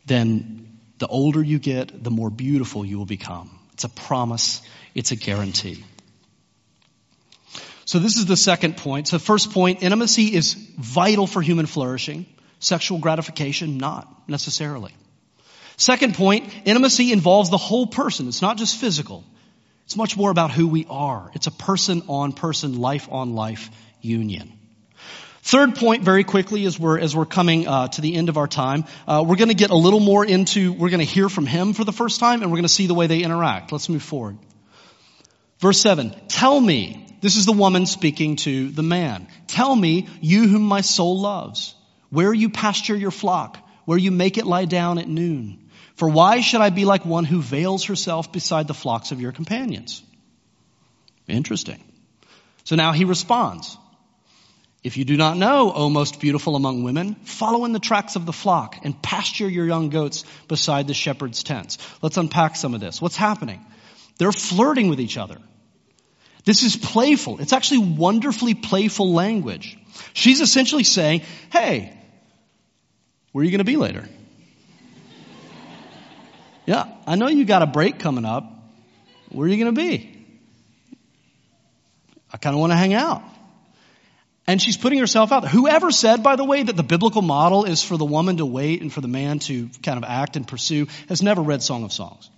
then 0.07 0.79
the 0.98 1.07
older 1.07 1.42
you 1.42 1.59
get, 1.59 2.03
the 2.03 2.11
more 2.11 2.31
beautiful 2.31 2.85
you 2.85 2.98
will 2.98 3.07
become. 3.07 3.50
It's 3.72 3.85
a 3.85 3.88
promise, 3.88 4.62
it's 4.94 5.12
a 5.12 5.16
guarantee. 5.16 5.85
So 7.87 7.98
this 7.98 8.16
is 8.16 8.26
the 8.26 8.37
second 8.37 8.76
point. 8.76 9.09
So 9.09 9.18
first 9.18 9.53
point, 9.53 9.83
intimacy 9.83 10.35
is 10.35 10.55
vital 10.79 11.26
for 11.26 11.42
human 11.42 11.66
flourishing. 11.66 12.26
Sexual 12.61 12.98
gratification, 12.98 13.79
not 13.79 14.29
necessarily. 14.29 14.94
Second 15.76 16.14
point, 16.14 16.53
intimacy 16.66 17.11
involves 17.11 17.50
the 17.50 17.57
whole 17.57 17.87
person. 17.87 18.29
It's 18.29 18.42
not 18.42 18.59
just 18.59 18.76
physical. 18.76 19.24
It's 19.87 19.96
much 19.96 20.16
more 20.16 20.31
about 20.31 20.50
who 20.50 20.68
we 20.68 20.87
are. 20.88 21.31
It's 21.35 21.46
a 21.46 21.50
person 21.50 22.03
on 22.07 22.33
person, 22.33 22.79
life 22.79 23.09
on 23.11 23.35
life 23.35 23.70
union. 24.03 24.53
Third 25.42 25.74
point, 25.76 26.03
very 26.03 26.22
quickly, 26.22 26.66
as 26.66 26.79
we're 26.79 26.98
as 26.98 27.16
we're 27.16 27.26
coming 27.26 27.66
uh, 27.66 27.88
to 27.88 28.00
the 28.00 28.14
end 28.14 28.29
of 28.29 28.37
our 28.37 28.46
time, 28.46 28.85
uh, 29.09 29.24
we're 29.26 29.37
going 29.37 29.48
to 29.48 29.55
get 29.55 29.70
a 29.70 29.76
little 29.76 30.00
more 30.00 30.24
into. 30.24 30.72
We're 30.72 30.90
going 30.90 31.00
to 31.00 31.12
hear 31.12 31.29
from 31.29 31.46
him 31.46 31.72
for 31.72 31.85
the 31.85 31.92
first 31.92 32.20
time, 32.20 32.42
and 32.42 32.50
we're 32.50 32.59
going 32.59 32.64
to 32.64 32.68
see 32.68 32.87
the 32.87 32.94
way 32.94 33.07
they 33.07 33.22
interact. 33.22 33.72
Let's 33.72 33.88
move 33.88 34.03
forward. 34.03 34.38
Verse 35.59 35.81
seven. 35.81 36.14
Tell 36.29 36.61
me. 36.61 37.07
This 37.22 37.37
is 37.37 37.44
the 37.44 37.53
woman 37.53 37.85
speaking 37.85 38.37
to 38.37 38.70
the 38.70 38.83
man. 38.83 39.29
Tell 39.46 39.76
me, 39.76 40.09
you 40.22 40.48
whom 40.48 40.62
my 40.62 40.81
soul 40.81 41.20
loves, 41.20 41.74
where 42.09 42.33
you 42.33 42.48
pasture 42.48 42.96
your 42.96 43.11
flock, 43.11 43.59
where 43.85 43.98
you 43.98 44.11
make 44.11 44.38
it 44.38 44.46
lie 44.46 44.64
down 44.64 44.98
at 44.98 45.07
noon. 45.07 45.68
For 45.96 46.09
why 46.09 46.40
should 46.40 46.62
I 46.62 46.70
be 46.70 46.87
like 46.87 47.05
one 47.05 47.26
who 47.26 47.42
veils 47.42 47.85
herself 47.85 48.33
beside 48.33 48.68
the 48.68 48.74
flocks 48.74 49.12
of 49.12 49.20
your 49.20 49.33
companions? 49.33 50.03
Interesting. 51.29 51.85
So 52.64 52.74
now 52.74 52.92
he 52.92 53.05
responds. 53.05 53.76
If 54.83 54.97
you 54.97 55.05
do 55.05 55.16
not 55.16 55.37
know, 55.37 55.73
O 55.73 55.90
most 55.90 56.21
beautiful 56.21 56.57
among 56.57 56.83
women, 56.83 57.14
follow 57.16 57.66
in 57.66 57.73
the 57.73 57.79
tracks 57.79 58.16
of 58.16 58.25
the 58.25 58.33
flock 58.33 58.79
and 58.83 59.01
pasture 59.03 59.49
your 59.49 59.66
young 59.66 59.90
goats 59.90 60.25
beside 60.49 60.87
the 60.87 60.95
shepherd's 60.95 61.43
tents. 61.43 61.77
Let's 62.01 62.16
unpack 62.16 62.57
some 62.57 62.75
of 62.75 62.81
this. 62.81 63.01
What's 63.01 63.16
happening? 63.16 63.64
They're 64.16 64.33
flirting 64.33 64.88
with 64.88 65.01
each 65.01 65.19
other. 65.19 65.37
This 66.45 66.62
is 66.62 66.77
playful. 66.77 67.40
It's 67.40 67.53
actually 67.53 67.95
wonderfully 67.97 68.55
playful 68.55 69.12
language. 69.12 69.77
She's 70.14 70.40
essentially 70.40 70.85
saying, 70.85 71.23
hey, 71.53 71.97
where 73.33 73.43
are 73.43 73.45
you 73.45 73.51
going 73.51 73.59
to 73.59 73.64
be 73.64 73.77
later? 73.77 74.09
yeah, 76.66 76.87
I 77.07 77.16
know 77.16 77.29
you 77.29 77.45
got 77.45 77.61
a 77.61 77.66
break 77.66 77.99
coming 77.99 78.25
up. 78.25 78.45
Where 79.29 79.47
are 79.47 79.51
you 79.51 79.62
going 79.62 79.75
to 79.75 79.81
be? 79.81 80.27
I 82.33 82.38
kind 82.38 82.55
of 82.55 82.61
want 82.61 82.73
to 82.73 82.77
hang 82.77 82.95
out. 82.95 83.23
And 84.51 84.61
she's 84.61 84.77
putting 84.77 84.99
herself 84.99 85.31
out 85.31 85.43
there. 85.43 85.51
Whoever 85.51 85.93
said, 85.93 86.25
by 86.25 86.35
the 86.35 86.43
way, 86.45 86.61
that 86.61 86.75
the 86.75 86.83
biblical 86.83 87.23
model 87.23 87.67
is 87.67 87.85
for 87.85 87.97
the 87.97 88.05
woman 88.05 88.39
to 88.39 88.45
wait 88.45 88.83
and 88.83 88.93
for 88.93 89.01
the 89.01 89.07
man 89.07 89.39
to 89.39 89.69
kind 89.85 89.97
of 89.97 90.03
act 90.03 90.35
and 90.35 90.45
pursue 90.45 90.89
has 91.09 91.23
never 91.23 91.41
read 91.41 91.63
Song 91.63 91.85
of 91.85 91.93
Songs. 91.93 92.29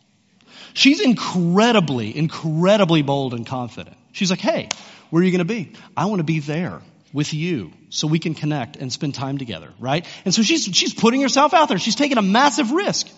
She's 0.75 1.01
incredibly, 1.01 2.15
incredibly 2.15 3.01
bold 3.01 3.33
and 3.33 3.47
confident. 3.47 3.97
She's 4.13 4.29
like, 4.29 4.41
hey, 4.41 4.69
where 5.09 5.23
are 5.23 5.25
you 5.25 5.31
going 5.31 5.39
to 5.39 5.47
be? 5.47 5.73
I 5.97 6.05
want 6.05 6.19
to 6.19 6.25
be 6.25 6.41
there 6.41 6.83
with 7.15 7.33
you 7.33 7.73
so 7.89 8.09
we 8.09 8.19
can 8.19 8.35
connect 8.35 8.77
and 8.77 8.93
spend 8.93 9.15
time 9.15 9.39
together, 9.39 9.71
right? 9.81 10.07
And 10.27 10.35
so 10.35 10.43
she's, 10.43 10.65
she's 10.65 10.93
putting 10.93 11.23
herself 11.23 11.55
out 11.55 11.71
there. 11.71 11.79
She's 11.79 11.97
taking 11.97 12.19
a 12.19 12.23
massive 12.23 12.73
risk. 12.73 13.09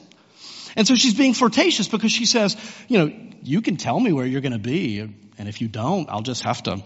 And 0.76 0.86
so 0.86 0.94
she's 0.94 1.14
being 1.14 1.34
flirtatious 1.34 1.88
because 1.88 2.12
she 2.12 2.26
says, 2.26 2.56
you 2.86 2.98
know, 2.98 3.12
you 3.42 3.60
can 3.60 3.76
tell 3.76 3.98
me 3.98 4.12
where 4.12 4.24
you're 4.24 4.40
going 4.40 4.52
to 4.52 4.58
be. 4.60 5.00
And 5.00 5.48
if 5.48 5.60
you 5.60 5.66
don't, 5.66 6.08
I'll 6.08 6.22
just 6.22 6.44
have 6.44 6.62
to 6.62 6.84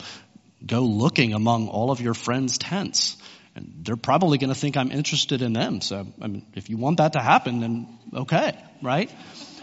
go 0.65 0.83
looking 0.83 1.35
among 1.35 1.69
all 1.69 1.91
of 1.91 2.01
your 2.01 2.15
friends' 2.15 2.59
tents. 2.59 3.17
And 3.55 3.83
they're 3.83 3.97
probably 3.97 4.39
going 4.39 4.53
to 4.53 4.59
think 4.59 4.77
I'm 4.77 4.93
interested 4.93 5.43
in 5.43 5.53
them. 5.53 5.81
So, 5.81 6.07
I 6.21 6.27
mean, 6.27 6.47
if 6.55 6.71
you 6.71 6.77
want 6.77 6.99
that 6.99 7.15
to 7.15 7.21
happen, 7.21 7.61
then 7.61 7.99
okay, 8.15 8.57
right? 8.83 9.11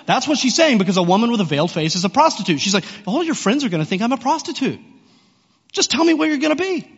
That's 0.05 0.27
what 0.27 0.38
she's 0.38 0.55
saying 0.55 0.77
because 0.77 0.97
a 0.97 1.03
woman 1.03 1.31
with 1.31 1.41
a 1.41 1.45
veiled 1.45 1.71
face 1.71 1.95
is 1.95 2.05
a 2.05 2.10
prostitute. 2.10 2.60
She's 2.60 2.73
like, 2.73 2.86
all 3.05 3.23
your 3.23 3.36
friends 3.36 3.63
are 3.63 3.69
going 3.69 3.81
to 3.81 3.88
think 3.88 4.01
I'm 4.01 4.12
a 4.12 4.17
prostitute. 4.17 4.79
Just 5.71 5.91
tell 5.91 6.03
me 6.03 6.13
where 6.13 6.29
you're 6.29 6.39
going 6.39 6.55
to 6.55 6.63
be. 6.63 6.91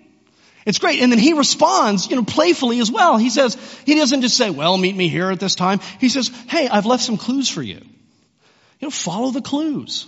It's 0.65 0.79
great. 0.79 1.01
And 1.01 1.11
then 1.11 1.19
he 1.19 1.31
responds, 1.31 2.09
you 2.09 2.17
know, 2.17 2.25
playfully 2.25 2.79
as 2.79 2.91
well. 2.91 3.17
He 3.17 3.29
says, 3.29 3.55
he 3.85 3.95
doesn't 3.95 4.21
just 4.21 4.35
say, 4.35 4.49
well, 4.49 4.77
meet 4.77 4.95
me 4.95 5.07
here 5.07 5.31
at 5.31 5.39
this 5.39 5.55
time. 5.55 5.79
He 5.99 6.09
says, 6.09 6.27
hey, 6.49 6.67
I've 6.67 6.85
left 6.85 7.03
some 7.03 7.15
clues 7.17 7.47
for 7.47 7.63
you. 7.63 7.75
You 8.79 8.87
know, 8.87 8.89
follow 8.89 9.31
the 9.31 9.41
clues 9.41 10.07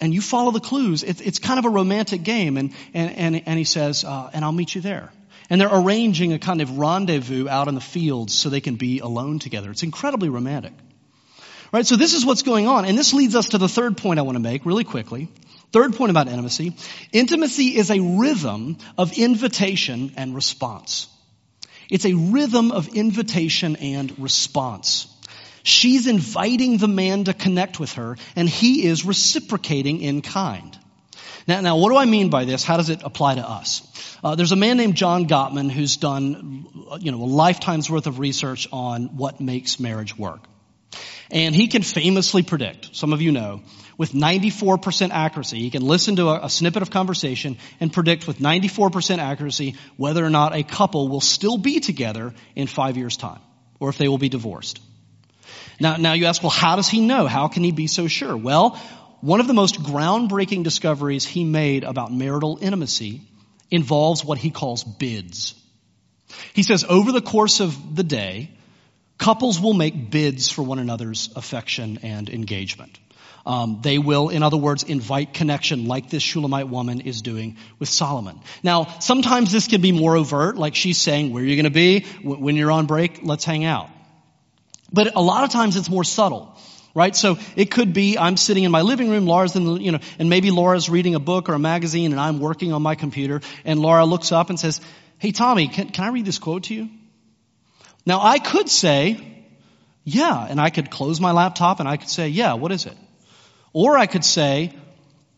and 0.00 0.14
you 0.14 0.20
follow 0.20 0.50
the 0.50 0.60
clues. 0.60 1.02
It, 1.02 1.20
it's 1.26 1.38
kind 1.38 1.58
of 1.58 1.64
a 1.64 1.70
romantic 1.70 2.22
game. 2.22 2.56
And, 2.56 2.72
and, 2.94 3.10
and, 3.10 3.42
and 3.46 3.58
he 3.58 3.64
says, 3.64 4.04
uh, 4.04 4.30
and 4.32 4.44
I'll 4.44 4.52
meet 4.52 4.74
you 4.74 4.80
there. 4.80 5.10
And 5.50 5.60
they're 5.60 5.70
arranging 5.72 6.32
a 6.32 6.38
kind 6.38 6.60
of 6.60 6.78
rendezvous 6.78 7.48
out 7.48 7.68
in 7.68 7.74
the 7.74 7.80
fields 7.80 8.34
so 8.34 8.48
they 8.48 8.60
can 8.60 8.76
be 8.76 9.00
alone 9.00 9.38
together. 9.38 9.70
It's 9.70 9.82
incredibly 9.82 10.28
romantic. 10.28 10.72
Right? 11.72 11.86
So 11.86 11.96
this 11.96 12.14
is 12.14 12.24
what's 12.24 12.42
going 12.42 12.66
on. 12.66 12.84
And 12.84 12.96
this 12.96 13.12
leads 13.12 13.34
us 13.34 13.50
to 13.50 13.58
the 13.58 13.68
third 13.68 13.96
point 13.96 14.18
I 14.18 14.22
want 14.22 14.36
to 14.36 14.40
make 14.42 14.64
really 14.64 14.84
quickly. 14.84 15.28
Third 15.70 15.94
point 15.94 16.10
about 16.10 16.28
intimacy. 16.28 16.76
Intimacy 17.12 17.76
is 17.76 17.90
a 17.90 18.00
rhythm 18.00 18.78
of 18.96 19.18
invitation 19.18 20.12
and 20.16 20.34
response. 20.34 21.08
It's 21.90 22.06
a 22.06 22.14
rhythm 22.14 22.70
of 22.70 22.88
invitation 22.88 23.76
and 23.76 24.18
response. 24.18 25.14
She's 25.68 26.06
inviting 26.06 26.78
the 26.78 26.88
man 26.88 27.24
to 27.24 27.34
connect 27.34 27.78
with 27.78 27.92
her, 27.92 28.16
and 28.34 28.48
he 28.48 28.86
is 28.86 29.04
reciprocating 29.04 30.00
in 30.00 30.22
kind. 30.22 30.76
Now, 31.46 31.60
now 31.60 31.76
what 31.76 31.90
do 31.90 31.96
I 31.98 32.06
mean 32.06 32.30
by 32.30 32.46
this? 32.46 32.64
How 32.64 32.78
does 32.78 32.88
it 32.88 33.02
apply 33.04 33.34
to 33.34 33.46
us? 33.46 33.82
Uh, 34.24 34.34
there's 34.34 34.52
a 34.52 34.56
man 34.56 34.78
named 34.78 34.94
John 34.94 35.28
Gottman 35.28 35.70
who's 35.70 35.98
done, 35.98 36.66
you 37.00 37.12
know, 37.12 37.22
a 37.22 37.26
lifetime's 37.26 37.90
worth 37.90 38.06
of 38.06 38.18
research 38.18 38.66
on 38.72 39.18
what 39.18 39.42
makes 39.42 39.78
marriage 39.78 40.16
work. 40.16 40.40
And 41.30 41.54
he 41.54 41.66
can 41.66 41.82
famously 41.82 42.42
predict, 42.42 42.96
some 42.96 43.12
of 43.12 43.20
you 43.20 43.30
know, 43.30 43.60
with 43.98 44.12
94% 44.12 45.10
accuracy. 45.10 45.58
He 45.58 45.68
can 45.68 45.82
listen 45.82 46.16
to 46.16 46.30
a, 46.30 46.46
a, 46.46 46.50
snippet 46.50 46.80
of 46.80 46.90
conversation 46.90 47.58
and 47.78 47.92
predict 47.92 48.26
with 48.26 48.38
94% 48.38 49.18
accuracy 49.18 49.74
whether 49.98 50.24
or 50.24 50.30
not 50.30 50.54
a 50.54 50.62
couple 50.62 51.08
will 51.08 51.20
still 51.20 51.58
be 51.58 51.80
together 51.80 52.32
in 52.56 52.66
five 52.68 52.96
years' 52.96 53.18
time, 53.18 53.40
or 53.78 53.90
if 53.90 53.98
they 53.98 54.08
will 54.08 54.16
be 54.16 54.30
divorced. 54.30 54.80
Now, 55.80 55.96
now 55.96 56.12
you 56.12 56.26
ask, 56.26 56.42
well, 56.42 56.50
how 56.50 56.76
does 56.76 56.88
he 56.88 57.00
know? 57.00 57.26
How 57.26 57.48
can 57.48 57.64
he 57.64 57.72
be 57.72 57.86
so 57.86 58.08
sure? 58.08 58.36
Well, 58.36 58.80
one 59.20 59.40
of 59.40 59.46
the 59.46 59.54
most 59.54 59.82
groundbreaking 59.82 60.62
discoveries 60.62 61.24
he 61.24 61.44
made 61.44 61.84
about 61.84 62.12
marital 62.12 62.58
intimacy 62.60 63.22
involves 63.70 64.24
what 64.24 64.38
he 64.38 64.50
calls 64.50 64.84
bids. 64.84 65.54
He 66.52 66.62
says 66.62 66.84
over 66.88 67.12
the 67.12 67.20
course 67.20 67.60
of 67.60 67.96
the 67.96 68.04
day, 68.04 68.50
couples 69.18 69.60
will 69.60 69.74
make 69.74 70.10
bids 70.10 70.48
for 70.48 70.62
one 70.62 70.78
another's 70.78 71.30
affection 71.34 71.98
and 72.02 72.28
engagement. 72.28 72.98
Um, 73.46 73.80
they 73.82 73.98
will, 73.98 74.28
in 74.28 74.42
other 74.42 74.58
words, 74.58 74.82
invite 74.82 75.32
connection 75.32 75.86
like 75.86 76.10
this 76.10 76.22
Shulamite 76.22 76.68
woman 76.68 77.00
is 77.00 77.22
doing 77.22 77.56
with 77.78 77.88
Solomon. 77.88 78.40
Now, 78.62 78.98
sometimes 79.00 79.50
this 79.50 79.68
can 79.68 79.80
be 79.80 79.90
more 79.90 80.16
overt, 80.16 80.58
like 80.58 80.74
she's 80.74 80.98
saying, 80.98 81.32
where 81.32 81.42
are 81.42 81.46
you 81.46 81.56
going 81.56 81.64
to 81.64 81.70
be? 81.70 82.00
When 82.22 82.56
you're 82.56 82.70
on 82.70 82.86
break, 82.86 83.20
let's 83.22 83.44
hang 83.46 83.64
out. 83.64 83.88
But 84.92 85.14
a 85.14 85.20
lot 85.20 85.44
of 85.44 85.50
times 85.50 85.76
it's 85.76 85.90
more 85.90 86.04
subtle. 86.04 86.56
Right? 86.94 87.14
So 87.14 87.38
it 87.54 87.70
could 87.70 87.92
be 87.92 88.18
I'm 88.18 88.36
sitting 88.36 88.64
in 88.64 88.72
my 88.72 88.82
living 88.82 89.08
room, 89.08 89.26
Laura's 89.26 89.54
in 89.54 89.64
the, 89.64 89.74
you 89.74 89.92
know, 89.92 90.00
and 90.18 90.28
maybe 90.28 90.50
Laura's 90.50 90.88
reading 90.88 91.14
a 91.14 91.20
book 91.20 91.48
or 91.48 91.52
a 91.52 91.58
magazine 91.58 92.10
and 92.10 92.20
I'm 92.20 92.40
working 92.40 92.72
on 92.72 92.82
my 92.82 92.96
computer 92.96 93.40
and 93.64 93.78
Laura 93.78 94.04
looks 94.04 94.32
up 94.32 94.50
and 94.50 94.58
says, 94.58 94.80
Hey 95.18 95.30
Tommy, 95.30 95.68
can, 95.68 95.90
can 95.90 96.04
I 96.04 96.08
read 96.08 96.24
this 96.24 96.38
quote 96.38 96.64
to 96.64 96.74
you? 96.74 96.88
Now 98.04 98.20
I 98.20 98.38
could 98.38 98.68
say, 98.68 99.20
yeah, 100.04 100.46
and 100.48 100.60
I 100.60 100.70
could 100.70 100.90
close 100.90 101.20
my 101.20 101.32
laptop 101.32 101.80
and 101.80 101.88
I 101.88 101.98
could 101.98 102.08
say, 102.08 102.28
yeah, 102.28 102.54
what 102.54 102.72
is 102.72 102.86
it? 102.86 102.96
Or 103.74 103.98
I 103.98 104.06
could 104.06 104.24
say, 104.24 104.74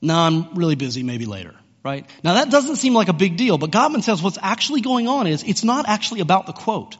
no, 0.00 0.16
I'm 0.16 0.54
really 0.54 0.76
busy, 0.76 1.02
maybe 1.02 1.26
later. 1.26 1.54
Right? 1.82 2.06
Now 2.22 2.34
that 2.34 2.50
doesn't 2.50 2.76
seem 2.76 2.94
like 2.94 3.08
a 3.08 3.12
big 3.12 3.36
deal, 3.36 3.58
but 3.58 3.70
Gottman 3.70 4.02
says 4.02 4.22
what's 4.22 4.38
actually 4.40 4.82
going 4.82 5.08
on 5.08 5.26
is 5.26 5.42
it's 5.42 5.64
not 5.64 5.88
actually 5.88 6.20
about 6.20 6.46
the 6.46 6.52
quote. 6.52 6.96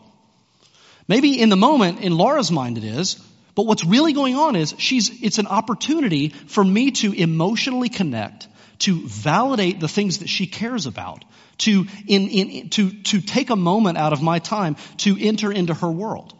Maybe 1.11 1.41
in 1.41 1.49
the 1.49 1.57
moment, 1.57 2.03
in 2.03 2.17
Laura's 2.17 2.53
mind 2.53 2.79
it 2.79 2.85
is, 2.85 3.17
but 3.57 3.67
what's 3.67 3.85
really 3.85 4.13
going 4.13 4.37
on 4.37 4.55
is 4.55 4.77
she's, 4.79 5.25
it's 5.25 5.39
an 5.39 5.49
opportunity 5.49 6.29
for 6.29 6.63
me 6.63 6.93
to 6.93 7.13
emotionally 7.13 7.89
connect, 7.89 8.47
to 8.87 9.09
validate 9.09 9.81
the 9.81 9.89
things 9.89 10.21
that 10.21 10.29
she 10.29 10.47
cares 10.47 10.87
about, 10.87 11.25
to, 11.59 11.87
in, 12.07 12.29
in, 12.29 12.69
to, 12.69 12.93
to 13.03 13.21
take 13.21 13.51
a 13.51 13.57
moment 13.57 13.99
out 13.99 14.13
of 14.13 14.23
my 14.23 14.39
time 14.39 14.77
to 14.99 15.17
enter 15.21 15.51
into 15.51 15.75
her 15.75 15.91
world. 15.91 16.33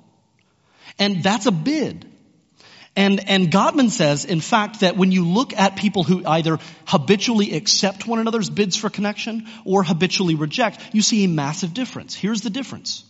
And 1.01 1.21
that's 1.21 1.47
a 1.47 1.51
bid. 1.51 2.07
And, 2.95 3.29
and 3.29 3.51
Gottman 3.51 3.91
says, 3.91 4.25
in 4.25 4.41
fact, 4.41 4.81
that 4.81 4.97
when 4.97 5.11
you 5.11 5.27
look 5.27 5.53
at 5.53 5.75
people 5.75 6.05
who 6.05 6.25
either 6.25 6.61
habitually 6.87 7.57
accept 7.57 8.07
one 8.07 8.21
another's 8.21 8.51
bids 8.51 8.77
for 8.77 8.89
connection 8.89 9.49
or 9.65 9.83
habitually 9.83 10.37
reject, 10.37 10.81
you 10.93 11.03
see 11.03 11.25
a 11.25 11.29
massive 11.29 11.75
difference. 11.75 12.15
Here's 12.15 12.43
the 12.43 12.51
difference. 12.51 13.03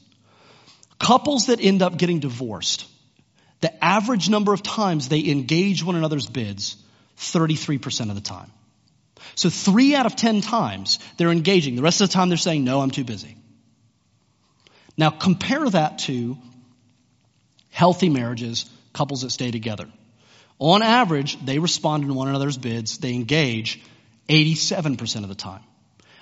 Couples 1.01 1.46
that 1.46 1.61
end 1.61 1.82
up 1.82 1.96
getting 1.96 2.20
divorced, 2.20 2.86
the 3.61 3.84
average 3.84 4.28
number 4.28 4.53
of 4.53 4.62
times 4.62 5.09
they 5.09 5.28
engage 5.28 5.82
one 5.82 5.96
another's 5.96 6.26
bids, 6.26 6.76
33% 7.18 8.11
of 8.11 8.14
the 8.14 8.20
time. 8.20 8.53
So 9.34 9.48
three 9.48 9.94
out 9.94 10.07
of 10.07 10.14
10 10.14 10.42
times 10.42 10.98
they're 11.16 11.30
engaging. 11.30 11.74
The 11.74 11.82
rest 11.82 12.03
of 12.03 12.09
the 12.09 12.12
time 12.12 12.28
they're 12.28 12.38
saying, 12.38 12.64
no, 12.64 12.80
I'm 12.80 12.90
too 12.90 13.05
busy. 13.05 13.36
Now 14.96 15.09
compare 15.11 15.68
that 15.70 16.01
to 16.01 16.36
healthy 17.70 18.11
marriages, 18.11 18.68
couples 18.92 19.22
that 19.22 19.30
stay 19.30 19.51
together. 19.51 19.86
On 20.59 20.82
average, 20.82 21.42
they 21.42 21.59
respond 21.59 22.07
to 22.07 22.12
one 22.12 22.28
another's 22.28 22.59
bids, 22.59 22.98
they 22.98 23.14
engage 23.14 23.80
87% 24.28 25.22
of 25.22 25.28
the 25.28 25.34
time. 25.34 25.62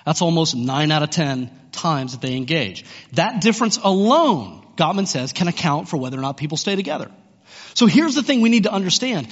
That's 0.05 0.21
almost 0.21 0.55
9 0.55 0.91
out 0.91 1.03
of 1.03 1.09
10 1.09 1.51
times 1.73 2.13
that 2.13 2.21
they 2.21 2.37
engage. 2.37 2.85
That 3.13 3.41
difference 3.41 3.77
alone 3.77 4.65
Gottman 4.79 5.07
says 5.07 5.33
can 5.33 5.47
account 5.47 5.89
for 5.89 5.97
whether 5.97 6.17
or 6.17 6.21
not 6.21 6.37
people 6.37 6.57
stay 6.57 6.75
together. 6.75 7.11
So 7.73 7.85
here's 7.85 8.15
the 8.15 8.23
thing 8.23 8.41
we 8.41 8.49
need 8.49 8.63
to 8.63 8.71
understand. 8.71 9.27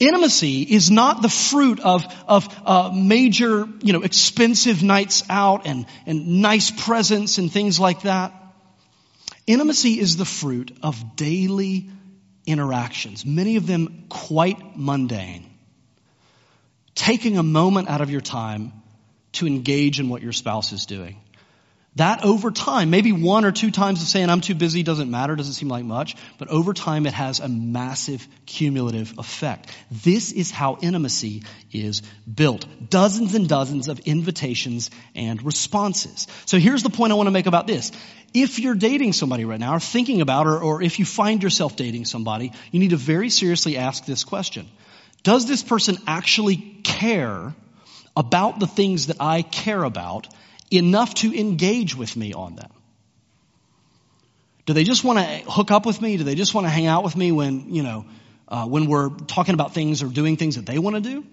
Intimacy 0.00 0.62
is 0.62 0.90
not 0.90 1.20
the 1.20 1.28
fruit 1.28 1.78
of, 1.78 2.04
of 2.26 2.48
uh, 2.64 2.90
major, 2.94 3.66
you 3.82 3.92
know, 3.92 4.02
expensive 4.02 4.82
nights 4.82 5.22
out 5.28 5.66
and, 5.66 5.86
and 6.06 6.40
nice 6.40 6.70
presents 6.70 7.38
and 7.38 7.52
things 7.52 7.78
like 7.78 8.02
that. 8.02 8.32
Intimacy 9.46 10.00
is 10.00 10.16
the 10.16 10.24
fruit 10.24 10.76
of 10.82 11.16
daily 11.16 11.90
interactions, 12.46 13.26
many 13.26 13.56
of 13.56 13.66
them 13.66 14.06
quite 14.08 14.76
mundane. 14.76 15.46
Taking 16.94 17.36
a 17.36 17.42
moment 17.42 17.88
out 17.88 18.00
of 18.00 18.10
your 18.10 18.20
time 18.20 18.72
to 19.32 19.46
engage 19.46 20.00
in 20.00 20.08
what 20.08 20.22
your 20.22 20.32
spouse 20.32 20.72
is 20.72 20.86
doing. 20.86 21.20
That 21.96 22.24
over 22.24 22.52
time, 22.52 22.90
maybe 22.90 23.10
one 23.10 23.44
or 23.44 23.50
two 23.50 23.72
times 23.72 24.00
of 24.00 24.06
saying 24.06 24.30
I'm 24.30 24.40
too 24.40 24.54
busy 24.54 24.84
doesn't 24.84 25.10
matter, 25.10 25.34
doesn't 25.34 25.54
seem 25.54 25.68
like 25.68 25.84
much, 25.84 26.14
but 26.38 26.46
over 26.46 26.72
time 26.72 27.04
it 27.04 27.12
has 27.14 27.40
a 27.40 27.48
massive 27.48 28.26
cumulative 28.46 29.14
effect. 29.18 29.76
This 29.90 30.30
is 30.30 30.52
how 30.52 30.78
intimacy 30.80 31.42
is 31.72 32.02
built. 32.32 32.64
Dozens 32.88 33.34
and 33.34 33.48
dozens 33.48 33.88
of 33.88 33.98
invitations 34.00 34.90
and 35.16 35.42
responses. 35.42 36.28
So 36.46 36.58
here's 36.58 36.84
the 36.84 36.90
point 36.90 37.10
I 37.10 37.16
want 37.16 37.26
to 37.26 37.32
make 37.32 37.46
about 37.46 37.66
this. 37.66 37.90
If 38.32 38.60
you're 38.60 38.76
dating 38.76 39.12
somebody 39.12 39.44
right 39.44 39.58
now 39.58 39.74
or 39.74 39.80
thinking 39.80 40.20
about 40.20 40.46
or, 40.46 40.60
or 40.60 40.82
if 40.82 41.00
you 41.00 41.04
find 41.04 41.42
yourself 41.42 41.74
dating 41.74 42.04
somebody, 42.04 42.52
you 42.70 42.78
need 42.78 42.90
to 42.90 42.96
very 42.96 43.30
seriously 43.30 43.76
ask 43.76 44.04
this 44.04 44.22
question. 44.22 44.68
Does 45.24 45.46
this 45.46 45.64
person 45.64 45.98
actually 46.06 46.56
care 46.84 47.52
about 48.16 48.60
the 48.60 48.68
things 48.68 49.08
that 49.08 49.16
I 49.18 49.42
care 49.42 49.82
about 49.82 50.28
enough 50.70 51.14
to 51.14 51.38
engage 51.38 51.96
with 51.96 52.16
me 52.16 52.32
on 52.32 52.56
them? 52.56 52.70
Do 54.66 54.72
they 54.72 54.84
just 54.84 55.02
want 55.02 55.18
to 55.18 55.50
hook 55.50 55.70
up 55.70 55.86
with 55.86 56.00
me? 56.00 56.16
Do 56.16 56.24
they 56.24 56.34
just 56.34 56.54
want 56.54 56.66
to 56.66 56.70
hang 56.70 56.86
out 56.86 57.02
with 57.02 57.16
me 57.16 57.32
when, 57.32 57.74
you 57.74 57.82
know, 57.82 58.04
uh, 58.46 58.66
when 58.66 58.86
we're 58.86 59.08
talking 59.08 59.54
about 59.54 59.74
things 59.74 60.02
or 60.02 60.06
doing 60.06 60.36
things 60.36 60.56
that 60.56 60.66
they 60.66 60.78
want 60.78 60.96
to 60.96 61.02
do? 61.02 61.24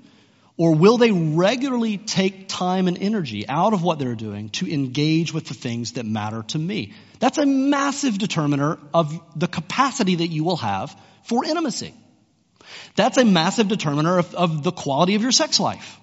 Or 0.57 0.73
will 0.73 0.97
they 0.97 1.11
regularly 1.11 1.99
take 1.99 2.47
time 2.47 2.87
and 2.87 2.97
energy 2.97 3.47
out 3.47 3.73
of 3.73 3.83
what 3.83 3.99
they're 3.99 4.15
doing 4.15 4.49
to 4.49 4.71
engage 4.71 5.31
with 5.31 5.45
the 5.45 5.53
things 5.53 5.93
that 5.93 6.05
matter 6.05 6.41
to 6.47 6.57
me? 6.57 6.93
That's 7.19 7.37
a 7.37 7.45
massive 7.45 8.17
determiner 8.17 8.79
of 8.91 9.21
the 9.39 9.47
capacity 9.47 10.15
that 10.15 10.27
you 10.27 10.43
will 10.43 10.57
have 10.57 10.99
for 11.25 11.45
intimacy. 11.45 11.93
That's 12.95 13.17
a 13.17 13.25
massive 13.25 13.67
determiner 13.67 14.17
of, 14.17 14.33
of 14.33 14.63
the 14.63 14.71
quality 14.71 15.13
of 15.13 15.21
your 15.21 15.31
sex 15.31 15.59
life. 15.59 15.99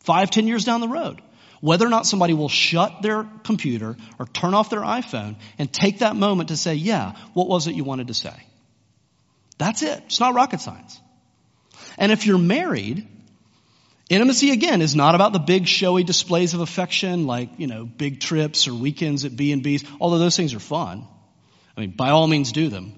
Five, 0.00 0.30
ten 0.30 0.46
years 0.46 0.64
down 0.64 0.80
the 0.80 0.88
road. 0.88 1.20
Whether 1.60 1.86
or 1.86 1.90
not 1.90 2.06
somebody 2.06 2.34
will 2.34 2.48
shut 2.48 3.02
their 3.02 3.24
computer 3.42 3.96
or 4.18 4.26
turn 4.26 4.54
off 4.54 4.70
their 4.70 4.80
iPhone 4.80 5.36
and 5.58 5.72
take 5.72 6.00
that 6.00 6.14
moment 6.14 6.50
to 6.50 6.56
say, 6.56 6.74
yeah, 6.74 7.14
what 7.34 7.48
was 7.48 7.66
it 7.66 7.74
you 7.74 7.84
wanted 7.84 8.08
to 8.08 8.14
say? 8.14 8.34
That's 9.58 9.82
it. 9.82 10.02
It's 10.06 10.20
not 10.20 10.34
rocket 10.34 10.60
science. 10.60 11.00
And 11.96 12.12
if 12.12 12.26
you're 12.26 12.38
married, 12.38 13.08
intimacy 14.08 14.50
again 14.50 14.82
is 14.82 14.94
not 14.94 15.16
about 15.16 15.32
the 15.32 15.40
big 15.40 15.66
showy 15.66 16.04
displays 16.04 16.54
of 16.54 16.60
affection 16.60 17.26
like, 17.26 17.50
you 17.58 17.66
know, 17.66 17.84
big 17.84 18.20
trips 18.20 18.68
or 18.68 18.74
weekends 18.74 19.24
at 19.24 19.36
B&Bs, 19.36 19.84
although 20.00 20.18
those 20.18 20.36
things 20.36 20.54
are 20.54 20.60
fun. 20.60 21.08
I 21.76 21.80
mean, 21.80 21.90
by 21.90 22.10
all 22.10 22.28
means 22.28 22.52
do 22.52 22.68
them. 22.68 22.94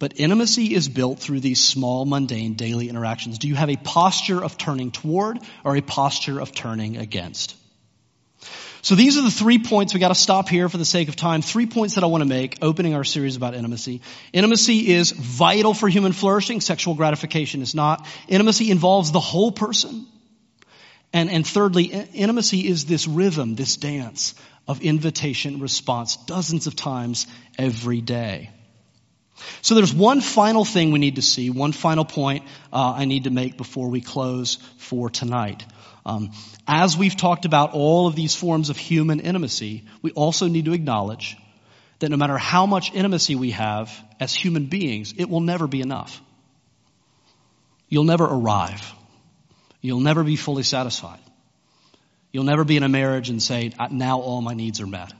But 0.00 0.18
intimacy 0.18 0.74
is 0.74 0.88
built 0.88 1.20
through 1.20 1.38
these 1.38 1.62
small, 1.62 2.04
mundane, 2.04 2.54
daily 2.54 2.88
interactions. 2.88 3.38
Do 3.38 3.46
you 3.46 3.54
have 3.54 3.70
a 3.70 3.76
posture 3.76 4.42
of 4.42 4.58
turning 4.58 4.90
toward 4.90 5.38
or 5.62 5.76
a 5.76 5.80
posture 5.80 6.40
of 6.40 6.52
turning 6.52 6.96
against? 6.96 7.54
So 8.82 8.96
these 8.96 9.16
are 9.16 9.22
the 9.22 9.30
three 9.30 9.60
points. 9.60 9.94
We 9.94 10.00
got 10.00 10.08
to 10.08 10.14
stop 10.16 10.48
here 10.48 10.68
for 10.68 10.76
the 10.76 10.84
sake 10.84 11.08
of 11.08 11.14
time. 11.14 11.40
Three 11.40 11.66
points 11.66 11.94
that 11.94 12.02
I 12.02 12.08
want 12.08 12.22
to 12.22 12.28
make, 12.28 12.58
opening 12.62 12.94
our 12.94 13.04
series 13.04 13.36
about 13.36 13.54
intimacy. 13.54 14.00
Intimacy 14.32 14.92
is 14.92 15.12
vital 15.12 15.72
for 15.72 15.88
human 15.88 16.12
flourishing. 16.12 16.60
Sexual 16.60 16.94
gratification 16.94 17.62
is 17.62 17.76
not. 17.76 18.04
Intimacy 18.26 18.72
involves 18.72 19.12
the 19.12 19.20
whole 19.20 19.52
person. 19.52 20.06
And, 21.12 21.30
and 21.30 21.46
thirdly, 21.46 21.84
intimacy 21.84 22.66
is 22.66 22.84
this 22.84 23.06
rhythm, 23.06 23.54
this 23.54 23.76
dance 23.76 24.34
of 24.66 24.80
invitation 24.82 25.60
response 25.60 26.16
dozens 26.16 26.66
of 26.66 26.74
times 26.74 27.28
every 27.58 28.00
day. 28.00 28.50
So 29.60 29.76
there's 29.76 29.94
one 29.94 30.20
final 30.20 30.64
thing 30.64 30.90
we 30.90 30.98
need 30.98 31.16
to 31.16 31.22
see, 31.22 31.50
one 31.50 31.72
final 31.72 32.04
point 32.04 32.44
uh, 32.72 32.94
I 32.96 33.04
need 33.04 33.24
to 33.24 33.30
make 33.30 33.56
before 33.56 33.88
we 33.88 34.00
close 34.00 34.56
for 34.78 35.08
tonight. 35.08 35.64
Um, 36.04 36.32
as 36.66 36.96
we've 36.96 37.16
talked 37.16 37.44
about 37.44 37.72
all 37.74 38.06
of 38.08 38.16
these 38.16 38.34
forms 38.34 38.70
of 38.70 38.76
human 38.76 39.20
intimacy, 39.20 39.84
we 40.02 40.10
also 40.12 40.48
need 40.48 40.64
to 40.64 40.72
acknowledge 40.72 41.36
that 42.00 42.08
no 42.08 42.16
matter 42.16 42.36
how 42.36 42.66
much 42.66 42.92
intimacy 42.92 43.36
we 43.36 43.52
have 43.52 43.92
as 44.18 44.34
human 44.34 44.66
beings, 44.66 45.14
it 45.16 45.28
will 45.28 45.40
never 45.40 45.68
be 45.68 45.80
enough. 45.80 46.20
You'll 47.88 48.04
never 48.04 48.24
arrive. 48.24 48.92
You'll 49.80 50.00
never 50.00 50.24
be 50.24 50.36
fully 50.36 50.64
satisfied. 50.64 51.20
You'll 52.32 52.44
never 52.44 52.64
be 52.64 52.76
in 52.76 52.82
a 52.82 52.88
marriage 52.88 53.28
and 53.28 53.40
say, 53.40 53.72
now 53.90 54.20
all 54.20 54.40
my 54.40 54.54
needs 54.54 54.80
are 54.80 54.86
met. 54.86 55.12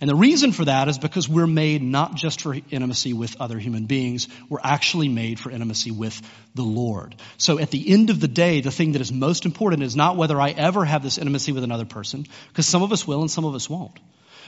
And 0.00 0.08
the 0.08 0.14
reason 0.14 0.52
for 0.52 0.64
that 0.64 0.86
is 0.86 0.96
because 0.96 1.28
we're 1.28 1.48
made 1.48 1.82
not 1.82 2.14
just 2.14 2.42
for 2.42 2.54
intimacy 2.54 3.12
with 3.12 3.40
other 3.40 3.58
human 3.58 3.86
beings, 3.86 4.28
we're 4.48 4.60
actually 4.62 5.08
made 5.08 5.40
for 5.40 5.50
intimacy 5.50 5.90
with 5.90 6.20
the 6.54 6.62
Lord. 6.62 7.16
So 7.36 7.58
at 7.58 7.72
the 7.72 7.90
end 7.92 8.10
of 8.10 8.20
the 8.20 8.28
day, 8.28 8.60
the 8.60 8.70
thing 8.70 8.92
that 8.92 9.00
is 9.00 9.12
most 9.12 9.44
important 9.44 9.82
is 9.82 9.96
not 9.96 10.16
whether 10.16 10.40
I 10.40 10.50
ever 10.50 10.84
have 10.84 11.02
this 11.02 11.18
intimacy 11.18 11.50
with 11.50 11.64
another 11.64 11.84
person, 11.84 12.26
because 12.48 12.66
some 12.66 12.84
of 12.84 12.92
us 12.92 13.08
will 13.08 13.22
and 13.22 13.30
some 13.30 13.44
of 13.44 13.56
us 13.56 13.68
won't. 13.68 13.98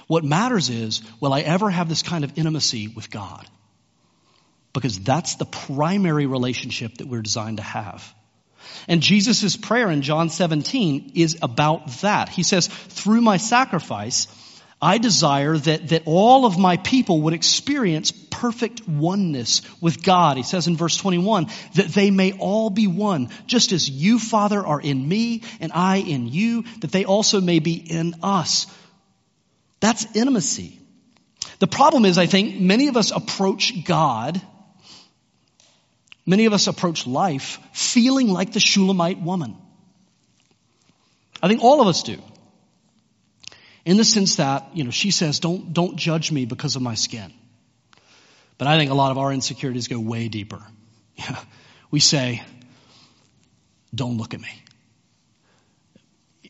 What 0.06 0.24
matters 0.24 0.70
is, 0.70 1.02
will 1.20 1.32
I 1.32 1.40
ever 1.40 1.68
have 1.68 1.88
this 1.88 2.02
kind 2.02 2.22
of 2.22 2.38
intimacy 2.38 2.86
with 2.88 3.10
God? 3.10 3.44
Because 4.72 5.00
that's 5.00 5.34
the 5.34 5.46
primary 5.46 6.26
relationship 6.26 6.98
that 6.98 7.08
we're 7.08 7.22
designed 7.22 7.56
to 7.56 7.64
have. 7.64 8.14
And 8.86 9.02
Jesus' 9.02 9.56
prayer 9.56 9.90
in 9.90 10.02
John 10.02 10.30
17 10.30 11.12
is 11.16 11.38
about 11.42 11.88
that. 12.02 12.28
He 12.28 12.44
says, 12.44 12.68
through 12.68 13.20
my 13.20 13.36
sacrifice, 13.36 14.26
I 14.82 14.96
desire 14.98 15.58
that, 15.58 15.88
that 15.88 16.02
all 16.06 16.46
of 16.46 16.58
my 16.58 16.78
people 16.78 17.22
would 17.22 17.34
experience 17.34 18.12
perfect 18.12 18.88
oneness 18.88 19.60
with 19.82 20.02
God. 20.02 20.38
He 20.38 20.42
says 20.42 20.66
in 20.66 20.76
verse 20.76 20.96
21, 20.96 21.48
that 21.74 21.88
they 21.88 22.10
may 22.10 22.32
all 22.32 22.70
be 22.70 22.86
one, 22.86 23.28
just 23.46 23.72
as 23.72 23.90
you, 23.90 24.18
Father, 24.18 24.64
are 24.64 24.80
in 24.80 25.06
me 25.06 25.42
and 25.60 25.72
I 25.74 25.96
in 25.96 26.28
you, 26.28 26.64
that 26.80 26.92
they 26.92 27.04
also 27.04 27.42
may 27.42 27.58
be 27.58 27.74
in 27.74 28.14
us. 28.22 28.66
That's 29.80 30.06
intimacy. 30.16 30.78
The 31.58 31.66
problem 31.66 32.06
is, 32.06 32.16
I 32.16 32.24
think, 32.24 32.58
many 32.58 32.88
of 32.88 32.96
us 32.96 33.10
approach 33.10 33.84
God, 33.84 34.40
many 36.24 36.46
of 36.46 36.54
us 36.54 36.68
approach 36.68 37.06
life 37.06 37.58
feeling 37.72 38.28
like 38.28 38.54
the 38.54 38.60
Shulamite 38.60 39.20
woman. 39.20 39.58
I 41.42 41.48
think 41.48 41.62
all 41.62 41.82
of 41.82 41.88
us 41.88 42.02
do. 42.02 42.18
In 43.90 43.96
the 43.96 44.04
sense 44.04 44.36
that, 44.36 44.68
you 44.72 44.84
know, 44.84 44.92
she 44.92 45.10
says, 45.10 45.40
don't, 45.40 45.72
don't 45.72 45.96
judge 45.96 46.30
me 46.30 46.44
because 46.44 46.76
of 46.76 46.82
my 46.82 46.94
skin. 46.94 47.32
But 48.56 48.68
I 48.68 48.78
think 48.78 48.92
a 48.92 48.94
lot 48.94 49.10
of 49.10 49.18
our 49.18 49.32
insecurities 49.32 49.88
go 49.88 49.98
way 49.98 50.28
deeper. 50.28 50.64
we 51.90 51.98
say, 51.98 52.40
don't 53.92 54.16
look 54.16 54.32
at 54.32 54.40
me. 54.40 54.62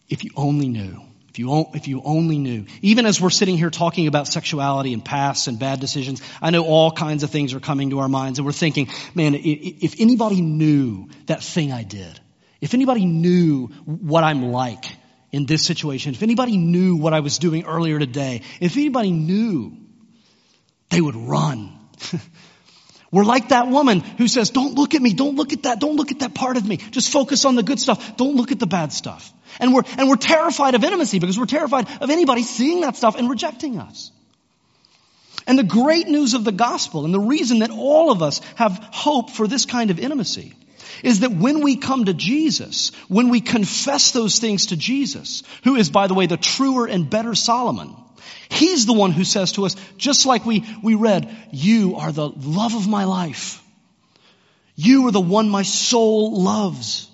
If 0.06 0.22
you 0.22 0.32
only 0.36 0.68
knew. 0.68 1.00
If 1.30 1.38
you, 1.38 1.64
if 1.72 1.88
you 1.88 2.02
only 2.04 2.36
knew. 2.36 2.66
Even 2.82 3.06
as 3.06 3.22
we're 3.22 3.30
sitting 3.30 3.56
here 3.56 3.70
talking 3.70 4.06
about 4.06 4.28
sexuality 4.28 4.92
and 4.92 5.02
past 5.02 5.48
and 5.48 5.58
bad 5.58 5.80
decisions, 5.80 6.20
I 6.42 6.50
know 6.50 6.66
all 6.66 6.90
kinds 6.92 7.22
of 7.22 7.30
things 7.30 7.54
are 7.54 7.60
coming 7.60 7.88
to 7.88 8.00
our 8.00 8.08
minds 8.08 8.38
and 8.38 8.44
we're 8.44 8.52
thinking, 8.52 8.90
man, 9.14 9.34
if 9.34 9.98
anybody 9.98 10.42
knew 10.42 11.08
that 11.24 11.42
thing 11.42 11.72
I 11.72 11.84
did, 11.84 12.20
if 12.60 12.74
anybody 12.74 13.06
knew 13.06 13.68
what 13.86 14.24
I'm 14.24 14.52
like, 14.52 14.84
in 15.32 15.46
this 15.46 15.64
situation, 15.64 16.14
if 16.14 16.22
anybody 16.22 16.56
knew 16.56 16.96
what 16.96 17.14
I 17.14 17.20
was 17.20 17.38
doing 17.38 17.64
earlier 17.64 17.98
today, 17.98 18.42
if 18.60 18.76
anybody 18.76 19.12
knew, 19.12 19.76
they 20.90 21.00
would 21.00 21.16
run. 21.16 21.78
We're 23.12 23.24
like 23.24 23.48
that 23.48 23.68
woman 23.68 24.00
who 24.00 24.28
says, 24.28 24.50
don't 24.50 24.74
look 24.74 24.94
at 24.94 25.02
me, 25.02 25.14
don't 25.14 25.36
look 25.36 25.52
at 25.52 25.64
that, 25.64 25.80
don't 25.80 25.96
look 25.96 26.12
at 26.12 26.20
that 26.20 26.34
part 26.34 26.56
of 26.56 26.66
me. 26.66 26.76
Just 26.76 27.12
focus 27.12 27.44
on 27.44 27.56
the 27.56 27.62
good 27.62 27.80
stuff. 27.80 28.16
Don't 28.16 28.36
look 28.36 28.52
at 28.52 28.60
the 28.60 28.66
bad 28.66 28.92
stuff. 28.92 29.32
And 29.58 29.74
we're, 29.74 29.82
and 29.98 30.08
we're 30.08 30.16
terrified 30.16 30.74
of 30.74 30.84
intimacy 30.84 31.18
because 31.18 31.38
we're 31.38 31.46
terrified 31.46 31.88
of 32.00 32.10
anybody 32.10 32.42
seeing 32.42 32.82
that 32.82 32.96
stuff 32.96 33.16
and 33.16 33.28
rejecting 33.28 33.78
us. 33.78 34.12
And 35.46 35.58
the 35.58 35.64
great 35.64 36.06
news 36.06 36.34
of 36.34 36.44
the 36.44 36.52
gospel 36.52 37.04
and 37.04 37.12
the 37.12 37.20
reason 37.20 37.60
that 37.60 37.70
all 37.70 38.12
of 38.12 38.22
us 38.22 38.40
have 38.54 38.78
hope 38.92 39.30
for 39.30 39.48
this 39.48 39.66
kind 39.66 39.90
of 39.90 39.98
intimacy 39.98 40.54
is 41.02 41.20
that 41.20 41.32
when 41.32 41.60
we 41.60 41.76
come 41.76 42.04
to 42.04 42.14
Jesus, 42.14 42.92
when 43.08 43.28
we 43.28 43.40
confess 43.40 44.12
those 44.12 44.38
things 44.38 44.66
to 44.66 44.76
Jesus, 44.76 45.42
who 45.64 45.76
is, 45.76 45.90
by 45.90 46.06
the 46.06 46.14
way, 46.14 46.26
the 46.26 46.36
truer 46.36 46.86
and 46.86 47.08
better 47.08 47.34
Solomon, 47.34 47.96
he's 48.50 48.86
the 48.86 48.92
one 48.92 49.12
who 49.12 49.24
says 49.24 49.52
to 49.52 49.66
us, 49.66 49.76
just 49.96 50.26
like 50.26 50.44
we, 50.44 50.64
we 50.82 50.94
read, 50.94 51.34
you 51.52 51.96
are 51.96 52.12
the 52.12 52.28
love 52.28 52.74
of 52.74 52.88
my 52.88 53.04
life. 53.04 53.62
You 54.76 55.08
are 55.08 55.12
the 55.12 55.20
one 55.20 55.48
my 55.48 55.62
soul 55.62 56.40
loves. 56.42 57.08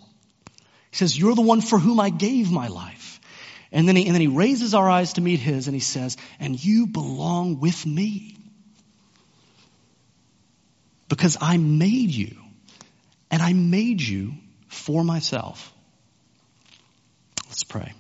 He 0.91 0.97
says, 0.97 1.19
you're 1.19 1.35
the 1.35 1.43
one 1.43 1.61
for 1.61 1.79
whom 1.79 2.01
I 2.01 2.11
gave 2.11 2.51
my 2.51 2.69
life. 2.69 3.21
And 3.73 3.89
then 3.89 3.97
he, 3.97 4.07
and 4.07 4.15
then 4.15 4.21
he 4.21 4.29
raises 4.29 4.75
our 4.75 4.89
eyes 4.89 5.15
to 5.15 5.21
meet 5.21 5.41
his 5.41 5.67
and 5.67 5.75
he 5.75 5.81
says, 5.81 6.17
and 6.39 6.63
you 6.63 6.87
belong 6.87 7.61
with 7.61 7.85
me. 7.85 8.37
Because 11.09 11.37
I 11.41 11.57
made 11.57 12.11
you 12.11 12.37
and 13.31 13.43
I 13.43 13.53
made 13.53 14.01
you 14.01 14.35
for 14.69 15.05
myself. 15.05 15.73
Let's 17.47 17.65
pray. 17.65 17.93